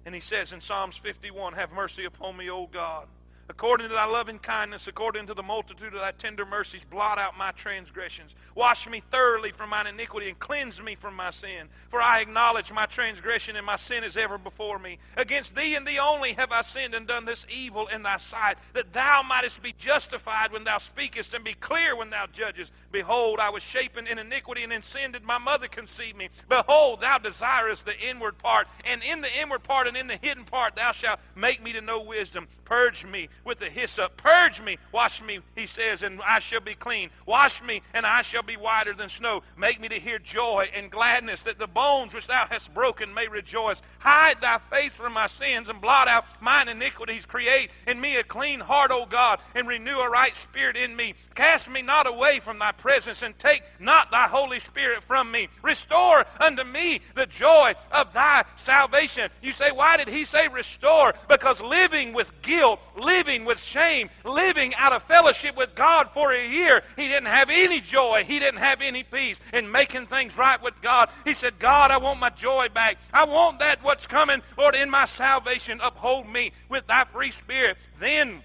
And 0.06 0.13
he 0.13 0.21
says 0.21 0.54
in 0.54 0.62
Psalms 0.62 0.97
51 0.97 1.54
Have 1.54 1.71
mercy 1.71 2.06
upon 2.06 2.38
me, 2.38 2.49
O 2.49 2.67
God 2.67 3.08
According 3.50 3.90
to 3.90 3.94
thy 3.94 4.06
loving 4.06 4.40
kindness, 4.40 4.88
according 4.88 5.28
to 5.28 5.34
the 5.34 5.44
multitude 5.44 5.94
of 5.94 6.00
thy 6.00 6.12
tender 6.12 6.46
mercies, 6.46 6.84
blot 6.90 7.18
out 7.18 7.38
my 7.38 7.52
transgressions. 7.52 8.34
Wash 8.56 8.88
me 8.88 9.02
thoroughly 9.12 9.52
from 9.52 9.70
mine 9.70 9.86
iniquity 9.86 10.30
and 10.30 10.40
cleanse 10.40 10.82
me 10.82 10.96
from 10.96 11.16
my 11.16 11.30
sin. 11.32 11.68
For 11.90 12.02
I 12.02 12.22
acknowledge 12.22 12.72
my 12.72 12.86
transgression 12.86 13.58
and 13.58 13.66
my 13.66 13.76
sin 13.76 14.06
is 14.06 14.16
ever 14.16 14.38
before 14.38 14.80
me. 14.80 14.98
Against 15.18 15.56
thee 15.56 15.76
and 15.76 15.86
thee 15.86 16.00
only 16.00 16.34
have 16.34 16.54
I 16.54 16.62
sinned 16.62 16.94
and 16.94 17.06
done 17.06 17.26
this 17.26 17.46
evil 17.50 17.88
in 17.88 18.04
thy 18.04 18.18
sight, 18.18 18.58
that 18.74 18.94
thou 18.94 19.24
mightest 19.28 19.62
be 19.62 19.76
justified 19.78 20.54
when 20.54 20.64
thou 20.64 20.78
speakest 20.78 21.34
and 21.34 21.44
be 21.44 21.54
clear 21.54 21.98
when 21.98 22.12
thou 22.12 22.28
judgest. 22.28 22.72
Behold, 22.94 23.39
I 23.39 23.50
was 23.50 23.62
shapen 23.62 24.08
in 24.08 24.20
iniquity 24.20 24.64
and 24.64 24.72
in 24.72 24.84
sin 24.84 25.12
did 25.12 25.24
my 25.24 25.38
mother 25.38 25.68
conceive 25.68 26.16
me. 26.16 26.30
Behold, 26.48 27.02
thou 27.02 27.18
desirest 27.18 27.86
the 27.86 28.00
inward 28.00 28.38
part, 28.38 28.68
and 28.86 29.04
in 29.04 29.22
the 29.22 29.41
inward 29.41 29.64
part 29.64 29.88
and 29.88 29.98
in 29.98 30.08
the 30.08 30.20
hidden 30.22 30.46
part 30.46 30.76
thou 30.76 30.94
shalt 30.94 31.20
make 31.36 31.62
me 31.62 31.74
to 31.74 31.82
know 31.82 32.00
wisdom. 32.00 32.48
Purge 32.64 33.04
me 33.04 33.28
with 33.46 33.60
the 33.60 33.70
hyssop. 33.70 34.18
Purge 34.18 34.62
me, 34.62 34.78
wash 34.92 35.22
me, 35.22 35.40
he 35.56 35.68
says, 35.68 36.02
and 36.04 36.22
I 36.26 36.40
shall 36.40 36.62
be 36.62 36.76
clean. 36.76 37.10
Wash 37.26 37.62
me, 37.62 37.82
and 37.94 38.06
I 38.06 38.22
shall 38.22 38.44
be 38.44 38.56
whiter 38.56 38.94
than 38.94 39.10
snow. 39.10 39.44
Make 39.58 39.80
me 39.80 39.90
to 39.90 40.00
hear 40.00 40.20
joy 40.20 40.70
and 40.74 40.92
gladness, 40.92 41.44
that 41.44 41.60
the 41.60 41.68
bones 41.68 42.14
which 42.14 42.28
thou 42.28 42.46
hast 42.50 42.74
broken 42.74 43.14
may 43.14 43.28
rejoice. 43.28 43.82
Hide 44.00 44.42
thy 44.42 44.60
face 44.72 44.94
from 44.94 45.14
my 45.14 45.28
sins, 45.28 45.70
and 45.70 45.82
blot 45.82 46.08
out 46.08 46.26
mine 46.42 46.70
iniquities. 46.70 47.26
Create 47.26 47.70
in 47.88 48.00
me 48.00 48.16
a 48.18 48.24
clean 48.24 48.60
heart, 48.60 48.92
O 48.92 49.06
God, 49.06 49.40
and 49.56 49.68
renew 49.68 49.98
a 49.98 50.10
right 50.10 50.36
spirit 50.38 50.78
in 50.78 50.96
me. 50.96 51.16
Cast 51.36 51.70
me 51.70 51.82
not 51.82 52.08
away 52.08 52.40
from 52.40 52.60
thy 52.60 52.72
presence, 52.72 53.22
and 53.22 53.38
take 53.40 53.64
not 53.80 54.12
thy 54.12 54.28
Holy 54.28 54.60
Spirit 54.60 55.04
from 55.04 55.32
me. 55.32 55.50
Restore 55.62 56.26
unto 56.40 56.64
me 56.64 57.02
the 57.16 57.26
joy 57.26 57.74
of 57.92 58.14
thy 58.14 58.46
salvation. 58.64 59.30
You 59.42 59.52
say, 59.52 59.72
why 59.72 59.98
did 59.98 60.08
he 60.08 60.26
say 60.26 60.48
restore? 60.48 61.14
Because 61.28 61.60
living 61.60 62.14
with 62.14 62.32
guilt, 62.42 62.80
living 62.96 63.22
with 63.45 63.59
shame, 63.59 64.09
living 64.24 64.74
out 64.76 64.93
of 64.93 65.03
fellowship 65.03 65.55
with 65.55 65.76
God 65.76 66.09
for 66.13 66.32
a 66.32 66.47
year, 66.47 66.84
he 66.95 67.07
didn't 67.07 67.28
have 67.28 67.49
any 67.49 67.80
joy. 67.80 68.24
He 68.26 68.39
didn't 68.39 68.59
have 68.59 68.82
any 68.82 69.03
peace 69.03 69.39
in 69.53 69.71
making 69.71 70.07
things 70.07 70.38
right 70.38 70.61
with 70.61 70.82
God. 70.82 71.09
He 71.26 71.34
said, 71.34 71.59
God, 71.59 71.91
I 71.91 71.97
want 71.97 72.19
my 72.19 72.30
joy 72.30 72.67
back. 72.74 72.97
I 73.13 73.26
want 73.26 73.59
that 73.59 73.84
what's 73.84 74.07
coming, 74.07 74.41
Lord, 74.57 74.76
in 74.76 74.89
my 74.89 75.05
salvation. 75.05 75.80
Uphold 75.82 76.28
me 76.28 76.51
with 76.69 76.88
thy 76.88 77.05
free 77.05 77.32
spirit. 77.32 77.78
Then 77.99 78.41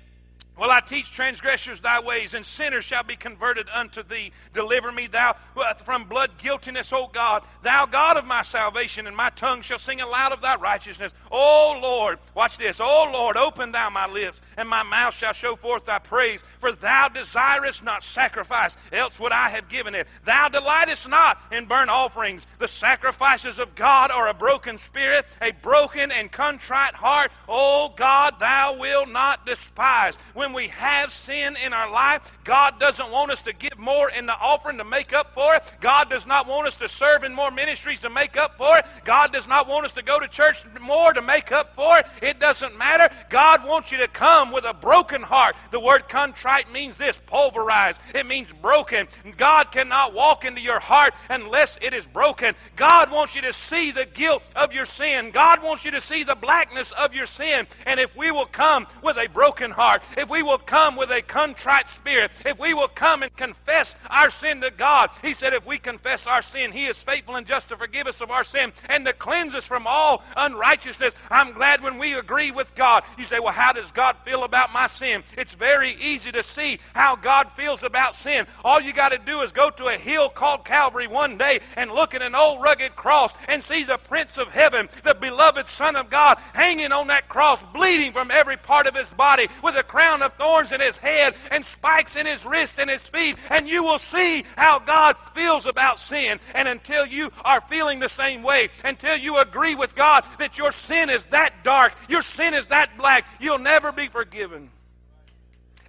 Will 0.58 0.70
I 0.70 0.80
teach 0.80 1.12
transgressors 1.12 1.80
thy 1.80 2.00
ways, 2.00 2.34
and 2.34 2.44
sinners 2.44 2.84
shall 2.84 3.04
be 3.04 3.16
converted 3.16 3.68
unto 3.72 4.02
thee. 4.02 4.32
Deliver 4.54 4.90
me, 4.90 5.06
thou 5.06 5.36
uh, 5.56 5.74
from 5.74 6.04
blood 6.04 6.32
guiltiness, 6.38 6.92
O 6.92 7.06
God, 7.06 7.44
thou 7.62 7.86
God 7.86 8.16
of 8.16 8.24
my 8.24 8.42
salvation, 8.42 9.06
and 9.06 9.16
my 9.16 9.30
tongue 9.30 9.62
shall 9.62 9.78
sing 9.78 10.00
aloud 10.00 10.32
of 10.32 10.40
thy 10.40 10.56
righteousness. 10.56 11.12
O 11.30 11.78
Lord, 11.80 12.18
watch 12.34 12.58
this. 12.58 12.80
O 12.80 13.08
Lord, 13.12 13.36
open 13.36 13.72
thou 13.72 13.88
my 13.90 14.06
lips, 14.06 14.40
and 14.56 14.68
my 14.68 14.82
mouth 14.82 15.14
shall 15.14 15.32
show 15.32 15.54
forth 15.54 15.86
thy 15.86 15.98
praise. 15.98 16.40
For 16.58 16.72
thou 16.72 17.08
desirest 17.08 17.84
not 17.84 18.02
sacrifice, 18.02 18.76
else 18.90 19.18
would 19.20 19.32
I 19.32 19.50
have 19.50 19.68
given 19.68 19.94
it. 19.94 20.08
Thou 20.24 20.48
delightest 20.48 21.08
not 21.08 21.40
in 21.52 21.66
burnt 21.66 21.90
offerings. 21.90 22.46
The 22.58 22.68
sacrifices 22.68 23.58
of 23.58 23.74
God 23.74 24.10
are 24.10 24.28
a 24.28 24.34
broken 24.34 24.78
spirit, 24.78 25.26
a 25.40 25.52
broken 25.52 26.10
and 26.10 26.32
contrite 26.32 26.94
heart. 26.94 27.30
O 27.48 27.92
God, 27.96 28.40
thou 28.40 28.76
wilt 28.78 29.08
not 29.10 29.46
despise. 29.46 30.14
When 30.34 30.47
when 30.48 30.54
we 30.54 30.68
have 30.68 31.12
sin 31.12 31.56
in 31.62 31.74
our 31.74 31.92
life, 31.92 32.22
God 32.42 32.80
doesn't 32.80 33.10
want 33.10 33.30
us 33.30 33.42
to 33.42 33.52
give 33.52 33.78
more 33.78 34.08
in 34.10 34.24
the 34.24 34.32
offering 34.32 34.78
to 34.78 34.84
make 34.84 35.12
up 35.12 35.34
for 35.34 35.54
it. 35.54 35.62
God 35.82 36.08
does 36.08 36.24
not 36.24 36.46
want 36.46 36.66
us 36.66 36.76
to 36.76 36.88
serve 36.88 37.22
in 37.22 37.34
more 37.34 37.50
ministries 37.50 38.00
to 38.00 38.08
make 38.08 38.38
up 38.38 38.56
for 38.56 38.78
it. 38.78 38.86
God 39.04 39.30
does 39.30 39.46
not 39.46 39.68
want 39.68 39.84
us 39.84 39.92
to 39.92 40.02
go 40.02 40.18
to 40.18 40.26
church 40.26 40.64
more 40.80 41.12
to 41.12 41.20
make 41.20 41.52
up 41.52 41.74
for 41.74 41.98
it. 41.98 42.06
It 42.22 42.40
doesn't 42.40 42.78
matter. 42.78 43.14
God 43.28 43.66
wants 43.66 43.92
you 43.92 43.98
to 43.98 44.08
come 44.08 44.50
with 44.50 44.64
a 44.64 44.72
broken 44.72 45.20
heart. 45.20 45.54
The 45.70 45.80
word 45.80 46.08
contrite 46.08 46.72
means 46.72 46.96
this 46.96 47.20
pulverized, 47.26 48.00
it 48.14 48.24
means 48.24 48.50
broken. 48.50 49.06
God 49.36 49.70
cannot 49.70 50.14
walk 50.14 50.46
into 50.46 50.62
your 50.62 50.80
heart 50.80 51.12
unless 51.28 51.76
it 51.82 51.92
is 51.92 52.06
broken. 52.06 52.54
God 52.74 53.10
wants 53.10 53.34
you 53.34 53.42
to 53.42 53.52
see 53.52 53.90
the 53.90 54.06
guilt 54.06 54.42
of 54.56 54.72
your 54.72 54.86
sin. 54.86 55.30
God 55.30 55.62
wants 55.62 55.84
you 55.84 55.90
to 55.90 56.00
see 56.00 56.24
the 56.24 56.34
blackness 56.34 56.90
of 56.92 57.12
your 57.12 57.26
sin. 57.26 57.66
And 57.84 58.00
if 58.00 58.16
we 58.16 58.30
will 58.30 58.46
come 58.46 58.86
with 59.02 59.18
a 59.18 59.28
broken 59.28 59.70
heart, 59.70 60.02
if 60.16 60.30
we 60.30 60.37
we 60.38 60.42
will 60.44 60.58
come 60.58 60.94
with 60.94 61.10
a 61.10 61.20
contrite 61.20 61.88
spirit, 61.90 62.30
if 62.46 62.60
we 62.60 62.72
will 62.72 62.86
come 62.86 63.24
and 63.24 63.36
confess 63.36 63.92
our 64.08 64.30
sin 64.30 64.60
to 64.60 64.70
God, 64.70 65.10
He 65.20 65.34
said, 65.34 65.52
if 65.52 65.66
we 65.66 65.78
confess 65.78 66.28
our 66.28 66.42
sin, 66.42 66.70
He 66.70 66.86
is 66.86 66.96
faithful 66.96 67.34
and 67.34 67.44
just 67.44 67.68
to 67.70 67.76
forgive 67.76 68.06
us 68.06 68.20
of 68.20 68.30
our 68.30 68.44
sin 68.44 68.72
and 68.88 69.04
to 69.04 69.12
cleanse 69.12 69.52
us 69.56 69.64
from 69.64 69.88
all 69.88 70.22
unrighteousness. 70.36 71.12
I'm 71.28 71.54
glad 71.54 71.82
when 71.82 71.98
we 71.98 72.14
agree 72.14 72.52
with 72.52 72.72
God. 72.76 73.02
You 73.18 73.24
say, 73.24 73.40
well, 73.40 73.52
how 73.52 73.72
does 73.72 73.90
God 73.90 74.14
feel 74.24 74.44
about 74.44 74.72
my 74.72 74.86
sin? 74.86 75.24
It's 75.36 75.54
very 75.54 75.96
easy 76.00 76.30
to 76.30 76.44
see 76.44 76.78
how 76.94 77.16
God 77.16 77.50
feels 77.56 77.82
about 77.82 78.14
sin. 78.14 78.46
All 78.64 78.80
you 78.80 78.92
got 78.92 79.08
to 79.08 79.18
do 79.18 79.40
is 79.40 79.50
go 79.50 79.70
to 79.70 79.86
a 79.86 79.98
hill 79.98 80.28
called 80.28 80.64
Calvary 80.64 81.08
one 81.08 81.36
day 81.36 81.58
and 81.74 81.90
look 81.90 82.14
at 82.14 82.22
an 82.22 82.36
old 82.36 82.62
rugged 82.62 82.94
cross 82.94 83.32
and 83.48 83.64
see 83.64 83.82
the 83.82 83.98
Prince 83.98 84.38
of 84.38 84.52
Heaven, 84.52 84.88
the 85.02 85.14
beloved 85.14 85.66
Son 85.66 85.96
of 85.96 86.10
God, 86.10 86.38
hanging 86.52 86.92
on 86.92 87.08
that 87.08 87.28
cross, 87.28 87.60
bleeding 87.74 88.12
from 88.12 88.30
every 88.30 88.56
part 88.56 88.86
of 88.86 88.94
his 88.94 89.12
body 89.14 89.48
with 89.64 89.74
a 89.74 89.82
crown 89.82 90.22
of 90.22 90.27
of 90.28 90.34
thorns 90.36 90.72
in 90.72 90.80
his 90.80 90.96
head 90.96 91.34
and 91.50 91.64
spikes 91.64 92.16
in 92.16 92.26
his 92.26 92.44
wrists 92.44 92.78
and 92.78 92.88
his 92.88 93.02
feet, 93.02 93.36
and 93.50 93.68
you 93.68 93.82
will 93.82 93.98
see 93.98 94.44
how 94.56 94.78
God 94.78 95.16
feels 95.34 95.66
about 95.66 96.00
sin. 96.00 96.38
And 96.54 96.68
until 96.68 97.06
you 97.06 97.30
are 97.44 97.60
feeling 97.62 97.98
the 97.98 98.08
same 98.08 98.42
way, 98.42 98.68
until 98.84 99.16
you 99.16 99.38
agree 99.38 99.74
with 99.74 99.94
God 99.94 100.24
that 100.38 100.58
your 100.58 100.72
sin 100.72 101.10
is 101.10 101.24
that 101.30 101.64
dark, 101.64 101.94
your 102.08 102.22
sin 102.22 102.54
is 102.54 102.66
that 102.68 102.96
black, 102.96 103.26
you'll 103.40 103.58
never 103.58 103.92
be 103.92 104.08
forgiven. 104.08 104.70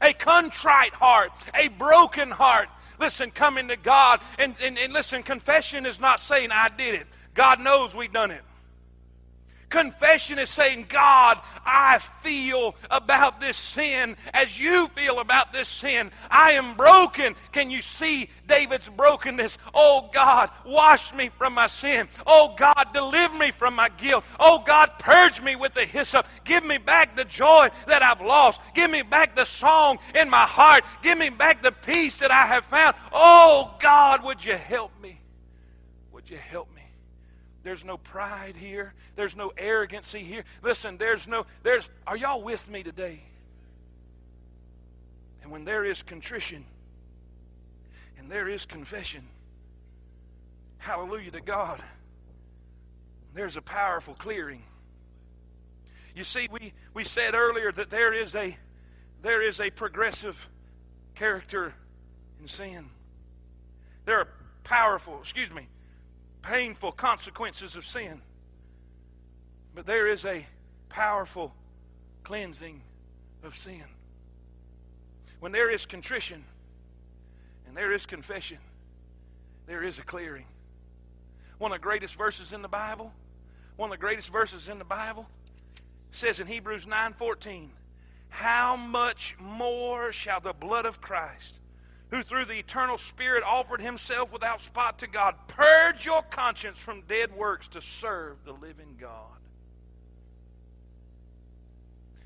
A 0.01 0.13
contrite 0.13 0.93
heart, 0.93 1.31
a 1.53 1.67
broken 1.67 2.31
heart. 2.31 2.69
Listen, 2.99 3.31
coming 3.31 3.69
to 3.69 3.77
God, 3.77 4.21
and, 4.37 4.55
and, 4.61 4.77
and 4.77 4.91
listen, 4.91 5.23
confession 5.23 5.85
is 5.85 5.99
not 5.99 6.19
saying 6.19 6.49
I 6.51 6.69
did 6.69 6.95
it. 6.95 7.07
God 7.33 7.59
knows 7.59 7.95
we've 7.95 8.11
done 8.11 8.31
it. 8.31 8.41
Confession 9.69 10.39
is 10.39 10.49
saying, 10.49 10.87
God, 10.89 11.39
I 11.63 11.99
feel 12.21 12.75
about 12.89 13.39
this 13.39 13.55
sin 13.55 14.17
as 14.33 14.59
you 14.59 14.87
feel 14.89 15.19
about 15.19 15.53
this 15.53 15.67
sin. 15.67 16.11
I 16.29 16.53
am 16.53 16.75
broken. 16.75 17.35
Can 17.51 17.69
you 17.69 17.81
see 17.81 18.29
David's 18.47 18.89
brokenness? 18.89 19.57
Oh 19.73 20.09
God, 20.11 20.49
wash 20.65 21.13
me 21.13 21.29
from 21.37 21.53
my 21.53 21.67
sin. 21.67 22.07
Oh 22.25 22.55
God, 22.57 22.87
deliver 22.93 23.35
me 23.35 23.51
from 23.51 23.75
my 23.75 23.89
guilt. 23.89 24.23
Oh 24.39 24.63
God, 24.65 24.91
purge 24.97 25.39
me 25.41 25.55
with 25.55 25.75
the 25.75 25.85
hyssop. 25.85 26.25
Give 26.45 26.63
me 26.65 26.79
back 26.79 27.15
the 27.15 27.25
joy 27.25 27.69
that 27.87 28.01
I've 28.01 28.21
lost. 28.21 28.59
Give 28.73 28.89
me 28.89 29.03
back 29.03 29.35
the 29.35 29.45
song 29.45 29.99
in 30.15 30.29
my 30.29 30.45
heart. 30.45 30.83
Give 31.03 31.17
me 31.17 31.29
back 31.29 31.61
the 31.61 31.71
peace 31.71 32.17
that 32.17 32.31
I 32.31 32.47
have 32.47 32.65
found. 32.65 32.95
Oh 33.13 33.75
God, 33.79 34.23
would 34.23 34.43
you 34.43 34.55
help 34.55 34.91
me? 34.99 35.21
Would 36.11 36.29
you 36.29 36.37
help 36.37 36.73
me? 36.73 36.78
There's 37.69 37.85
no 37.85 37.97
pride 37.97 38.55
here. 38.57 38.95
There's 39.15 39.35
no 39.35 39.53
arrogancy 39.55 40.23
here. 40.23 40.43
Listen, 40.63 40.97
there's 40.97 41.27
no, 41.27 41.45
there's, 41.61 41.87
are 42.07 42.17
y'all 42.17 42.41
with 42.41 42.67
me 42.67 42.81
today? 42.81 43.21
And 45.43 45.51
when 45.51 45.65
there 45.65 45.85
is 45.85 46.01
contrition 46.01 46.65
and 48.17 48.27
there 48.27 48.49
is 48.49 48.65
confession, 48.65 49.21
hallelujah 50.79 51.29
to 51.29 51.41
God, 51.41 51.79
there's 53.35 53.55
a 53.55 53.61
powerful 53.61 54.15
clearing. 54.15 54.63
You 56.15 56.23
see, 56.23 56.47
we, 56.49 56.73
we 56.95 57.03
said 57.03 57.35
earlier 57.35 57.71
that 57.71 57.91
there 57.91 58.15
is 58.15 58.33
a 58.33 58.57
there 59.21 59.47
is 59.47 59.59
a 59.59 59.69
progressive 59.69 60.49
character 61.13 61.75
in 62.41 62.47
sin. 62.47 62.89
There 64.05 64.17
are 64.17 64.27
powerful, 64.63 65.19
excuse 65.19 65.51
me, 65.51 65.67
painful 66.41 66.91
consequences 66.91 67.75
of 67.75 67.85
sin. 67.85 68.21
But 69.75 69.85
there 69.85 70.07
is 70.07 70.25
a 70.25 70.45
powerful 70.89 71.53
cleansing 72.23 72.81
of 73.43 73.55
sin. 73.55 73.83
When 75.39 75.51
there 75.51 75.69
is 75.69 75.85
contrition 75.85 76.43
and 77.67 77.77
there 77.77 77.93
is 77.93 78.05
confession, 78.05 78.57
there 79.67 79.83
is 79.83 79.99
a 79.99 80.03
clearing. 80.03 80.45
One 81.59 81.71
of 81.71 81.79
the 81.79 81.83
greatest 81.83 82.15
verses 82.15 82.51
in 82.53 82.61
the 82.61 82.67
Bible, 82.67 83.13
one 83.75 83.89
of 83.89 83.91
the 83.91 84.01
greatest 84.01 84.29
verses 84.29 84.67
in 84.67 84.79
the 84.79 84.85
Bible 84.85 85.27
says 86.11 86.39
in 86.39 86.47
Hebrews 86.47 86.85
9:14, 86.85 87.71
"How 88.29 88.75
much 88.75 89.35
more 89.37 90.11
shall 90.11 90.39
the 90.39 90.53
blood 90.53 90.85
of 90.85 91.01
Christ 91.01 91.58
who 92.11 92.23
through 92.23 92.45
the 92.45 92.53
eternal 92.53 92.97
Spirit 92.97 93.43
offered 93.43 93.81
himself 93.81 94.31
without 94.31 94.61
spot 94.61 94.99
to 94.99 95.07
God. 95.07 95.35
Purge 95.47 96.05
your 96.05 96.23
conscience 96.23 96.79
from 96.79 97.01
dead 97.01 97.35
works 97.35 97.67
to 97.69 97.81
serve 97.81 98.37
the 98.45 98.53
living 98.53 98.97
God. 98.99 99.25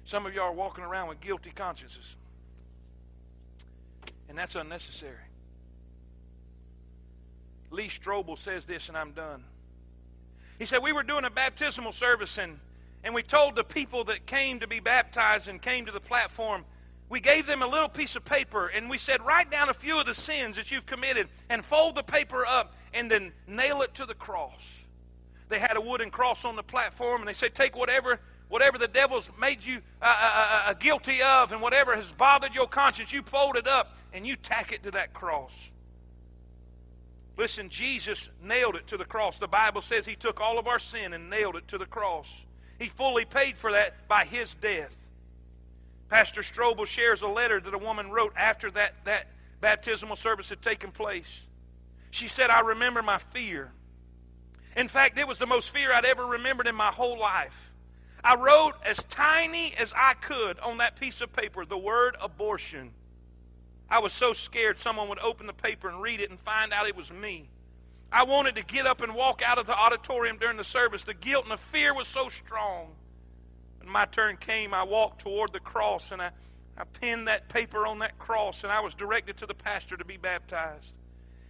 Some 0.06 0.26
of 0.26 0.34
y'all 0.34 0.46
are 0.46 0.54
walking 0.54 0.84
around 0.84 1.10
with 1.10 1.22
guilty 1.22 1.52
consciences, 1.54 2.16
and 4.30 4.38
that's 4.38 4.56
unnecessary. 4.56 5.16
Lee 7.72 7.88
Strobel 7.88 8.38
says 8.38 8.66
this, 8.66 8.88
and 8.88 8.98
I'm 8.98 9.12
done. 9.12 9.44
He 10.60 10.66
said, 10.66 10.84
We 10.84 10.94
were 10.94 11.04
doing 11.04 11.26
a 11.26 11.30
baptismal 11.30 11.92
service, 11.92 12.38
and, 12.38 12.60
and 13.04 13.14
we 13.16 13.24
told 13.24 13.56
the 13.56 13.64
people 13.64 14.04
that 14.06 14.26
came 14.26 14.60
to 14.60 14.68
be 14.68 14.80
baptized 14.80 15.48
and 15.48 15.62
came 15.62 15.88
to 15.88 15.92
the 15.92 16.00
platform 16.00 16.66
we 17.14 17.20
gave 17.20 17.46
them 17.46 17.62
a 17.62 17.68
little 17.68 17.90
piece 17.90 18.16
of 18.16 18.26
paper 18.26 18.66
and 18.66 18.90
we 18.90 18.98
said, 18.98 19.24
write 19.24 19.52
down 19.52 19.70
a 19.70 19.74
few 19.76 20.00
of 20.00 20.08
the 20.08 20.16
sins 20.16 20.56
that 20.56 20.72
you've 20.72 20.88
committed 20.88 21.28
and 21.48 21.64
fold 21.64 21.94
the 21.94 22.02
paper 22.02 22.44
up 22.44 22.74
and 22.92 23.12
then 23.12 23.32
nail 23.46 23.84
it 23.84 23.94
to 23.94 24.08
the 24.08 24.16
cross. 24.16 24.60
They 25.48 25.60
had 25.60 25.78
a 25.78 25.82
wooden 25.82 26.10
cross 26.10 26.44
on 26.44 26.56
the 26.56 26.64
platform 26.64 27.22
and 27.22 27.28
they 27.28 27.36
said, 27.36 27.54
take 27.54 27.78
whatever 27.78 28.20
whatever 28.50 28.80
the 28.80 28.88
devil's 28.88 29.30
made 29.40 29.64
you 29.64 29.80
uh, 30.02 30.06
uh, 30.06 30.10
uh, 30.10 30.70
uh, 30.72 30.74
guilty 30.74 31.22
of 31.22 31.52
and 31.52 31.62
whatever 31.62 31.96
has 31.96 32.12
bothered 32.14 32.56
your 32.56 32.68
conscience, 32.68 33.14
you 33.14 33.22
fold 33.22 33.58
it 33.58 33.68
up 33.68 33.96
and 34.12 34.26
you 34.26 34.36
tack 34.36 34.72
it 34.72 34.82
to 34.82 34.90
that 34.90 35.14
cross. 35.14 35.52
Listen, 37.38 37.70
Jesus 37.70 38.28
nailed 38.42 38.76
it 38.76 38.88
to 38.88 38.98
the 38.98 39.06
cross. 39.06 39.38
The 39.38 39.48
Bible 39.48 39.82
says 39.82 40.08
he 40.08 40.16
took 40.16 40.42
all 40.42 40.58
of 40.58 40.66
our 40.66 40.80
sin 40.80 41.14
and 41.14 41.30
nailed 41.30 41.58
it 41.58 41.68
to 41.68 41.78
the 41.78 41.86
cross. 41.86 42.28
He 42.80 42.90
fully 42.90 43.26
paid 43.26 43.56
for 43.56 43.72
that 43.74 44.08
by 44.08 44.26
his 44.26 44.56
death. 44.56 44.96
Pastor 46.10 46.42
Strobel 46.42 46.86
shares 46.86 47.22
a 47.22 47.28
letter 47.28 47.60
that 47.60 47.74
a 47.74 47.78
woman 47.78 48.12
wrote 48.12 48.34
after 48.38 48.70
that, 48.72 48.94
that 49.06 49.28
baptismal 49.62 50.16
service 50.16 50.50
had 50.50 50.62
taken 50.62 50.92
place. 50.92 51.42
She 52.12 52.28
said, 52.28 52.50
I 52.50 52.60
remember 52.62 53.02
my 53.02 53.18
fear. 53.18 53.72
In 54.76 54.88
fact, 54.88 55.18
it 55.18 55.28
was 55.28 55.38
the 55.38 55.48
most 55.48 55.70
fear 55.70 55.92
I'd 55.94 56.06
ever 56.06 56.26
remembered 56.26 56.68
in 56.68 56.76
my 56.76 56.92
whole 56.92 57.20
life. 57.20 57.56
I 58.24 58.36
wrote 58.36 58.76
as 58.86 58.98
tiny 59.10 59.76
as 59.78 59.94
I 59.96 60.14
could 60.14 60.60
on 60.60 60.78
that 60.78 60.96
piece 60.96 61.22
of 61.22 61.34
paper 61.34 61.66
the 61.66 61.78
word 61.78 62.16
abortion. 62.22 62.92
I 63.90 64.00
was 64.00 64.14
so 64.14 64.34
scared 64.34 64.80
someone 64.80 65.10
would 65.10 65.20
open 65.20 65.46
the 65.46 65.54
paper 65.54 65.90
and 65.90 66.02
read 66.02 66.22
it 66.22 66.30
and 66.30 66.40
find 66.40 66.72
out 66.72 66.88
it 66.88 66.96
was 66.96 67.12
me. 67.12 67.50
I 68.12 68.24
wanted 68.24 68.56
to 68.56 68.64
get 68.64 68.86
up 68.86 69.02
and 69.02 69.14
walk 69.14 69.42
out 69.46 69.58
of 69.58 69.66
the 69.66 69.76
auditorium 69.76 70.38
during 70.38 70.58
the 70.58 70.64
service. 70.64 71.04
The 71.04 71.14
guilt 71.14 71.46
and 71.46 71.52
the 71.52 71.58
fear 71.58 71.94
was 71.94 72.08
so 72.08 72.30
strong. 72.30 72.94
When 73.84 73.92
my 73.92 74.06
turn 74.06 74.38
came, 74.38 74.74
I 74.74 74.84
walked 74.84 75.20
toward 75.20 75.54
the 75.54 75.60
cross 75.60 76.12
and 76.12 76.22
I, 76.22 76.32
I 76.78 76.86
pinned 76.86 77.28
that 77.28 77.50
paper 77.50 77.86
on 77.86 78.00
that 78.00 78.18
cross 78.18 78.64
and 78.64 78.72
I 78.72 78.80
was 78.80 78.94
directed 78.94 79.38
to 79.38 79.46
the 79.46 79.54
pastor 79.54 79.98
to 79.98 80.06
be 80.06 80.18
baptized. 80.18 80.92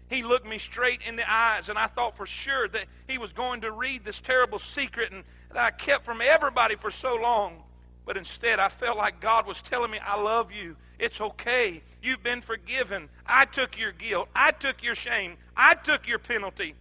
He 0.09 0.23
looked 0.23 0.45
me 0.45 0.57
straight 0.59 1.01
in 1.07 1.15
the 1.15 1.31
eyes, 1.31 1.69
and 1.69 1.79
I 1.79 1.87
thought 1.87 2.17
for 2.17 2.25
sure 2.25 2.67
that 2.67 2.85
he 3.07 3.17
was 3.17 3.33
going 3.33 3.61
to 3.61 3.71
read 3.71 4.03
this 4.03 4.19
terrible 4.19 4.59
secret 4.59 5.11
and 5.11 5.23
that 5.49 5.57
I 5.57 5.71
kept 5.71 6.05
from 6.05 6.21
everybody 6.21 6.75
for 6.75 6.91
so 6.91 7.15
long. 7.15 7.63
But 8.05 8.17
instead, 8.17 8.59
I 8.59 8.69
felt 8.69 8.97
like 8.97 9.21
God 9.21 9.47
was 9.47 9.61
telling 9.61 9.89
me, 9.89 9.99
I 9.99 10.21
love 10.21 10.51
you. 10.51 10.75
It's 10.99 11.19
okay. 11.19 11.81
You've 12.03 12.21
been 12.21 12.41
forgiven. 12.41 13.09
I 13.25 13.45
took 13.45 13.77
your 13.77 13.91
guilt. 13.91 14.27
I 14.35 14.51
took 14.51 14.83
your 14.83 14.93
shame. 14.93 15.37
I 15.55 15.73
took 15.73 16.07
your 16.07 16.19
penalty. 16.19 16.75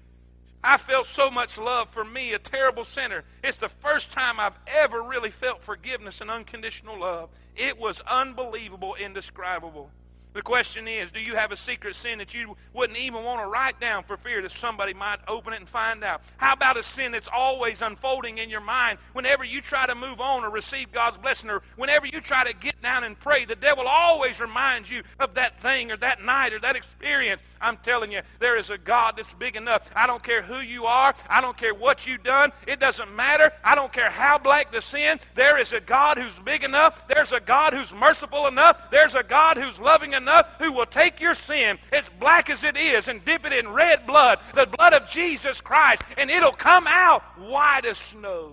I 0.65 0.77
felt 0.77 1.07
so 1.07 1.31
much 1.31 1.59
love 1.59 1.89
for 1.91 2.05
me, 2.05 2.33
a 2.35 2.39
terrible 2.39 2.85
sinner. 2.85 3.25
It's 3.43 3.59
the 3.59 3.69
first 3.69 4.13
time 4.13 4.39
I've 4.39 4.59
ever 4.67 5.03
really 5.03 5.31
felt 5.31 5.63
forgiveness 5.63 6.21
and 6.21 6.31
unconditional 6.31 7.01
love. 7.01 7.31
It 7.57 7.79
was 7.79 8.01
unbelievable, 8.01 8.95
indescribable. 8.95 9.91
The 10.35 10.43
question 10.43 10.89
is 10.89 11.13
do 11.13 11.21
you 11.21 11.37
have 11.37 11.53
a 11.53 11.57
secret 11.57 11.95
sin 11.95 12.19
that 12.19 12.33
you 12.33 12.57
wouldn't 12.73 12.99
even 12.99 13.23
want 13.23 13.43
to 13.43 13.47
write 13.47 13.81
down 13.81 14.03
for 14.03 14.17
fear 14.17 14.41
that 14.43 14.53
somebody 14.53 14.95
might 14.95 15.19
open 15.29 15.53
it 15.53 15.61
and 15.61 15.69
find 15.69 16.03
out? 16.03 16.23
How 16.39 16.55
about 16.55 16.79
a 16.79 16.83
sin 16.83 17.13
that's 17.13 17.29
always 17.33 17.83
unfolding 17.83 18.39
in 18.39 18.49
your 18.49 18.61
mind 18.61 18.99
whenever 19.13 19.45
you 19.45 19.61
try 19.61 19.87
to 19.87 19.95
move 19.95 20.21
on 20.21 20.43
or 20.43 20.51
receive 20.51 20.91
God's 20.91 21.19
blessing 21.19 21.51
or 21.51 21.63
whenever 21.77 22.07
you 22.07 22.21
try 22.21 22.45
to 22.45 22.55
get 22.55 22.81
down 22.81 23.05
and 23.05 23.19
pray? 23.19 23.45
The 23.45 23.57
devil 23.57 23.85
always 23.87 24.41
reminds 24.41 24.91
you 24.91 25.03
of 25.21 25.35
that 25.35 25.61
thing 25.61 25.91
or 25.91 25.99
that 25.99 26.23
night 26.23 26.55
or 26.55 26.61
that 26.61 26.77
experience. 26.77 27.43
I'm 27.61 27.77
telling 27.79 28.11
you, 28.11 28.23
there 28.41 28.57
is 28.57 28.71
a 28.71 28.79
God 28.79 29.15
that's 29.17 29.33
big 29.35 29.55
enough. 29.55 29.89
I 29.95 30.07
don't 30.07 30.23
care 30.23 30.43
who 30.43 30.61
you 30.61 30.87
are, 30.87 31.15
I 31.29 31.41
don't 31.41 31.57
care 31.57 31.75
what 31.75 32.07
you've 32.07 32.23
done, 32.23 32.53
it 32.67 32.81
doesn't 32.81 33.15
matter. 33.15 33.53
I 33.63 33.75
don't 33.75 33.93
care 33.93 34.11
how 34.11 34.39
black 34.39 34.73
the 34.73 34.81
sin. 34.81 35.21
There 35.35 35.59
is 35.59 35.73
a 35.73 35.81
God 35.81 36.19
who's 36.19 36.37
big 36.39 36.65
enough, 36.65 37.07
there's 37.07 37.33
a 37.33 37.41
God 37.41 37.75
who's 37.75 37.93
merciful 37.93 38.47
enough, 38.47 38.91
there's 38.91 39.15
a 39.15 39.23
God 39.23 39.59
who's 39.59 39.79
loving 39.79 40.15
enough 40.15 40.22
enough 40.23 40.47
who 40.59 40.73
will 40.73 40.87
take 40.87 41.21
your 41.21 41.35
sin, 41.35 41.79
as 41.93 42.05
black 42.21 42.49
as 42.49 42.65
it 42.65 42.77
is, 42.77 43.09
and 43.09 43.25
dip 43.25 43.45
it 43.45 43.53
in 43.53 43.69
red 43.69 44.07
blood, 44.07 44.39
the 44.55 44.67
blood 44.67 44.95
of 44.95 45.09
Jesus 45.09 45.61
Christ, 45.61 46.03
and 46.17 46.31
it'll 46.31 46.53
come 46.53 46.87
out 46.87 47.23
white 47.39 47.85
as 47.85 47.99
snow. 47.99 48.53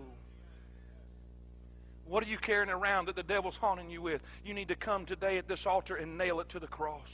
What 2.06 2.24
are 2.24 2.28
you 2.28 2.38
carrying 2.38 2.70
around 2.72 3.06
that 3.06 3.16
the 3.16 3.24
devil's 3.24 3.56
haunting 3.56 3.92
you 3.92 4.02
with? 4.02 4.24
You 4.44 4.56
need 4.56 4.70
to 4.70 4.76
come 4.76 5.06
today 5.06 5.38
at 5.38 5.48
this 5.48 5.68
altar 5.68 5.96
and 5.96 6.18
nail 6.18 6.40
it 6.40 6.50
to 6.50 6.60
the 6.60 6.68
cross. 6.68 7.08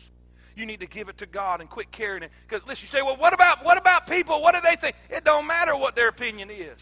You 0.55 0.65
need 0.65 0.79
to 0.79 0.87
give 0.87 1.09
it 1.09 1.17
to 1.17 1.25
God 1.25 1.59
and 1.59 1.69
quit 1.69 1.91
carrying 1.91 2.23
it. 2.23 2.31
Because 2.47 2.65
listen, 2.65 2.85
you 2.85 2.89
say, 2.89 3.01
well, 3.01 3.17
what 3.17 3.33
about 3.33 3.65
what 3.65 3.77
about 3.77 4.07
people? 4.07 4.41
What 4.41 4.55
do 4.55 4.61
they 4.61 4.77
think? 4.77 4.95
It 5.09 5.25
don't 5.25 5.45
matter 5.45 5.75
what 5.75 5.97
their 5.97 6.07
opinion 6.07 6.49
is. 6.49 6.79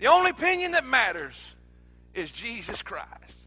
The 0.00 0.08
only 0.08 0.30
opinion 0.30 0.72
that 0.72 0.84
matters 0.84 1.54
is 2.12 2.32
Jesus 2.32 2.82
Christ. 2.82 3.39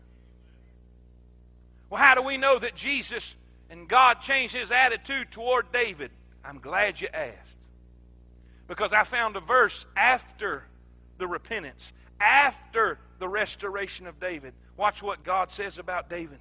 Well, 1.93 2.01
how 2.01 2.15
do 2.15 2.23
we 2.23 2.37
know 2.37 2.57
that 2.57 2.73
Jesus 2.73 3.35
and 3.69 3.87
God 3.87 4.15
changed 4.19 4.55
his 4.55 4.71
attitude 4.71 5.29
toward 5.29 5.71
David? 5.71 6.09
I'm 6.43 6.57
glad 6.57 6.99
you 6.99 7.07
asked. 7.13 7.37
Because 8.67 8.91
I 8.91 9.03
found 9.03 9.35
a 9.35 9.39
verse 9.39 9.85
after 9.95 10.63
the 11.19 11.27
repentance, 11.27 11.93
after 12.19 12.97
the 13.19 13.27
restoration 13.27 14.07
of 14.07 14.19
David. 14.19 14.55
Watch 14.75 15.03
what 15.03 15.23
God 15.23 15.51
says 15.51 15.77
about 15.77 16.09
David. 16.09 16.39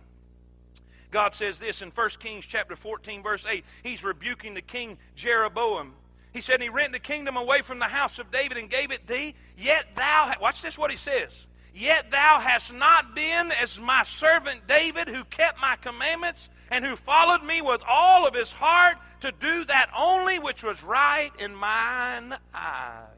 God 1.11 1.35
says 1.35 1.59
this 1.59 1.83
in 1.83 1.91
1 1.91 2.09
Kings 2.19 2.47
chapter 2.47 2.75
14, 2.75 3.23
verse 3.23 3.45
8. 3.47 3.63
He's 3.83 4.03
rebuking 4.03 4.55
the 4.55 4.63
king 4.63 4.97
Jeroboam. 5.17 5.93
He 6.33 6.41
said, 6.41 6.63
He 6.63 6.71
rent 6.71 6.93
the 6.93 6.99
kingdom 6.99 7.37
away 7.37 7.61
from 7.61 7.79
the 7.79 7.85
house 7.85 8.19
of 8.19 8.31
David 8.31 8.57
and 8.57 8.71
gave 8.71 8.91
it 8.91 9.07
thee. 9.07 9.35
Yet 9.59 9.85
thou, 9.97 10.33
watch 10.41 10.63
this 10.63 10.79
what 10.79 10.91
he 10.91 10.97
says. 10.97 11.29
Yet 11.75 12.11
thou 12.11 12.39
hast 12.41 12.73
not 12.73 13.15
been 13.15 13.51
as 13.53 13.79
my 13.81 14.03
servant 14.03 14.67
David, 14.67 15.09
who 15.09 15.25
kept 15.25 15.61
my 15.61 15.77
commandments 15.77 16.49
and 16.71 16.85
who 16.85 16.97
followed 16.97 17.43
me 17.43 17.63
with 17.63 17.83
all 17.89 18.27
of 18.27 18.35
his 18.35 18.53
heart 18.53 18.97
to 19.21 19.33
do 19.33 19.65
that 19.65 19.91
only 19.97 20.39
which 20.39 20.63
was 20.63 20.83
right 20.83 21.31
in 21.39 21.55
mine 21.55 22.35
eyes. 22.55 23.09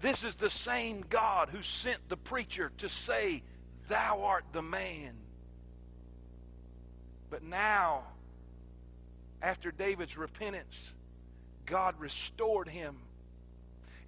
This 0.00 0.22
is 0.22 0.36
the 0.36 0.50
same 0.50 1.04
God 1.08 1.48
who 1.48 1.62
sent 1.62 2.08
the 2.08 2.16
preacher 2.16 2.70
to 2.78 2.88
say, 2.88 3.42
Thou 3.88 4.22
art 4.22 4.44
the 4.52 4.62
man. 4.62 5.14
But 7.30 7.42
now, 7.42 8.04
after 9.42 9.72
David's 9.72 10.16
repentance, 10.16 10.76
God 11.66 11.96
restored 11.98 12.68
him. 12.68 12.96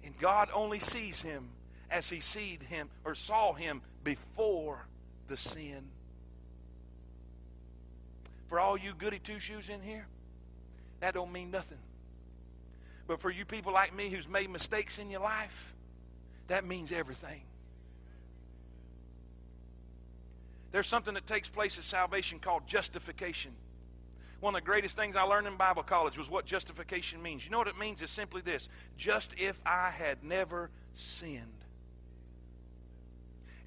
And 0.03 0.17
God 0.17 0.49
only 0.53 0.79
sees 0.79 1.21
him 1.21 1.49
as 1.91 2.09
he 2.09 2.21
seed 2.21 2.63
him 2.63 2.89
or 3.03 3.13
saw 3.13 3.53
him 3.53 3.81
before 4.03 4.87
the 5.27 5.37
sin. 5.37 5.83
For 8.47 8.59
all 8.59 8.77
you 8.77 8.93
goody 8.97 9.19
two 9.19 9.39
shoes 9.39 9.69
in 9.69 9.81
here, 9.81 10.07
that 11.01 11.13
don't 11.13 11.31
mean 11.31 11.51
nothing. 11.51 11.77
But 13.07 13.21
for 13.21 13.29
you 13.29 13.45
people 13.45 13.73
like 13.73 13.93
me 13.95 14.09
who's 14.09 14.27
made 14.27 14.49
mistakes 14.49 14.97
in 14.97 15.09
your 15.09 15.21
life, 15.21 15.73
that 16.47 16.65
means 16.65 16.91
everything. 16.91 17.41
There's 20.71 20.87
something 20.87 21.13
that 21.15 21.27
takes 21.27 21.49
place 21.49 21.77
at 21.77 21.83
salvation 21.83 22.39
called 22.39 22.65
justification. 22.67 23.51
One 24.39 24.55
of 24.55 24.61
the 24.61 24.65
greatest 24.65 24.95
things 24.95 25.15
I 25.15 25.23
learned 25.23 25.47
in 25.47 25.57
Bible 25.57 25.83
college 25.83 26.17
was 26.17 26.29
what 26.29 26.45
justification 26.45 27.21
means. 27.21 27.43
You 27.45 27.51
know 27.51 27.57
what 27.57 27.67
it 27.67 27.77
means? 27.77 28.01
It's 28.01 28.11
simply 28.11 28.41
this 28.41 28.69
just 28.97 29.33
if 29.37 29.59
I 29.65 29.89
had 29.89 30.23
never 30.23 30.69
sinned. 30.95 31.60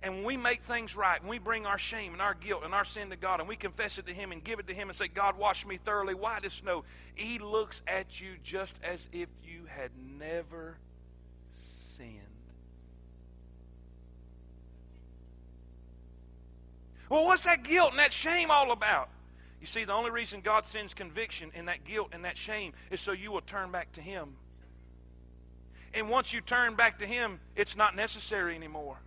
And 0.05 0.17
when 0.17 0.25
we 0.25 0.37
make 0.37 0.63
things 0.65 0.95
right, 0.95 1.19
when 1.23 1.31
we 1.31 1.39
bring 1.39 1.65
our 1.65 1.79
shame 1.79 2.13
and 2.13 2.21
our 2.21 2.35
guilt 2.35 2.61
and 2.63 2.75
our 2.75 2.85
sin 2.85 3.09
to 3.09 3.17
God 3.17 3.41
and 3.41 3.49
we 3.49 3.57
confess 3.57 3.97
it 3.97 4.05
to 4.07 4.13
Him 4.13 4.33
and 4.33 4.45
give 4.45 4.59
it 4.59 4.67
to 4.67 4.75
Him 4.75 4.91
and 4.91 4.99
say, 4.99 5.09
God, 5.09 5.39
wash 5.39 5.65
me 5.65 5.79
thoroughly, 5.83 6.13
white 6.13 6.45
as 6.45 6.53
snow, 6.53 6.85
He 7.15 7.39
looks 7.39 7.81
at 7.89 8.21
you 8.21 8.35
just 8.45 8.75
as 8.85 9.09
if 9.15 9.31
you 9.43 9.63
had 9.67 9.91
never 10.19 10.77
sinned. 11.97 12.21
Well, 17.09 17.25
what's 17.25 17.45
that 17.45 17.65
guilt 17.65 17.93
and 17.93 17.99
that 17.99 18.13
shame 18.13 18.51
all 18.51 18.73
about? 18.73 19.09
You 19.63 19.67
see, 19.67 19.85
the 19.85 19.95
only 19.95 20.11
reason 20.11 20.43
God 20.43 20.67
sends 20.67 20.93
conviction 20.93 21.51
and 21.55 21.69
that 21.69 21.85
guilt 21.85 22.11
and 22.13 22.27
that 22.27 22.37
shame 22.37 22.75
is 22.91 23.01
so 23.01 23.13
you 23.13 23.33
will 23.33 23.41
turn 23.41 23.71
back 23.71 23.91
to 23.93 24.03
Him. 24.03 24.35
And 25.95 26.11
once 26.11 26.31
you 26.31 26.43
turn 26.43 26.75
back 26.75 26.99
to 26.99 27.07
Him, 27.07 27.41
it's 27.57 27.75
not 27.75 27.97
necessary 27.97 28.55
anymore. 28.55 28.99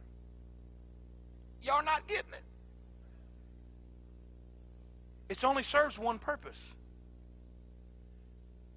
Y'all 1.63 1.83
not 1.83 2.07
getting 2.07 2.33
it. 2.33 2.43
It 5.29 5.43
only 5.43 5.63
serves 5.63 5.99
one 5.99 6.19
purpose. 6.19 6.59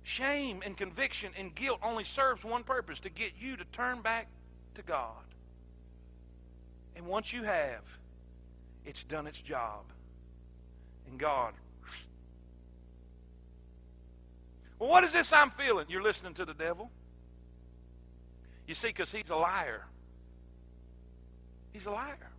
Shame 0.02 0.62
and 0.64 0.76
conviction 0.76 1.30
and 1.38 1.54
guilt 1.54 1.78
only 1.82 2.04
serves 2.04 2.44
one 2.44 2.64
purpose 2.64 3.00
to 3.00 3.10
get 3.10 3.32
you 3.40 3.56
to 3.56 3.64
turn 3.66 4.00
back 4.00 4.26
to 4.74 4.82
God. 4.82 5.22
And 6.96 7.06
once 7.06 7.32
you 7.32 7.44
have, 7.44 7.82
it's 8.84 9.04
done 9.04 9.26
its 9.26 9.40
job. 9.40 9.84
And 11.08 11.18
God. 11.18 11.54
Well, 14.78 14.90
what 14.90 15.04
is 15.04 15.12
this 15.12 15.32
I'm 15.32 15.50
feeling? 15.50 15.86
You're 15.88 16.02
listening 16.02 16.34
to 16.34 16.44
the 16.44 16.54
devil. 16.54 16.90
You 18.66 18.74
see, 18.74 18.88
because 18.88 19.12
he's 19.12 19.30
a 19.30 19.36
liar. 19.36 19.84
He's 21.72 21.86
a 21.86 21.90
liar. 21.90 22.30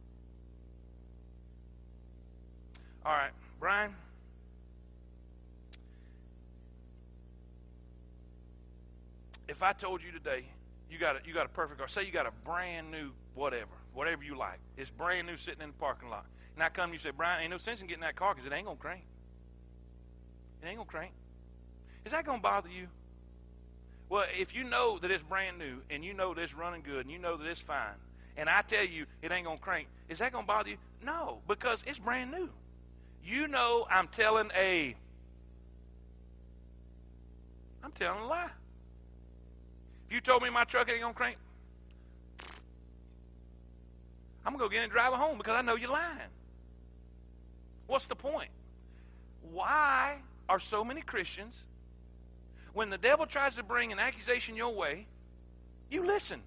All 3.04 3.14
right, 3.14 3.32
Brian. 3.60 3.96
If 9.48 9.64
I 9.64 9.74
told 9.74 10.04
you 10.04 10.12
today 10.12 10.46
you 10.90 11.00
got 11.00 11.16
a, 11.16 11.20
you 11.26 11.34
got 11.34 11.48
a 11.48 11.50
perfect 11.50 11.80
car, 11.80 11.88
say 11.88 12.06
you 12.06 12.12
got 12.12 12.28
a 12.28 12.32
brand 12.46 12.92
new 12.92 13.10
whatever, 13.34 13.72
whatever 13.94 14.24
you 14.24 14.38
like, 14.38 14.60
it's 14.78 14.90
brand 14.92 15.26
new 15.26 15.36
sitting 15.36 15.62
in 15.62 15.70
the 15.70 15.74
parking 15.74 16.10
lot, 16.10 16.26
and 16.56 16.64
I 16.64 16.70
come 16.70 16.86
and 16.86 16.94
you 16.94 17.00
say, 17.00 17.10
Brian, 17.10 17.42
ain't 17.42 17.50
no 17.50 17.58
sense 17.58 17.82
in 17.82 17.88
getting 17.88 18.04
that 18.04 18.16
car 18.16 18.36
because 18.36 18.46
it 18.46 18.54
ain't 18.54 18.66
gonna 18.66 18.78
crank. 18.78 19.02
It 20.62 20.68
ain't 20.68 20.78
gonna 20.78 20.88
crank. 20.88 21.12
Is 22.06 22.12
that 22.12 22.24
gonna 22.24 22.40
bother 22.40 22.70
you? 22.70 22.88
Well, 24.10 24.26
if 24.38 24.54
you 24.54 24.64
know 24.64 25.00
that 25.00 25.10
it's 25.10 25.24
brand 25.24 25.58
new 25.58 25.78
and 25.90 26.06
you 26.06 26.14
know 26.14 26.36
that 26.36 26.42
it's 26.42 26.54
running 26.54 26.82
good 26.84 27.06
and 27.06 27.12
you 27.12 27.18
know 27.18 27.36
that 27.36 27.48
it's 27.48 27.62
fine, 27.62 27.96
and 28.38 28.48
I 28.48 28.62
tell 28.62 28.86
you 28.86 29.06
it 29.24 29.32
ain't 29.32 29.46
going 29.46 29.58
to 29.58 29.64
crank, 29.64 29.88
is 30.08 30.20
that 30.20 30.32
going 30.32 30.44
to 30.44 30.48
bother 30.48 30.70
you? 30.70 30.78
No, 31.04 31.40
because 31.48 31.84
it's 31.88 31.98
brand 31.98 32.32
new. 32.32 32.50
You 33.26 33.48
know 33.48 33.88
I'm 33.90 34.08
telling 34.08 34.52
a 34.56 34.96
I'm 37.84 37.92
telling 37.92 38.22
a 38.22 38.28
lie. 38.28 38.50
If 40.08 40.14
you 40.14 40.22
told 40.22 40.44
me 40.44 40.50
my 40.50 40.64
truck 40.64 40.90
ain't 40.90 41.02
to 41.02 41.14
crank, 41.14 41.38
I'm 44.46 44.54
to 44.54 44.60
go 44.60 44.70
get 44.70 44.84
and 44.84 44.92
drive 44.92 45.14
it 45.14 45.18
home 45.18 45.38
because 45.38 45.56
I 45.56 45.62
know 45.62 45.76
you're 45.76 45.90
lying. 45.90 46.30
What's 47.88 48.06
the 48.06 48.16
point? 48.16 48.50
Why 49.52 50.18
are 50.48 50.60
so 50.60 50.84
many 50.84 51.02
Christians, 51.02 51.54
when 52.74 52.90
the 52.90 52.98
devil 52.98 53.26
tries 53.26 53.56
to 53.56 53.64
bring 53.64 53.92
an 53.92 54.00
accusation 54.00 54.56
your 54.56 54.74
way, 54.74 55.06
you 55.90 56.06
listen? 56.06 56.42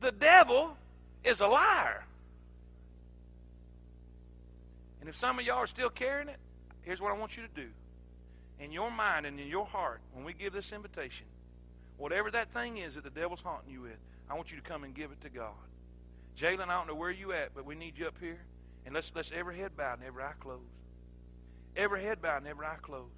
The 0.00 0.12
devil 0.12 0.76
is 1.22 1.40
a 1.40 1.46
liar. 1.46 2.04
And 5.04 5.10
if 5.10 5.18
some 5.18 5.38
of 5.38 5.44
y'all 5.44 5.58
are 5.58 5.66
still 5.66 5.90
carrying 5.90 6.30
it, 6.30 6.38
here's 6.80 6.98
what 6.98 7.12
I 7.12 7.18
want 7.18 7.36
you 7.36 7.42
to 7.42 7.62
do. 7.62 7.68
In 8.58 8.72
your 8.72 8.90
mind 8.90 9.26
and 9.26 9.38
in 9.38 9.48
your 9.48 9.66
heart, 9.66 10.00
when 10.14 10.24
we 10.24 10.32
give 10.32 10.54
this 10.54 10.72
invitation, 10.72 11.26
whatever 11.98 12.30
that 12.30 12.54
thing 12.54 12.78
is 12.78 12.94
that 12.94 13.04
the 13.04 13.10
devil's 13.10 13.42
haunting 13.42 13.70
you 13.70 13.82
with, 13.82 13.98
I 14.30 14.34
want 14.34 14.50
you 14.50 14.56
to 14.56 14.62
come 14.62 14.82
and 14.82 14.94
give 14.94 15.10
it 15.10 15.20
to 15.20 15.28
God. 15.28 15.52
Jalen, 16.40 16.68
I 16.68 16.78
don't 16.78 16.86
know 16.86 16.94
where 16.94 17.10
you 17.10 17.34
at, 17.34 17.54
but 17.54 17.66
we 17.66 17.74
need 17.74 17.98
you 17.98 18.06
up 18.06 18.14
here. 18.18 18.38
And 18.86 18.94
let's 18.94 19.12
let's 19.14 19.30
every 19.30 19.58
head 19.58 19.76
bow 19.76 19.92
and 19.92 20.02
every 20.02 20.22
eye 20.22 20.32
closed. 20.40 20.62
Every 21.76 22.02
head 22.02 22.22
bowed 22.22 22.38
and 22.38 22.46
every 22.46 22.64
eye 22.64 22.76
closed. 22.80 23.10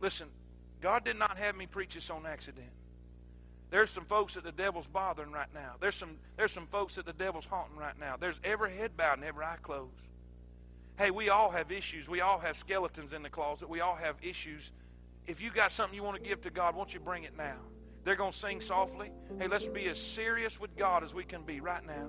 Listen, 0.00 0.28
God 0.80 1.04
did 1.04 1.18
not 1.18 1.38
have 1.38 1.56
me 1.56 1.66
preach 1.66 1.94
this 1.94 2.08
on 2.08 2.24
accident. 2.24 2.70
There's 3.70 3.90
some 3.90 4.04
folks 4.04 4.34
that 4.34 4.44
the 4.44 4.52
devil's 4.52 4.86
bothering 4.86 5.32
right 5.32 5.52
now. 5.52 5.72
There's 5.80 5.96
some 5.96 6.18
there's 6.36 6.52
some 6.52 6.68
folks 6.68 6.94
that 6.94 7.04
the 7.04 7.12
devil's 7.12 7.46
haunting 7.46 7.78
right 7.78 7.98
now. 7.98 8.14
There's 8.16 8.38
every 8.44 8.76
head 8.76 8.96
bowed 8.96 9.14
and 9.14 9.24
every 9.24 9.44
eye 9.44 9.56
closed. 9.60 10.05
Hey, 10.98 11.10
we 11.10 11.28
all 11.28 11.50
have 11.50 11.70
issues. 11.70 12.08
We 12.08 12.20
all 12.22 12.38
have 12.38 12.56
skeletons 12.56 13.12
in 13.12 13.22
the 13.22 13.28
closet. 13.28 13.68
We 13.68 13.80
all 13.80 13.96
have 13.96 14.16
issues. 14.22 14.70
If 15.26 15.40
you 15.40 15.50
got 15.50 15.70
something 15.72 15.94
you 15.94 16.02
want 16.02 16.22
to 16.22 16.26
give 16.26 16.40
to 16.42 16.50
God, 16.50 16.74
won't 16.74 16.94
you 16.94 17.00
bring 17.00 17.24
it 17.24 17.36
now? 17.36 17.56
They're 18.04 18.16
going 18.16 18.32
to 18.32 18.38
sing 18.38 18.60
softly. 18.60 19.10
Hey, 19.38 19.48
let's 19.48 19.66
be 19.66 19.88
as 19.88 20.00
serious 20.00 20.58
with 20.58 20.76
God 20.76 21.04
as 21.04 21.12
we 21.12 21.24
can 21.24 21.42
be 21.42 21.60
right 21.60 21.84
now. 21.84 22.08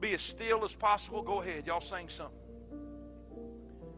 Be 0.00 0.14
as 0.14 0.22
still 0.22 0.64
as 0.64 0.72
possible. 0.72 1.22
Go 1.22 1.40
ahead. 1.40 1.66
Y'all 1.66 1.80
sing 1.80 2.08
something. 2.08 2.38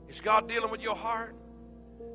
Is 0.09 0.21
God 0.21 0.49
dealing 0.49 0.71
with 0.71 0.83
your 0.83 0.97
heart? 0.97 1.35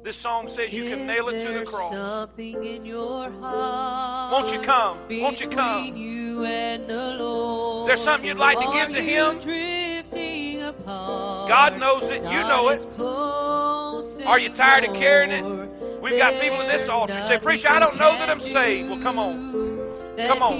This 0.03 0.17
song 0.17 0.47
says 0.47 0.73
you 0.73 0.83
can 0.83 1.07
nail 1.07 1.29
it 1.29 1.43
to 1.45 1.59
the 1.59 1.65
cross. 1.65 1.91
Something 1.91 2.63
in 2.63 2.85
your 2.85 3.29
heart. 3.31 4.33
Won't 4.33 4.53
you 4.53 4.59
come? 4.61 4.99
Won't 5.09 5.41
you 5.41 5.47
come? 5.47 5.95
You 5.95 6.45
and 6.45 6.87
the 6.87 7.15
Lord. 7.17 7.89
There's 7.89 8.03
something 8.03 8.27
you'd 8.27 8.37
like 8.37 8.59
to 8.59 8.71
give 8.71 8.89
to 8.89 9.01
Him? 9.01 9.39
God 11.51 11.77
knows 11.81 12.03
it. 12.03 12.23
You 12.23 12.39
know 12.47 12.69
it. 12.69 12.87
Are 14.25 14.39
you 14.39 14.47
tired 14.53 14.85
of 14.85 14.95
carrying 14.95 15.31
it? 15.31 15.43
We've 16.01 16.17
got 16.17 16.39
people 16.39 16.61
in 16.61 16.69
this 16.69 16.87
altar 16.87 17.13
who 17.13 17.27
say, 17.27 17.39
Preacher, 17.39 17.67
I 17.67 17.77
don't 17.77 17.97
know 17.97 18.13
that 18.13 18.29
I'm 18.29 18.39
saved. 18.39 18.89
Well, 18.89 19.01
come 19.01 19.19
on. 19.19 19.51
Come 20.15 20.41
on. 20.41 20.55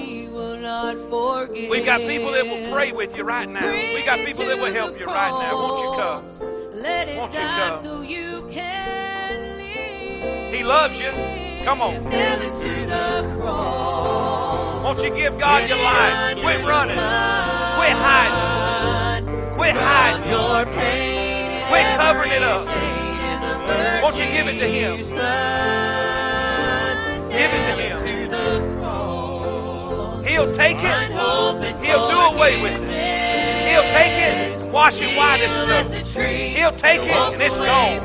We've 1.70 1.86
got 1.86 2.02
people 2.02 2.32
that 2.32 2.44
will 2.44 2.70
pray 2.70 2.92
with 2.92 3.16
you 3.16 3.24
right 3.24 3.48
now. 3.48 3.70
We've 3.70 4.04
got 4.04 4.18
people 4.26 4.44
that 4.44 4.58
will 4.58 4.70
help 4.70 5.00
you 5.00 5.06
right 5.06 5.30
now. 5.30 5.54
Won't 5.54 5.80
you 5.80 5.92
come? 5.96 6.22
Won't 7.16 7.32
you 7.32 7.40
come? 7.40 8.04
He 10.52 10.62
loves 10.62 11.00
you. 11.00 11.10
Come 11.64 11.80
on. 11.80 12.04
Won't 14.84 15.02
you 15.02 15.14
give 15.14 15.38
God 15.38 15.66
your 15.70 15.78
life? 15.78 16.36
Quit 16.36 16.66
running. 16.66 16.98
Quit 16.98 17.96
hiding. 17.96 18.51
Quit 19.62 19.76
hiding. 19.76 20.28
Your 20.28 20.66
pain 20.74 21.62
Quit 21.68 21.86
covering 21.96 22.32
it 22.32 22.42
up. 22.42 22.66
Won't 24.02 24.18
you 24.18 24.26
give 24.26 24.48
it 24.48 24.58
to 24.58 24.66
Him? 24.66 24.96
Give 27.30 27.50
it 27.54 27.64
to 27.68 27.74
Him. 27.80 27.96
He'll 30.24 30.52
take 30.56 30.78
it. 30.80 31.12
He'll 31.80 32.08
do 32.10 32.18
away 32.36 32.60
with 32.60 32.72
it. 32.72 33.68
He'll 33.68 33.88
take 33.92 34.16
it, 34.18 34.68
wash 34.72 35.00
it 35.00 35.16
white 35.16 35.40
as 35.42 35.52
snow. 35.62 35.84
He'll 36.24 36.72
take 36.72 37.02
it 37.02 37.10
and 37.10 37.40
it's 37.40 37.54
gone. 37.54 38.00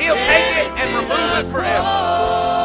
He'll 0.00 0.16
take 0.16 0.56
it 0.58 0.72
and 0.76 0.96
remove 0.96 1.38
it 1.38 1.52
forever. 1.52 2.59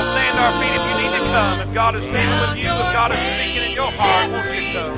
All 0.00 0.06
stand 0.12 0.38
our 0.38 0.52
feet 0.60 0.72
if 0.72 0.84
you 0.88 0.96
need 0.96 1.12
to 1.12 1.24
come. 1.30 1.60
If 1.60 1.74
God 1.74 1.94
is 1.96 2.04
dealing 2.04 2.40
with 2.40 2.56
you, 2.56 2.70
if 2.72 2.92
God 2.92 3.12
is 3.12 3.18
speaking 3.18 3.70
in 3.70 3.72
your 3.72 3.92
heart, 3.92 4.30
won't 4.30 4.48
you 4.56 4.72
come? 4.72 4.96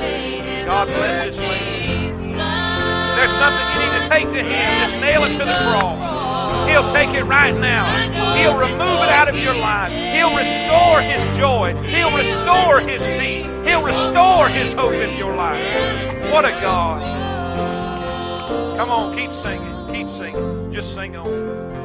God 0.67 0.87
bless 0.89 1.31
this 1.31 1.39
land. 1.39 2.23
There's 3.19 3.35
something 3.35 3.67
you 3.73 3.79
need 3.83 3.95
to 3.99 4.09
take 4.09 4.27
to 4.33 4.43
Him. 4.43 4.67
Just 4.81 4.95
nail 5.03 5.25
it 5.25 5.37
to 5.39 5.45
the 5.45 5.59
cross. 5.67 6.69
He'll 6.69 6.93
take 6.93 7.11
it 7.15 7.25
right 7.25 7.55
now. 7.55 7.85
He'll 8.37 8.57
remove 8.57 9.03
it 9.03 9.11
out 9.11 9.29
of 9.29 9.37
your 9.37 9.55
life. 9.55 9.91
He'll 9.91 10.35
restore 10.37 11.01
His 11.03 11.37
joy. 11.37 11.75
He'll 11.83 12.17
restore 12.17 12.81
His 12.81 13.03
peace. 13.21 13.47
He'll 13.67 13.83
restore 13.83 14.49
His 14.49 14.73
hope 14.73 14.95
in 14.95 15.19
your 15.19 15.35
life. 15.35 15.61
What 16.31 16.45
a 16.45 16.53
God. 16.63 17.03
Come 18.77 18.91
on, 18.91 19.17
keep 19.17 19.33
singing. 19.33 19.87
Keep 19.93 20.09
singing. 20.17 20.73
Just 20.73 20.95
sing 20.95 21.17
on. 21.17 21.82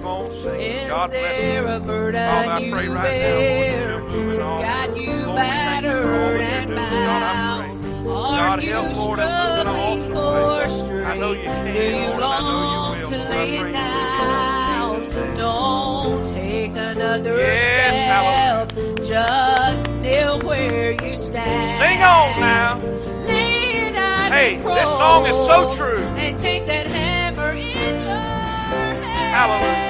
Keep 0.00 0.06
on 0.08 0.32
singing. 0.32 0.60
Is 0.60 0.88
God 0.88 1.10
bless 1.10 1.22
there 1.36 1.62
you. 1.62 1.68
a 1.68 1.80
burden 1.80 2.26
Father, 2.26 2.50
I 2.52 2.70
pray 2.70 2.88
right 2.88 3.20
now, 3.20 3.36
Lord, 3.36 3.68
that 3.68 3.90
you'll 3.90 4.24
move 4.24 4.32
it 4.32 4.40
all. 4.40 4.62
got 4.62 4.96
you 4.96 5.12
Lord, 5.26 5.38
thank 5.40 5.84
you 5.84 5.90
for 5.90 6.14
all 6.16 6.32
battered 6.32 6.40
that 6.40 6.40
you're 6.40 6.40
and 6.40 6.68
doing. 6.68 6.76
God, 6.78 7.22
I 7.22 7.32
bound? 7.34 7.80
pray. 7.80 8.10
Are 8.10 8.36
God, 8.56 8.62
you 8.62 8.70
help, 8.70 8.96
Lord, 8.96 9.18
and 9.20 9.28
move 9.28 9.60
in 9.60 9.66
an 9.66 10.00
struggling 10.00 10.16
awesome 10.16 10.86
strength? 10.86 11.06
I 11.06 11.16
know 11.18 11.32
you 11.32 11.42
can, 11.44 11.74
Do 11.74 11.82
you 11.82 12.06
Lord, 12.08 12.14
and 12.14 12.24
I 12.24 12.40
know 12.40 12.94
you 12.94 13.00
will. 13.02 13.10
to 13.10 13.16
Lord, 13.18 13.28
I 13.30 13.44
lay 13.44 13.58
pray 13.58 13.60
it 13.60 13.60
you 13.60 13.64
will. 13.66 13.72
down? 13.74 14.96
In 14.96 15.00
Jesus' 15.04 15.16
name. 15.16 15.34
Don't 15.36 16.24
take 16.32 16.70
another 16.70 17.36
Yes, 17.36 18.72
step. 18.72 19.04
Just 19.04 19.90
kneel 20.00 20.40
where 20.40 20.92
you 20.92 21.16
stand. 21.16 21.78
Sing 21.78 22.02
on 22.02 22.40
now. 22.40 22.78
Lay 23.26 23.86
it 23.88 23.94
at 23.94 24.32
Hey, 24.32 24.56
this 24.56 24.88
song 24.96 25.26
is 25.26 25.36
so 25.36 25.74
true. 25.76 25.98
And 26.16 26.38
take 26.38 26.64
that 26.68 26.86
hammer 26.86 27.50
in 27.50 27.66
your 27.66 27.74
hand. 27.76 29.04
Hallelujah. 29.04 29.89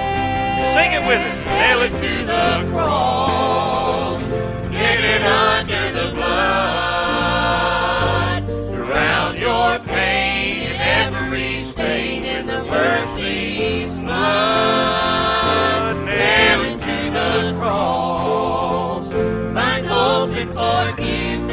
Sing 0.75 0.93
it 0.93 1.03
with 1.07 1.21
it. 1.21 1.35
Nail 1.47 1.81
it 1.83 1.93
to 2.01 2.13
the 2.25 2.47
cross. 2.71 4.23
Get 4.71 5.01
it 5.01 5.23
under 5.23 5.93
the 5.93 6.09
blood. 6.15 7.51
Drown 8.87 9.37
your 9.37 9.79
pain 9.81 10.69
in 10.69 10.77
every 10.77 11.65
stain 11.65 12.25
in 12.25 12.47
the 12.47 12.63
mercy's 12.65 13.99
blood. 13.99 15.97
Nail 16.07 16.61
it 16.63 16.79
to 16.79 17.11
the 17.11 17.53
cross. 17.59 19.07
Find 19.13 19.85
hope 19.87 20.31
and 20.31 20.53
forgiveness. 20.53 21.51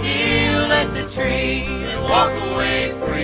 Kneel 0.00 0.72
at 0.72 0.88
the 0.94 1.04
tree 1.08 1.64
and 1.64 2.02
walk 2.04 2.32
away 2.52 2.92
free. 3.06 3.19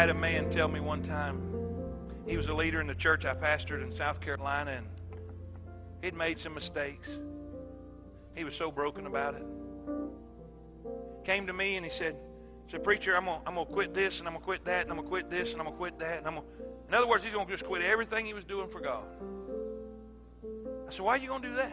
Had 0.00 0.08
a 0.08 0.14
man 0.14 0.48
tell 0.48 0.66
me 0.66 0.80
one 0.80 1.02
time, 1.02 1.42
he 2.26 2.34
was 2.34 2.48
a 2.48 2.54
leader 2.54 2.80
in 2.80 2.86
the 2.86 2.94
church 2.94 3.26
I 3.26 3.34
pastored 3.34 3.82
in 3.82 3.92
South 3.92 4.18
Carolina, 4.18 4.70
and 4.70 4.86
he'd 6.00 6.14
made 6.14 6.38
some 6.38 6.54
mistakes. 6.54 7.10
He 8.34 8.42
was 8.42 8.54
so 8.54 8.70
broken 8.70 9.06
about 9.06 9.34
it. 9.34 9.42
Came 11.26 11.46
to 11.48 11.52
me 11.52 11.76
and 11.76 11.84
he 11.84 11.90
said, 11.90 12.16
said, 12.70 12.82
Preacher, 12.82 13.14
I'm 13.14 13.26
gonna, 13.26 13.42
I'm 13.46 13.54
gonna 13.54 13.66
quit 13.66 13.92
this 13.92 14.20
and 14.20 14.26
I'm 14.26 14.32
gonna 14.32 14.44
quit 14.46 14.64
that 14.64 14.84
and 14.84 14.90
I'm 14.90 14.96
gonna 14.96 15.08
quit 15.10 15.28
this 15.28 15.52
and 15.52 15.60
I'm 15.60 15.66
gonna 15.66 15.76
quit 15.76 15.98
that 15.98 16.16
and 16.16 16.26
I'm 16.26 16.34
gonna 16.36 16.46
In 16.88 16.94
other 16.94 17.06
words, 17.06 17.22
he's 17.22 17.34
gonna 17.34 17.50
just 17.50 17.66
quit 17.66 17.82
everything 17.82 18.24
he 18.24 18.32
was 18.32 18.44
doing 18.44 18.70
for 18.70 18.80
God. 18.80 19.04
I 20.88 20.92
said, 20.92 21.00
Why 21.00 21.16
are 21.16 21.18
you 21.18 21.28
gonna 21.28 21.46
do 21.46 21.54
that? 21.56 21.72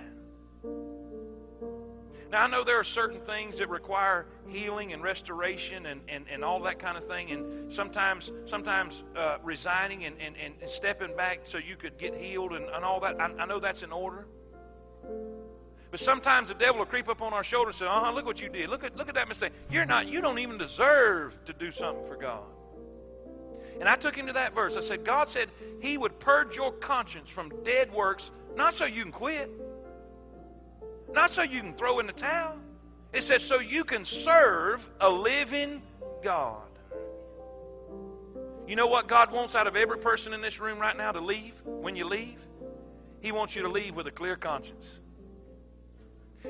Now, 2.32 2.44
I 2.44 2.48
know 2.48 2.64
there 2.64 2.80
are 2.80 2.84
certain 2.84 3.22
things 3.22 3.58
that 3.60 3.70
require 3.70 4.26
healing 4.48 4.92
and 4.92 5.02
restoration 5.02 5.86
and, 5.86 6.02
and, 6.10 6.26
and 6.30 6.44
all 6.44 6.62
that 6.64 6.78
kind 6.80 6.98
of 6.98 7.06
thing, 7.06 7.32
and 7.32 7.72
sometimes 7.72 8.32
sometimes 8.46 9.04
uh, 9.16 9.38
resigning 9.44 10.04
and, 10.04 10.16
and, 10.20 10.36
and 10.38 10.70
stepping 10.70 11.16
back 11.16 11.42
so 11.46 11.58
you 11.58 11.78
could 11.78 11.98
get 11.98 12.16
healed 12.16 12.52
and, 12.52 12.66
and 12.66 12.84
all 12.84 13.00
that. 13.00 13.20
I, 13.22 13.32
I 13.40 13.46
know 13.46 13.60
that's 13.60 13.82
in 13.82 13.92
order. 13.92 14.26
But 15.90 16.02
sometimes 16.02 16.50
the 16.50 16.54
devil 16.54 16.80
will 16.80 16.86
creep 16.86 17.08
up 17.08 17.22
on 17.22 17.34
our 17.34 17.46
shoulder 17.46 17.70
and 17.70 17.76
say, 17.78 17.86
uh 17.86 18.02
huh, 18.02 18.12
look 18.12 18.26
what 18.26 18.42
you 18.42 18.50
did. 18.50 18.70
Look 18.70 18.84
at, 18.84 18.98
look 18.98 19.08
at 19.08 19.16
that 19.16 19.30
mistake. 19.30 19.54
You're 19.72 19.86
not, 19.86 20.08
you 20.08 20.20
don't 20.20 20.40
even 20.40 20.58
deserve 20.58 21.34
to 21.46 21.54
do 21.54 21.72
something 21.72 22.06
for 22.08 22.18
God. 22.18 22.44
And 23.80 23.88
I 23.88 23.96
took 23.96 24.16
him 24.16 24.28
to 24.28 24.34
that 24.34 24.54
verse. 24.54 24.76
I 24.76 24.82
said, 24.82 25.06
God 25.06 25.30
said 25.30 25.50
he 25.82 25.98
would 25.98 26.20
purge 26.20 26.56
your 26.56 26.74
conscience 26.74 27.30
from 27.30 27.54
dead 27.64 27.94
works, 27.94 28.32
not 28.56 28.74
so 28.74 28.86
you 28.86 29.04
can 29.04 29.12
quit. 29.12 29.50
Not 31.12 31.32
so 31.32 31.42
you 31.42 31.62
can 31.62 31.74
throw 31.74 32.00
in 32.00 32.08
the 32.08 32.14
towel. 32.14 32.58
It 33.14 33.24
says 33.24 33.44
so 33.44 33.60
you 33.60 33.84
can 33.84 34.06
serve 34.06 34.88
a 35.00 35.10
living 35.10 35.82
God. 36.24 36.62
You 38.68 38.76
know 38.76 38.88
what 38.88 39.08
God 39.08 39.32
wants 39.32 39.56
out 39.56 39.66
of 39.66 39.76
every 39.76 39.98
person 39.98 40.34
in 40.34 40.42
this 40.42 40.60
room 40.60 40.78
right 40.78 40.96
now 40.96 41.14
to 41.14 41.22
leave 41.22 41.54
when 41.64 41.96
you 41.96 42.06
leave? 42.06 42.40
He 43.22 43.32
wants 43.32 43.56
you 43.56 43.62
to 43.64 43.70
leave 43.70 43.96
with 43.96 44.08
a 44.08 44.12
clear 44.12 44.36
conscience. 44.36 45.00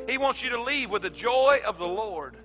He 0.08 0.18
wants 0.18 0.44
you 0.44 0.50
to 0.50 0.62
leave 0.62 0.90
with 0.90 1.04
the 1.04 1.10
joy 1.10 1.60
of 1.66 1.78
the 1.78 1.88
Lord. 1.88 2.36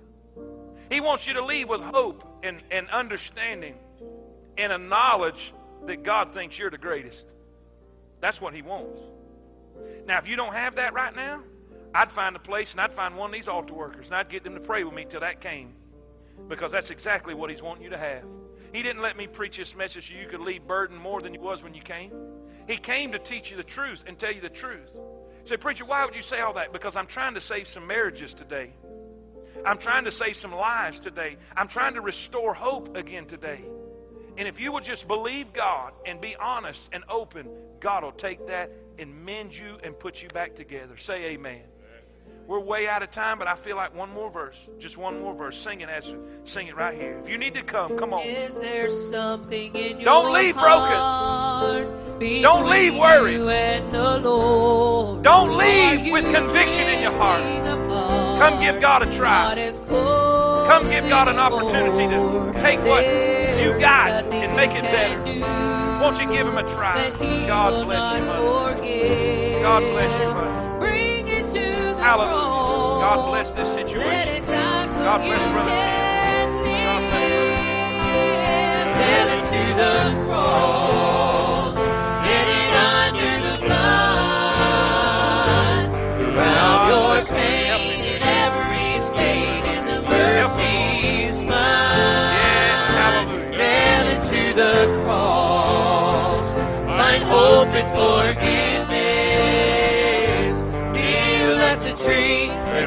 He 0.91 1.01
wants 1.01 1.25
you 1.25 1.33
to 1.33 1.43
leave 1.43 1.69
with 1.69 1.81
hope 1.81 2.39
and, 2.43 2.61
and 2.69 2.87
understanding 2.89 3.75
and 4.57 4.71
a 4.71 4.77
knowledge 4.77 5.53
that 5.87 6.03
God 6.03 6.33
thinks 6.33 6.57
you're 6.57 6.69
the 6.69 6.77
greatest. 6.77 7.33
That's 8.21 8.39
what 8.39 8.53
He 8.53 8.61
wants. 8.61 8.99
Now, 10.05 10.19
if 10.19 10.27
you 10.27 10.35
don't 10.35 10.53
have 10.53 10.75
that 10.75 10.93
right 10.93 11.15
now, 11.15 11.41
I'd 11.93 12.11
find 12.11 12.35
a 12.35 12.39
place 12.39 12.71
and 12.71 12.81
I'd 12.81 12.93
find 12.93 13.15
one 13.15 13.29
of 13.29 13.33
these 13.33 13.47
altar 13.47 13.73
workers 13.73 14.07
and 14.07 14.15
I'd 14.15 14.29
get 14.29 14.43
them 14.43 14.55
to 14.55 14.59
pray 14.59 14.83
with 14.83 14.93
me 14.93 15.05
till 15.07 15.21
that 15.21 15.41
came. 15.41 15.73
Because 16.47 16.71
that's 16.71 16.89
exactly 16.89 17.33
what 17.33 17.49
he's 17.49 17.61
wanting 17.61 17.83
you 17.83 17.91
to 17.91 17.97
have. 17.97 18.23
He 18.73 18.81
didn't 18.81 19.03
let 19.03 19.15
me 19.15 19.27
preach 19.27 19.57
this 19.57 19.75
message 19.75 20.09
so 20.09 20.15
you 20.19 20.27
could 20.27 20.39
leave 20.39 20.65
burdened 20.65 20.99
more 20.99 21.21
than 21.21 21.33
you 21.33 21.39
was 21.39 21.61
when 21.61 21.75
you 21.75 21.81
came. 21.81 22.11
He 22.67 22.77
came 22.77 23.11
to 23.11 23.19
teach 23.19 23.51
you 23.51 23.57
the 23.57 23.63
truth 23.63 24.03
and 24.07 24.17
tell 24.17 24.31
you 24.31 24.41
the 24.41 24.49
truth. 24.49 24.89
Say, 25.45 25.57
preacher, 25.57 25.85
why 25.85 26.05
would 26.05 26.15
you 26.15 26.21
say 26.21 26.39
all 26.39 26.53
that? 26.53 26.73
Because 26.73 26.95
I'm 26.95 27.05
trying 27.05 27.35
to 27.35 27.41
save 27.41 27.67
some 27.67 27.85
marriages 27.85 28.33
today. 28.33 28.71
I'm 29.65 29.77
trying 29.77 30.05
to 30.05 30.11
save 30.11 30.37
some 30.37 30.53
lives 30.53 30.99
today. 30.99 31.37
I'm 31.55 31.67
trying 31.67 31.93
to 31.93 32.01
restore 32.01 32.53
hope 32.53 32.95
again 32.95 33.25
today. 33.25 33.61
And 34.37 34.47
if 34.47 34.59
you 34.59 34.71
will 34.71 34.79
just 34.79 35.07
believe 35.07 35.53
God 35.53 35.93
and 36.05 36.19
be 36.19 36.35
honest 36.37 36.81
and 36.91 37.03
open, 37.07 37.47
God 37.79 38.03
will 38.03 38.11
take 38.11 38.47
that 38.47 38.71
and 38.97 39.23
mend 39.23 39.55
you 39.55 39.77
and 39.83 39.97
put 39.97 40.21
you 40.21 40.29
back 40.29 40.55
together. 40.55 40.97
Say 40.97 41.25
amen. 41.25 41.61
We're 42.45 42.59
way 42.59 42.89
out 42.89 43.01
of 43.01 43.11
time, 43.11 43.39
but 43.39 43.47
I 43.47 43.55
feel 43.55 43.77
like 43.77 43.95
one 43.95 44.09
more 44.09 44.29
verse. 44.29 44.57
Just 44.77 44.97
one 44.97 45.21
more 45.21 45.33
verse. 45.33 45.57
Sing 45.57 45.79
it 45.79 45.87
as 45.87 46.13
sing 46.43 46.67
it 46.67 46.75
right 46.75 46.93
here. 46.93 47.17
If 47.23 47.29
you 47.29 47.37
need 47.37 47.53
to 47.53 47.63
come, 47.63 47.97
come 47.97 48.13
on. 48.13 48.21
Is 48.23 48.57
there 48.57 48.89
something 48.89 49.73
in 49.73 50.01
your 50.01 50.05
Don't 50.05 50.33
leave 50.33 50.55
broken. 50.55 52.41
Don't 52.41 52.69
leave 52.69 52.95
worried. 52.95 53.35
you 53.35 53.49
and 53.49 53.91
the 53.91 54.17
Lord? 54.17 55.23
Don't 55.23 55.57
leave 55.57 56.11
with 56.11 56.25
conviction 56.33 56.89
in 56.89 57.01
your 57.01 57.13
heart. 57.13 57.41
Come 58.39 58.59
give 58.59 58.81
God 58.81 59.03
a 59.03 59.15
try. 59.15 59.55
Come 60.67 60.89
give 60.89 61.07
God 61.07 61.29
an 61.29 61.39
opportunity 61.39 62.07
to 62.07 62.51
take 62.61 62.79
what 62.81 63.05
you 63.05 63.79
got 63.79 64.25
and 64.25 64.55
make 64.55 64.71
it 64.71 64.83
better. 64.83 65.19
Won't 66.01 66.19
you 66.19 66.27
give 66.27 66.45
him 66.45 66.57
a 66.57 66.63
try? 66.67 67.09
God 67.47 67.85
bless 67.85 68.19
you, 68.19 68.25
mother. 68.25 69.61
God 69.61 69.79
bless 69.79 70.21
you, 70.21 70.27
mother. 70.27 70.52
Hallelujah. 72.13 73.01
God 73.01 73.29
bless 73.31 73.55
this 73.55 73.73
situation. 73.73 74.11
it 74.11 74.45
die 74.45 74.85
so 74.85 74.99
God 74.99 75.25
bless 75.25 75.41
Brother 75.51 75.71
can 75.71 76.61
God 76.85 77.03
live. 77.11 77.57
Nail 78.99 79.29
it 79.33 79.43
to 79.49 79.61
the 79.81 79.93
cross. 80.25 80.92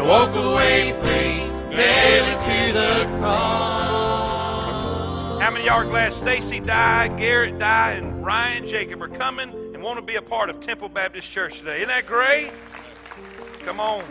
Walk 0.07 0.35
away 0.37 0.93
free. 1.03 1.49
Nail 1.75 2.25
it 2.27 2.39
to 2.39 2.73
the 2.73 3.19
cross. 3.19 3.83
How 5.43 5.51
many 5.51 5.63
of 5.63 5.67
y'all 5.67 5.81
are 5.81 5.85
glad 5.85 6.13
Stacy 6.13 6.61
died, 6.61 7.19
Garrett 7.19 7.59
died, 7.59 8.05
and 8.05 8.25
Ryan 8.25 8.65
Jacob 8.67 9.03
are 9.03 9.09
coming 9.09 9.51
and 9.51 9.83
want 9.83 9.99
to 9.99 10.03
be 10.03 10.15
a 10.15 10.23
part 10.23 10.49
of 10.49 10.61
Temple 10.61 10.89
Baptist 10.89 11.29
Church 11.29 11.59
today? 11.59 11.79
Isn't 11.79 11.89
that 11.89 12.07
great? 12.07 12.53
Come 13.65 13.81
on. 13.81 14.05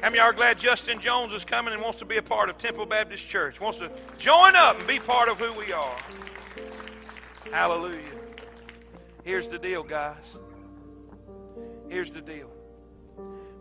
How 0.00 0.08
many 0.08 0.18
of 0.18 0.22
y'all 0.22 0.26
are 0.26 0.32
glad 0.32 0.58
Justin 0.58 1.00
Jones 1.00 1.34
is 1.34 1.44
coming 1.44 1.74
and 1.74 1.82
wants 1.82 1.98
to 1.98 2.04
be 2.04 2.16
a 2.16 2.22
part 2.22 2.48
of 2.48 2.58
Temple 2.58 2.86
Baptist 2.86 3.26
Church? 3.26 3.60
Wants 3.60 3.78
to 3.78 3.90
join 4.18 4.54
up 4.54 4.78
and 4.78 4.86
be 4.86 5.00
part 5.00 5.28
of 5.28 5.38
who 5.38 5.52
we 5.58 5.72
are. 5.72 5.96
Hallelujah. 7.50 7.98
Here's 9.24 9.48
the 9.48 9.58
deal, 9.58 9.82
guys. 9.82 10.38
Here's 11.88 12.12
the 12.12 12.20
deal. 12.20 12.50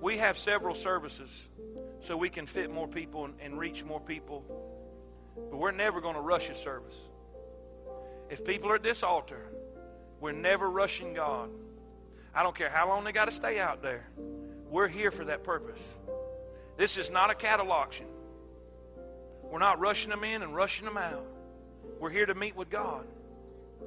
We 0.02 0.18
have 0.18 0.38
several 0.38 0.76
services 0.76 1.30
so 2.06 2.16
we 2.16 2.30
can 2.30 2.47
fit 2.47 2.72
more 2.72 2.88
people 2.88 3.26
and, 3.26 3.34
and 3.41 3.60
reach 3.60 3.84
more 3.84 4.00
people. 4.00 4.43
But 5.36 5.58
we're 5.58 5.72
never 5.72 6.02
going 6.02 6.16
to 6.16 6.22
rush 6.22 6.50
a 6.50 6.56
service. 6.56 6.95
If 8.30 8.45
people 8.45 8.70
are 8.72 8.76
at 8.76 8.84
this 8.84 9.04
altar, 9.04 9.41
we're 10.22 10.32
never 10.32 10.70
rushing 10.70 11.14
God. 11.14 11.50
I 12.34 12.43
don't 12.43 12.56
care 12.56 12.70
how 12.70 12.88
long 12.88 13.04
they 13.04 13.12
got 13.12 13.26
to 13.26 13.32
stay 13.32 13.60
out 13.60 13.82
there. 13.82 14.06
We're 14.70 14.88
here 14.88 15.12
for 15.12 15.26
that 15.26 15.43
purpose. 15.43 15.82
This 16.78 16.97
is 16.97 17.10
not 17.10 17.32
a 17.32 17.36
cattle 17.36 17.72
auction. 17.72 18.06
We're 19.43 19.60
not 19.60 19.80
rushing 19.80 20.12
them 20.12 20.24
in 20.24 20.43
and 20.43 20.56
rushing 20.56 20.86
them 20.86 20.97
out. 20.97 21.26
We're 22.00 22.12
here 22.12 22.26
to 22.26 22.36
meet 22.36 22.56
with 22.56 22.70
God. 22.70 23.06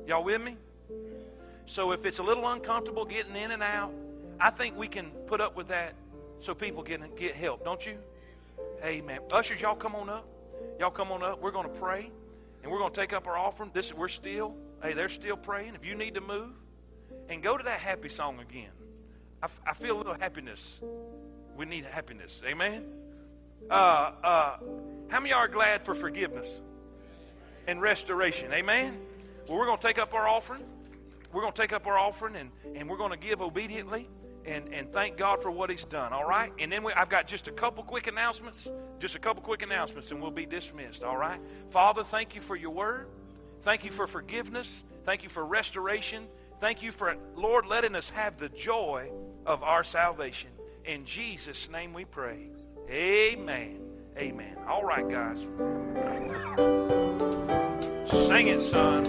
Y'all 0.07 0.25
with 0.25 0.43
me? 0.43 0.57
So 1.67 1.93
if 1.93 2.05
it's 2.05 2.19
a 2.19 2.23
little 2.23 2.47
uncomfortable 2.49 3.05
getting 3.05 3.37
in 3.37 3.53
and 3.53 3.63
out, 3.63 3.93
I 4.43 4.51
think 4.51 4.77
we 4.77 4.89
can 4.89 5.11
put 5.29 5.41
up 5.41 5.57
with 5.57 5.69
that 5.69 5.95
so 6.41 6.53
people 6.53 6.83
can 6.83 7.05
get 7.17 7.37
help, 7.37 7.65
don't 7.65 7.87
you? 7.87 7.97
Amen. 8.85 9.21
Ushers, 9.31 9.61
y'all 9.61 9.77
come 9.77 9.95
on 9.95 10.09
up. 10.09 10.27
Y'all 10.81 10.91
come 10.91 11.13
on 11.13 11.23
up. 11.23 11.41
We're 11.41 11.53
going 11.53 11.69
to 11.69 11.79
pray, 11.79 12.11
and 12.63 12.73
we're 12.73 12.79
going 12.79 12.93
to 12.93 13.01
take 13.01 13.13
up 13.13 13.29
our 13.29 13.39
offering. 13.39 13.71
This 13.73 13.95
we're 13.95 14.09
still. 14.09 14.57
Hey, 14.83 14.95
they're 14.95 15.09
still 15.09 15.37
praying. 15.37 15.77
If 15.77 15.85
you 15.85 15.95
need 15.95 16.15
to 16.15 16.21
move, 16.21 16.51
and 17.29 17.41
go 17.41 17.57
to 17.57 17.63
that 17.63 17.79
happy 17.79 18.09
song 18.09 18.41
again. 18.41 18.73
I, 19.65 19.75
feel 19.75 19.97
a 19.97 19.99
little 19.99 20.15
happiness. 20.15 20.81
We 21.57 21.65
need 21.65 21.85
happiness. 21.85 22.43
Amen. 22.45 22.85
Uh, 23.71 23.75
uh, 23.75 24.57
how 25.09 25.21
many 25.21 25.33
are 25.33 25.49
glad 25.49 25.85
for 25.85 25.95
forgiveness 25.95 26.49
and 27.69 27.81
restoration? 27.81 28.53
Amen. 28.53 28.99
Well, 29.49 29.59
we're 29.59 29.67
going 29.67 29.79
to 29.79 29.87
take 29.87 29.99
up 29.99 30.15
our 30.15 30.29
offering. 30.29 30.63
we're 31.33 31.43
going 31.43 31.53
to 31.53 31.61
take 31.61 31.73
up 31.73 31.87
our 31.87 31.99
offering 31.99 32.37
and, 32.37 32.51
and 32.77 32.89
we're 32.89 32.97
going 32.97 33.11
to 33.11 33.17
give 33.17 33.41
obediently 33.41 34.09
and, 34.47 34.73
and 34.73 34.93
thank 34.93 35.17
God 35.17 35.43
for 35.43 35.51
what 35.51 35.71
He's 35.71 35.85
done, 35.85 36.13
all 36.13 36.27
right? 36.27 36.53
And 36.59 36.71
then 36.71 36.83
we, 36.83 36.93
I've 36.93 37.09
got 37.09 37.27
just 37.27 37.49
a 37.49 37.53
couple 37.53 37.83
quick 37.85 38.07
announcements, 38.07 38.69
just 38.99 39.15
a 39.15 39.19
couple 39.19 39.43
quick 39.43 39.63
announcements, 39.63 40.11
and 40.11 40.21
we'll 40.21 40.31
be 40.31 40.47
dismissed, 40.47 41.03
all 41.03 41.17
right? 41.17 41.41
Father, 41.71 42.05
thank 42.05 42.35
you 42.35 42.41
for 42.41 42.57
your 42.57 42.71
word. 42.71 43.07
Thank 43.63 43.85
you 43.85 43.91
for 43.91 44.07
forgiveness. 44.07 44.83
Thank 45.05 45.23
you 45.23 45.29
for 45.29 45.45
restoration. 45.45 46.27
Thank 46.61 46.83
you 46.83 46.93
for, 46.93 47.17
Lord, 47.35 47.67
letting 47.67 47.95
us 47.95 48.11
have 48.11 48.39
the 48.39 48.49
joy 48.49 49.11
of 49.47 49.63
our 49.63 49.85
salvation. 49.85 50.51
In 50.85 51.05
Jesus' 51.05 51.69
name 51.71 51.93
we 51.93 52.05
pray. 52.05 52.49
Amen. 52.91 53.81
Amen. 54.17 54.57
All 54.69 54.85
right, 54.85 55.09
guys. 55.09 55.39
Sing 58.13 58.49
it, 58.49 58.61
son. 58.69 59.05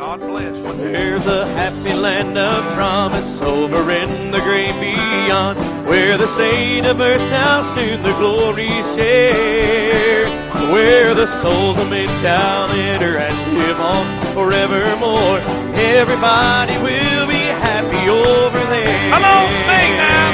God 0.00 0.20
bless. 0.20 0.56
There's 0.76 1.26
a 1.26 1.44
happy 1.52 1.92
land 1.92 2.38
of 2.38 2.64
promise 2.72 3.42
over 3.42 3.90
in 3.90 4.30
the 4.30 4.40
great 4.40 4.72
beyond, 4.80 5.58
where 5.86 6.16
the 6.16 6.26
saint 6.28 6.86
of 6.86 6.98
earth 6.98 7.20
shall 7.28 7.62
soon 7.62 8.02
the 8.02 8.12
glory 8.12 8.68
share, 8.96 10.24
where 10.72 11.14
the 11.14 11.26
souls 11.26 11.76
of 11.76 11.90
men 11.90 12.08
shall 12.22 12.70
enter 12.70 13.18
and 13.18 13.58
live 13.58 13.78
on 13.80 14.06
forevermore. 14.32 15.40
Everybody 15.76 16.76
will 16.78 17.26
be 17.26 17.44
happy 17.60 18.08
over 18.08 18.58
there. 18.72 19.10
Come 19.10 19.24
on, 19.24 19.48
sing 19.68 19.92
now. 20.00 20.32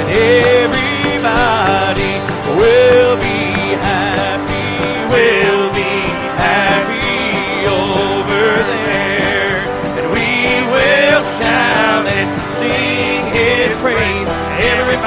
And 0.00 0.08
everybody 0.72 2.12
will 2.56 3.17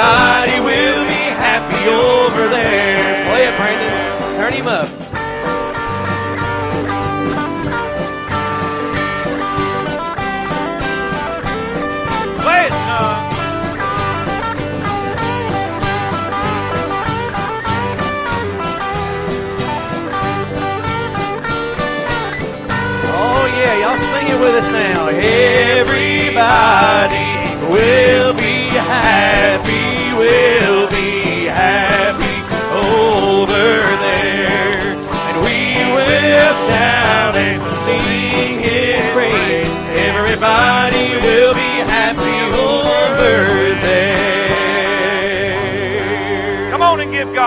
Everybody 0.04 0.60
will 0.62 1.06
be 1.06 1.24
happy 1.46 1.88
over 1.88 2.48
there. 2.48 3.22
Oh, 3.22 3.30
Play 3.30 3.44
it, 3.46 3.56
Brandon. 3.56 4.36
Turn 4.36 4.54
him 4.54 4.68
up. 4.68 4.88
Play 12.42 12.66
it, 12.66 12.72
son. 12.72 13.28
Oh 23.14 23.46
yeah, 23.58 23.74
y'all 23.82 23.98
sing 24.12 24.28
it 24.34 24.40
with 24.44 24.56
us 24.62 24.70
now. 24.72 25.08
Everybody 25.80 27.28
will 27.74 28.34
be 28.34 28.70
happy, 28.76 29.41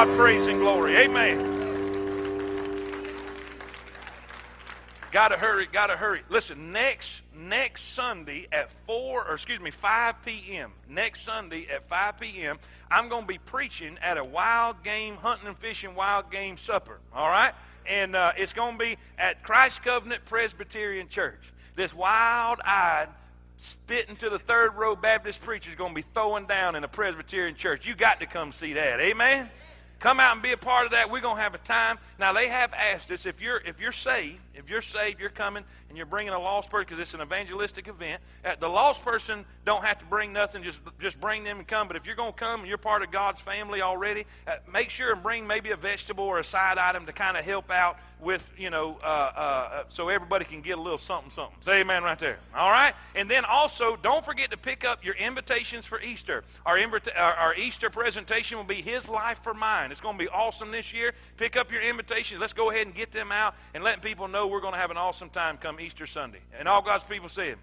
God 0.05 0.17
praise 0.19 0.47
and 0.47 0.59
glory. 0.59 0.97
Amen. 0.97 1.39
Gotta 5.11 5.39
hurry, 5.39 5.67
gotta 5.73 5.97
hurry. 5.97 6.21
Listen, 6.29 6.73
next 6.73 7.23
next 7.35 7.95
Sunday 7.95 8.47
at 8.53 8.71
four, 8.87 9.27
or 9.27 9.33
excuse 9.33 9.61
me, 9.61 9.71
five 9.71 10.17
p.m. 10.23 10.73
Next 10.91 11.23
Sunday 11.23 11.69
at 11.73 11.89
five 11.89 12.21
p.m. 12.21 12.59
I'm 12.91 13.09
going 13.09 13.23
to 13.23 13.29
be 13.29 13.39
preaching 13.39 13.97
at 14.03 14.19
a 14.19 14.25
wild 14.25 14.85
game 14.85 15.17
hunting 15.17 15.47
and 15.47 15.57
fishing 15.57 15.95
wild 15.95 16.31
game 16.31 16.59
supper. 16.59 16.99
All 17.15 17.31
right, 17.31 17.55
and 17.87 18.15
uh, 18.15 18.33
it's 18.37 18.53
going 18.53 18.75
to 18.75 18.79
be 18.79 18.99
at 19.17 19.43
Christ 19.43 19.83
Covenant 19.83 20.27
Presbyterian 20.27 21.09
Church. 21.09 21.41
This 21.77 21.95
wild-eyed 21.95 23.09
spitting 23.57 24.17
to 24.17 24.29
the 24.29 24.39
third 24.39 24.75
row 24.75 24.97
Baptist 24.97 25.41
preacher 25.41 25.71
is 25.71 25.77
going 25.77 25.93
to 25.93 26.03
be 26.03 26.07
throwing 26.13 26.45
down 26.45 26.77
in 26.77 26.85
a 26.85 26.89
Presbyterian 26.89 27.55
church. 27.57 27.87
You 27.87 27.95
got 27.95 28.21
to 28.21 28.27
come 28.27 28.53
see 28.53 28.75
that. 28.75 29.01
Amen. 29.01 29.49
Come 30.05 30.21
out 30.21 30.35
and 30.35 30.43
be 30.43 30.53
a 30.53 30.59
part 30.59 30.85
of 30.85 30.93
that. 30.93 31.11
We're 31.11 31.23
going 31.23 31.37
to 31.37 31.43
have 31.43 31.55
a 31.55 31.59
time. 31.59 31.99
Now 32.19 32.35
they 32.35 32.49
have 32.49 32.75
asked 32.75 33.11
us 33.11 33.25
if 33.25 33.41
you're 33.41 33.57
if 33.57 33.81
you're 33.81 33.91
saved, 33.91 34.39
if 34.53 34.69
you're 34.69 34.83
saved, 34.83 35.19
you're 35.19 35.31
coming 35.31 35.65
and 35.89 35.97
you're 35.97 36.05
bringing 36.07 36.35
a 36.35 36.39
lost 36.39 36.69
person 36.69 36.85
because 36.87 37.01
it's 37.01 37.15
an 37.15 37.23
evangelistic 37.23 37.89
event. 37.89 38.21
Uh, 38.45 38.55
the 38.61 38.69
lost 38.69 39.03
person 39.03 39.47
don't 39.65 39.83
have 39.83 39.99
to 40.01 40.05
bring 40.05 40.35
nothing. 40.35 40.63
Just 40.63 40.79
just 41.01 41.19
bring 41.23 41.43
them 41.43 41.59
and 41.59 41.67
come. 41.67 41.89
But 41.89 41.97
if 41.97 42.05
you're 42.05 42.17
going 42.17 42.35
to 42.35 42.39
come 42.39 42.61
and 42.61 42.69
you're 42.69 42.77
part 42.77 43.03
of 43.03 43.13
God's 43.13 43.41
family 43.41 43.81
already, 43.81 44.27
uh, 44.47 44.57
make 44.71 44.91
sure 44.91 45.11
and 45.11 45.23
bring 45.23 45.47
maybe 45.47 45.71
a 45.71 45.77
vegetable 45.77 46.25
or 46.25 46.39
a 46.39 46.45
side 46.45 46.77
item 46.77 47.07
to 47.07 47.13
kind 47.15 47.39
of 47.39 47.45
help 47.47 47.71
out 47.71 47.97
with 48.21 48.51
you 48.59 48.71
know 48.71 48.99
uh, 49.03 49.07
uh, 49.07 49.85
so 49.89 50.09
everybody 50.09 50.45
can 50.45 50.61
get 50.61 50.79
a 50.79 50.81
little 50.83 50.99
something 50.99 51.31
something. 51.31 51.57
Say 51.63 51.81
amen 51.81 52.03
right 52.03 52.19
there. 52.19 52.39
All 52.55 52.71
right. 52.71 52.95
And 53.15 53.31
then 53.31 53.47
also 53.47 53.97
don't 53.97 54.25
forget 54.25 54.51
to 54.51 54.59
pick 54.59 54.85
up 54.85 55.03
your 55.03 55.15
invitations 55.15 55.87
for 55.87 56.01
Easter. 56.01 56.45
Our, 56.67 56.77
invita- 56.77 57.19
our, 57.19 57.35
our 57.35 57.55
Easter 57.55 57.89
presentation 57.89 58.59
will 58.59 58.65
be 58.65 58.83
His 58.83 59.09
Life 59.09 59.39
for 59.43 59.55
Mine. 59.55 59.93
It's 59.95 60.01
going 60.01 60.19
to 60.19 60.25
be 60.25 60.29
awesome 60.29 60.73
this 60.73 60.93
year. 60.93 61.15
Pick 61.37 61.55
up 61.55 61.71
your 61.71 61.81
invitations. 61.81 62.41
Let's 62.41 62.53
go 62.53 62.69
ahead 62.69 62.85
and 62.85 62.97
get 62.97 63.13
them 63.13 63.31
out 63.31 63.55
and 63.75 63.85
let 63.85 64.03
people 64.03 64.27
know 64.27 64.49
we're 64.49 64.61
going 64.61 64.73
to 64.73 64.79
have 64.81 64.91
an 64.91 64.97
awesome 64.97 65.31
time 65.31 65.57
come 65.57 65.79
Easter 65.79 66.09
Sunday. 66.09 66.41
And 66.59 66.67
all 66.67 66.83
God's 66.83 67.05
people 67.05 67.29
said, 67.29 67.59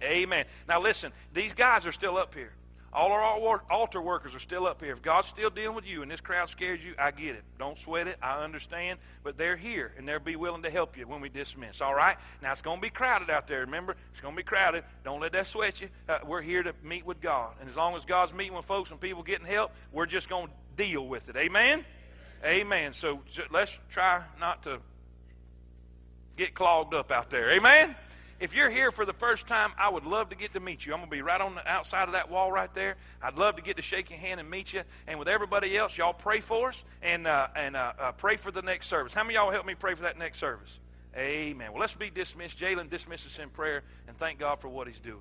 Amen. 0.00 0.22
Amen. 0.22 0.44
Now 0.68 0.80
listen, 0.80 1.10
these 1.34 1.52
guys 1.52 1.86
are 1.86 1.92
still 1.92 2.16
up 2.16 2.36
here. 2.36 2.52
All 2.92 3.12
our 3.12 3.62
altar 3.68 4.00
workers 4.00 4.32
are 4.34 4.40
still 4.40 4.64
up 4.66 4.80
here. 4.80 4.92
If 4.92 5.02
God's 5.02 5.26
still 5.26 5.50
dealing 5.50 5.74
with 5.74 5.86
you 5.86 6.02
and 6.02 6.10
this 6.10 6.20
crowd 6.20 6.50
scares 6.50 6.80
you, 6.82 6.94
I 6.98 7.10
get 7.10 7.36
it. 7.36 7.42
Don't 7.58 7.78
sweat 7.78 8.06
it. 8.06 8.16
I 8.22 8.42
understand. 8.42 9.00
But 9.24 9.36
they're 9.36 9.56
here 9.56 9.92
and 9.98 10.06
they'll 10.06 10.20
be 10.20 10.36
willing 10.36 10.62
to 10.62 10.70
help 10.70 10.96
you 10.96 11.06
when 11.06 11.20
we 11.20 11.28
dismiss. 11.28 11.80
All 11.80 11.94
right? 11.94 12.16
Now 12.42 12.52
it's 12.52 12.62
going 12.62 12.78
to 12.78 12.82
be 12.82 12.90
crowded 12.90 13.30
out 13.30 13.46
there. 13.46 13.60
Remember, 13.60 13.96
it's 14.12 14.20
going 14.20 14.34
to 14.34 14.36
be 14.36 14.44
crowded. 14.44 14.84
Don't 15.04 15.20
let 15.20 15.32
that 15.32 15.48
sweat 15.48 15.80
you. 15.80 15.88
Uh, 16.08 16.18
we're 16.24 16.42
here 16.42 16.62
to 16.62 16.74
meet 16.84 17.04
with 17.04 17.20
God. 17.20 17.54
And 17.60 17.68
as 17.68 17.76
long 17.76 17.96
as 17.96 18.04
God's 18.04 18.32
meeting 18.32 18.54
with 18.54 18.64
folks 18.64 18.90
and 18.90 19.00
people 19.00 19.22
getting 19.22 19.46
help, 19.46 19.72
we're 19.92 20.06
just 20.06 20.28
going 20.28 20.48
to 20.48 20.52
deal 20.80 21.06
with 21.06 21.28
it. 21.28 21.36
Amen? 21.36 21.84
Amen. 22.42 22.94
So 22.94 23.20
let's 23.50 23.70
try 23.90 24.22
not 24.38 24.62
to 24.62 24.78
get 26.38 26.54
clogged 26.54 26.94
up 26.94 27.12
out 27.12 27.28
there. 27.28 27.50
Amen? 27.50 27.94
If 28.38 28.54
you're 28.54 28.70
here 28.70 28.90
for 28.90 29.04
the 29.04 29.12
first 29.12 29.46
time, 29.46 29.72
I 29.78 29.90
would 29.90 30.04
love 30.04 30.30
to 30.30 30.36
get 30.36 30.54
to 30.54 30.60
meet 30.60 30.86
you. 30.86 30.94
I'm 30.94 31.00
going 31.00 31.10
to 31.10 31.14
be 31.14 31.20
right 31.20 31.40
on 31.42 31.54
the 31.54 31.68
outside 31.68 32.04
of 32.04 32.12
that 32.12 32.30
wall 32.30 32.50
right 32.50 32.72
there. 32.74 32.96
I'd 33.22 33.36
love 33.36 33.56
to 33.56 33.62
get 33.62 33.76
to 33.76 33.82
shake 33.82 34.08
your 34.08 34.18
hand 34.18 34.40
and 34.40 34.48
meet 34.48 34.72
you. 34.72 34.82
And 35.06 35.18
with 35.18 35.28
everybody 35.28 35.76
else, 35.76 35.98
y'all 35.98 36.14
pray 36.14 36.40
for 36.40 36.70
us 36.70 36.82
and, 37.02 37.26
uh, 37.26 37.48
and 37.54 37.76
uh, 37.76 37.92
uh, 37.98 38.12
pray 38.12 38.36
for 38.36 38.50
the 38.50 38.62
next 38.62 38.86
service. 38.86 39.12
How 39.12 39.22
many 39.22 39.34
y'all 39.34 39.50
help 39.50 39.66
me 39.66 39.74
pray 39.74 39.94
for 39.94 40.02
that 40.04 40.18
next 40.18 40.38
service? 40.38 40.78
Amen. 41.14 41.72
Well, 41.72 41.80
let's 41.80 41.94
be 41.94 42.08
dismissed. 42.08 42.58
Jalen, 42.58 42.88
dismiss 42.88 43.26
us 43.26 43.38
in 43.38 43.50
prayer 43.50 43.82
and 44.08 44.16
thank 44.16 44.38
God 44.38 44.60
for 44.60 44.70
what 44.70 44.86
he's 44.86 45.00
doing. 45.00 45.20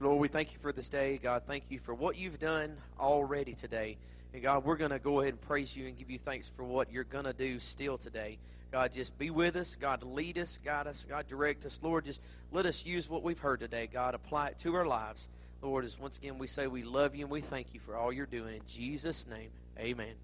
Lord, 0.00 0.20
we 0.20 0.28
thank 0.28 0.52
you 0.52 0.58
for 0.60 0.70
this 0.70 0.90
day. 0.90 1.18
God, 1.22 1.44
thank 1.46 1.64
you 1.70 1.78
for 1.78 1.94
what 1.94 2.18
you've 2.18 2.38
done 2.38 2.76
already 3.00 3.54
today. 3.54 3.96
And 4.32 4.42
God, 4.42 4.64
we're 4.64 4.76
going 4.76 4.90
to 4.90 4.98
go 4.98 5.20
ahead 5.20 5.32
and 5.34 5.40
praise 5.40 5.76
you 5.76 5.86
and 5.86 5.98
give 5.98 6.10
you 6.10 6.18
thanks 6.18 6.48
for 6.48 6.62
what 6.62 6.92
you're 6.92 7.04
going 7.04 7.24
to 7.24 7.32
do 7.32 7.58
still 7.60 7.98
today. 7.98 8.38
God, 8.70 8.92
just 8.92 9.18
be 9.18 9.30
with 9.30 9.56
us. 9.56 9.76
God, 9.76 10.02
lead 10.02 10.36
us, 10.36 10.58
guide 10.62 10.86
us. 10.86 11.06
God, 11.08 11.26
direct 11.26 11.64
us. 11.64 11.78
Lord, 11.82 12.04
just 12.04 12.20
let 12.52 12.66
us 12.66 12.84
use 12.84 13.08
what 13.08 13.22
we've 13.22 13.38
heard 13.38 13.60
today. 13.60 13.88
God, 13.90 14.14
apply 14.14 14.48
it 14.48 14.58
to 14.58 14.74
our 14.74 14.86
lives. 14.86 15.28
Lord, 15.62 15.84
as 15.84 15.98
once 15.98 16.18
again 16.18 16.38
we 16.38 16.46
say 16.46 16.66
we 16.66 16.82
love 16.82 17.14
you 17.14 17.24
and 17.24 17.30
we 17.30 17.40
thank 17.40 17.74
you 17.74 17.80
for 17.80 17.96
all 17.96 18.12
you're 18.12 18.26
doing. 18.26 18.54
In 18.54 18.62
Jesus' 18.68 19.26
name, 19.26 19.50
amen. 19.78 20.14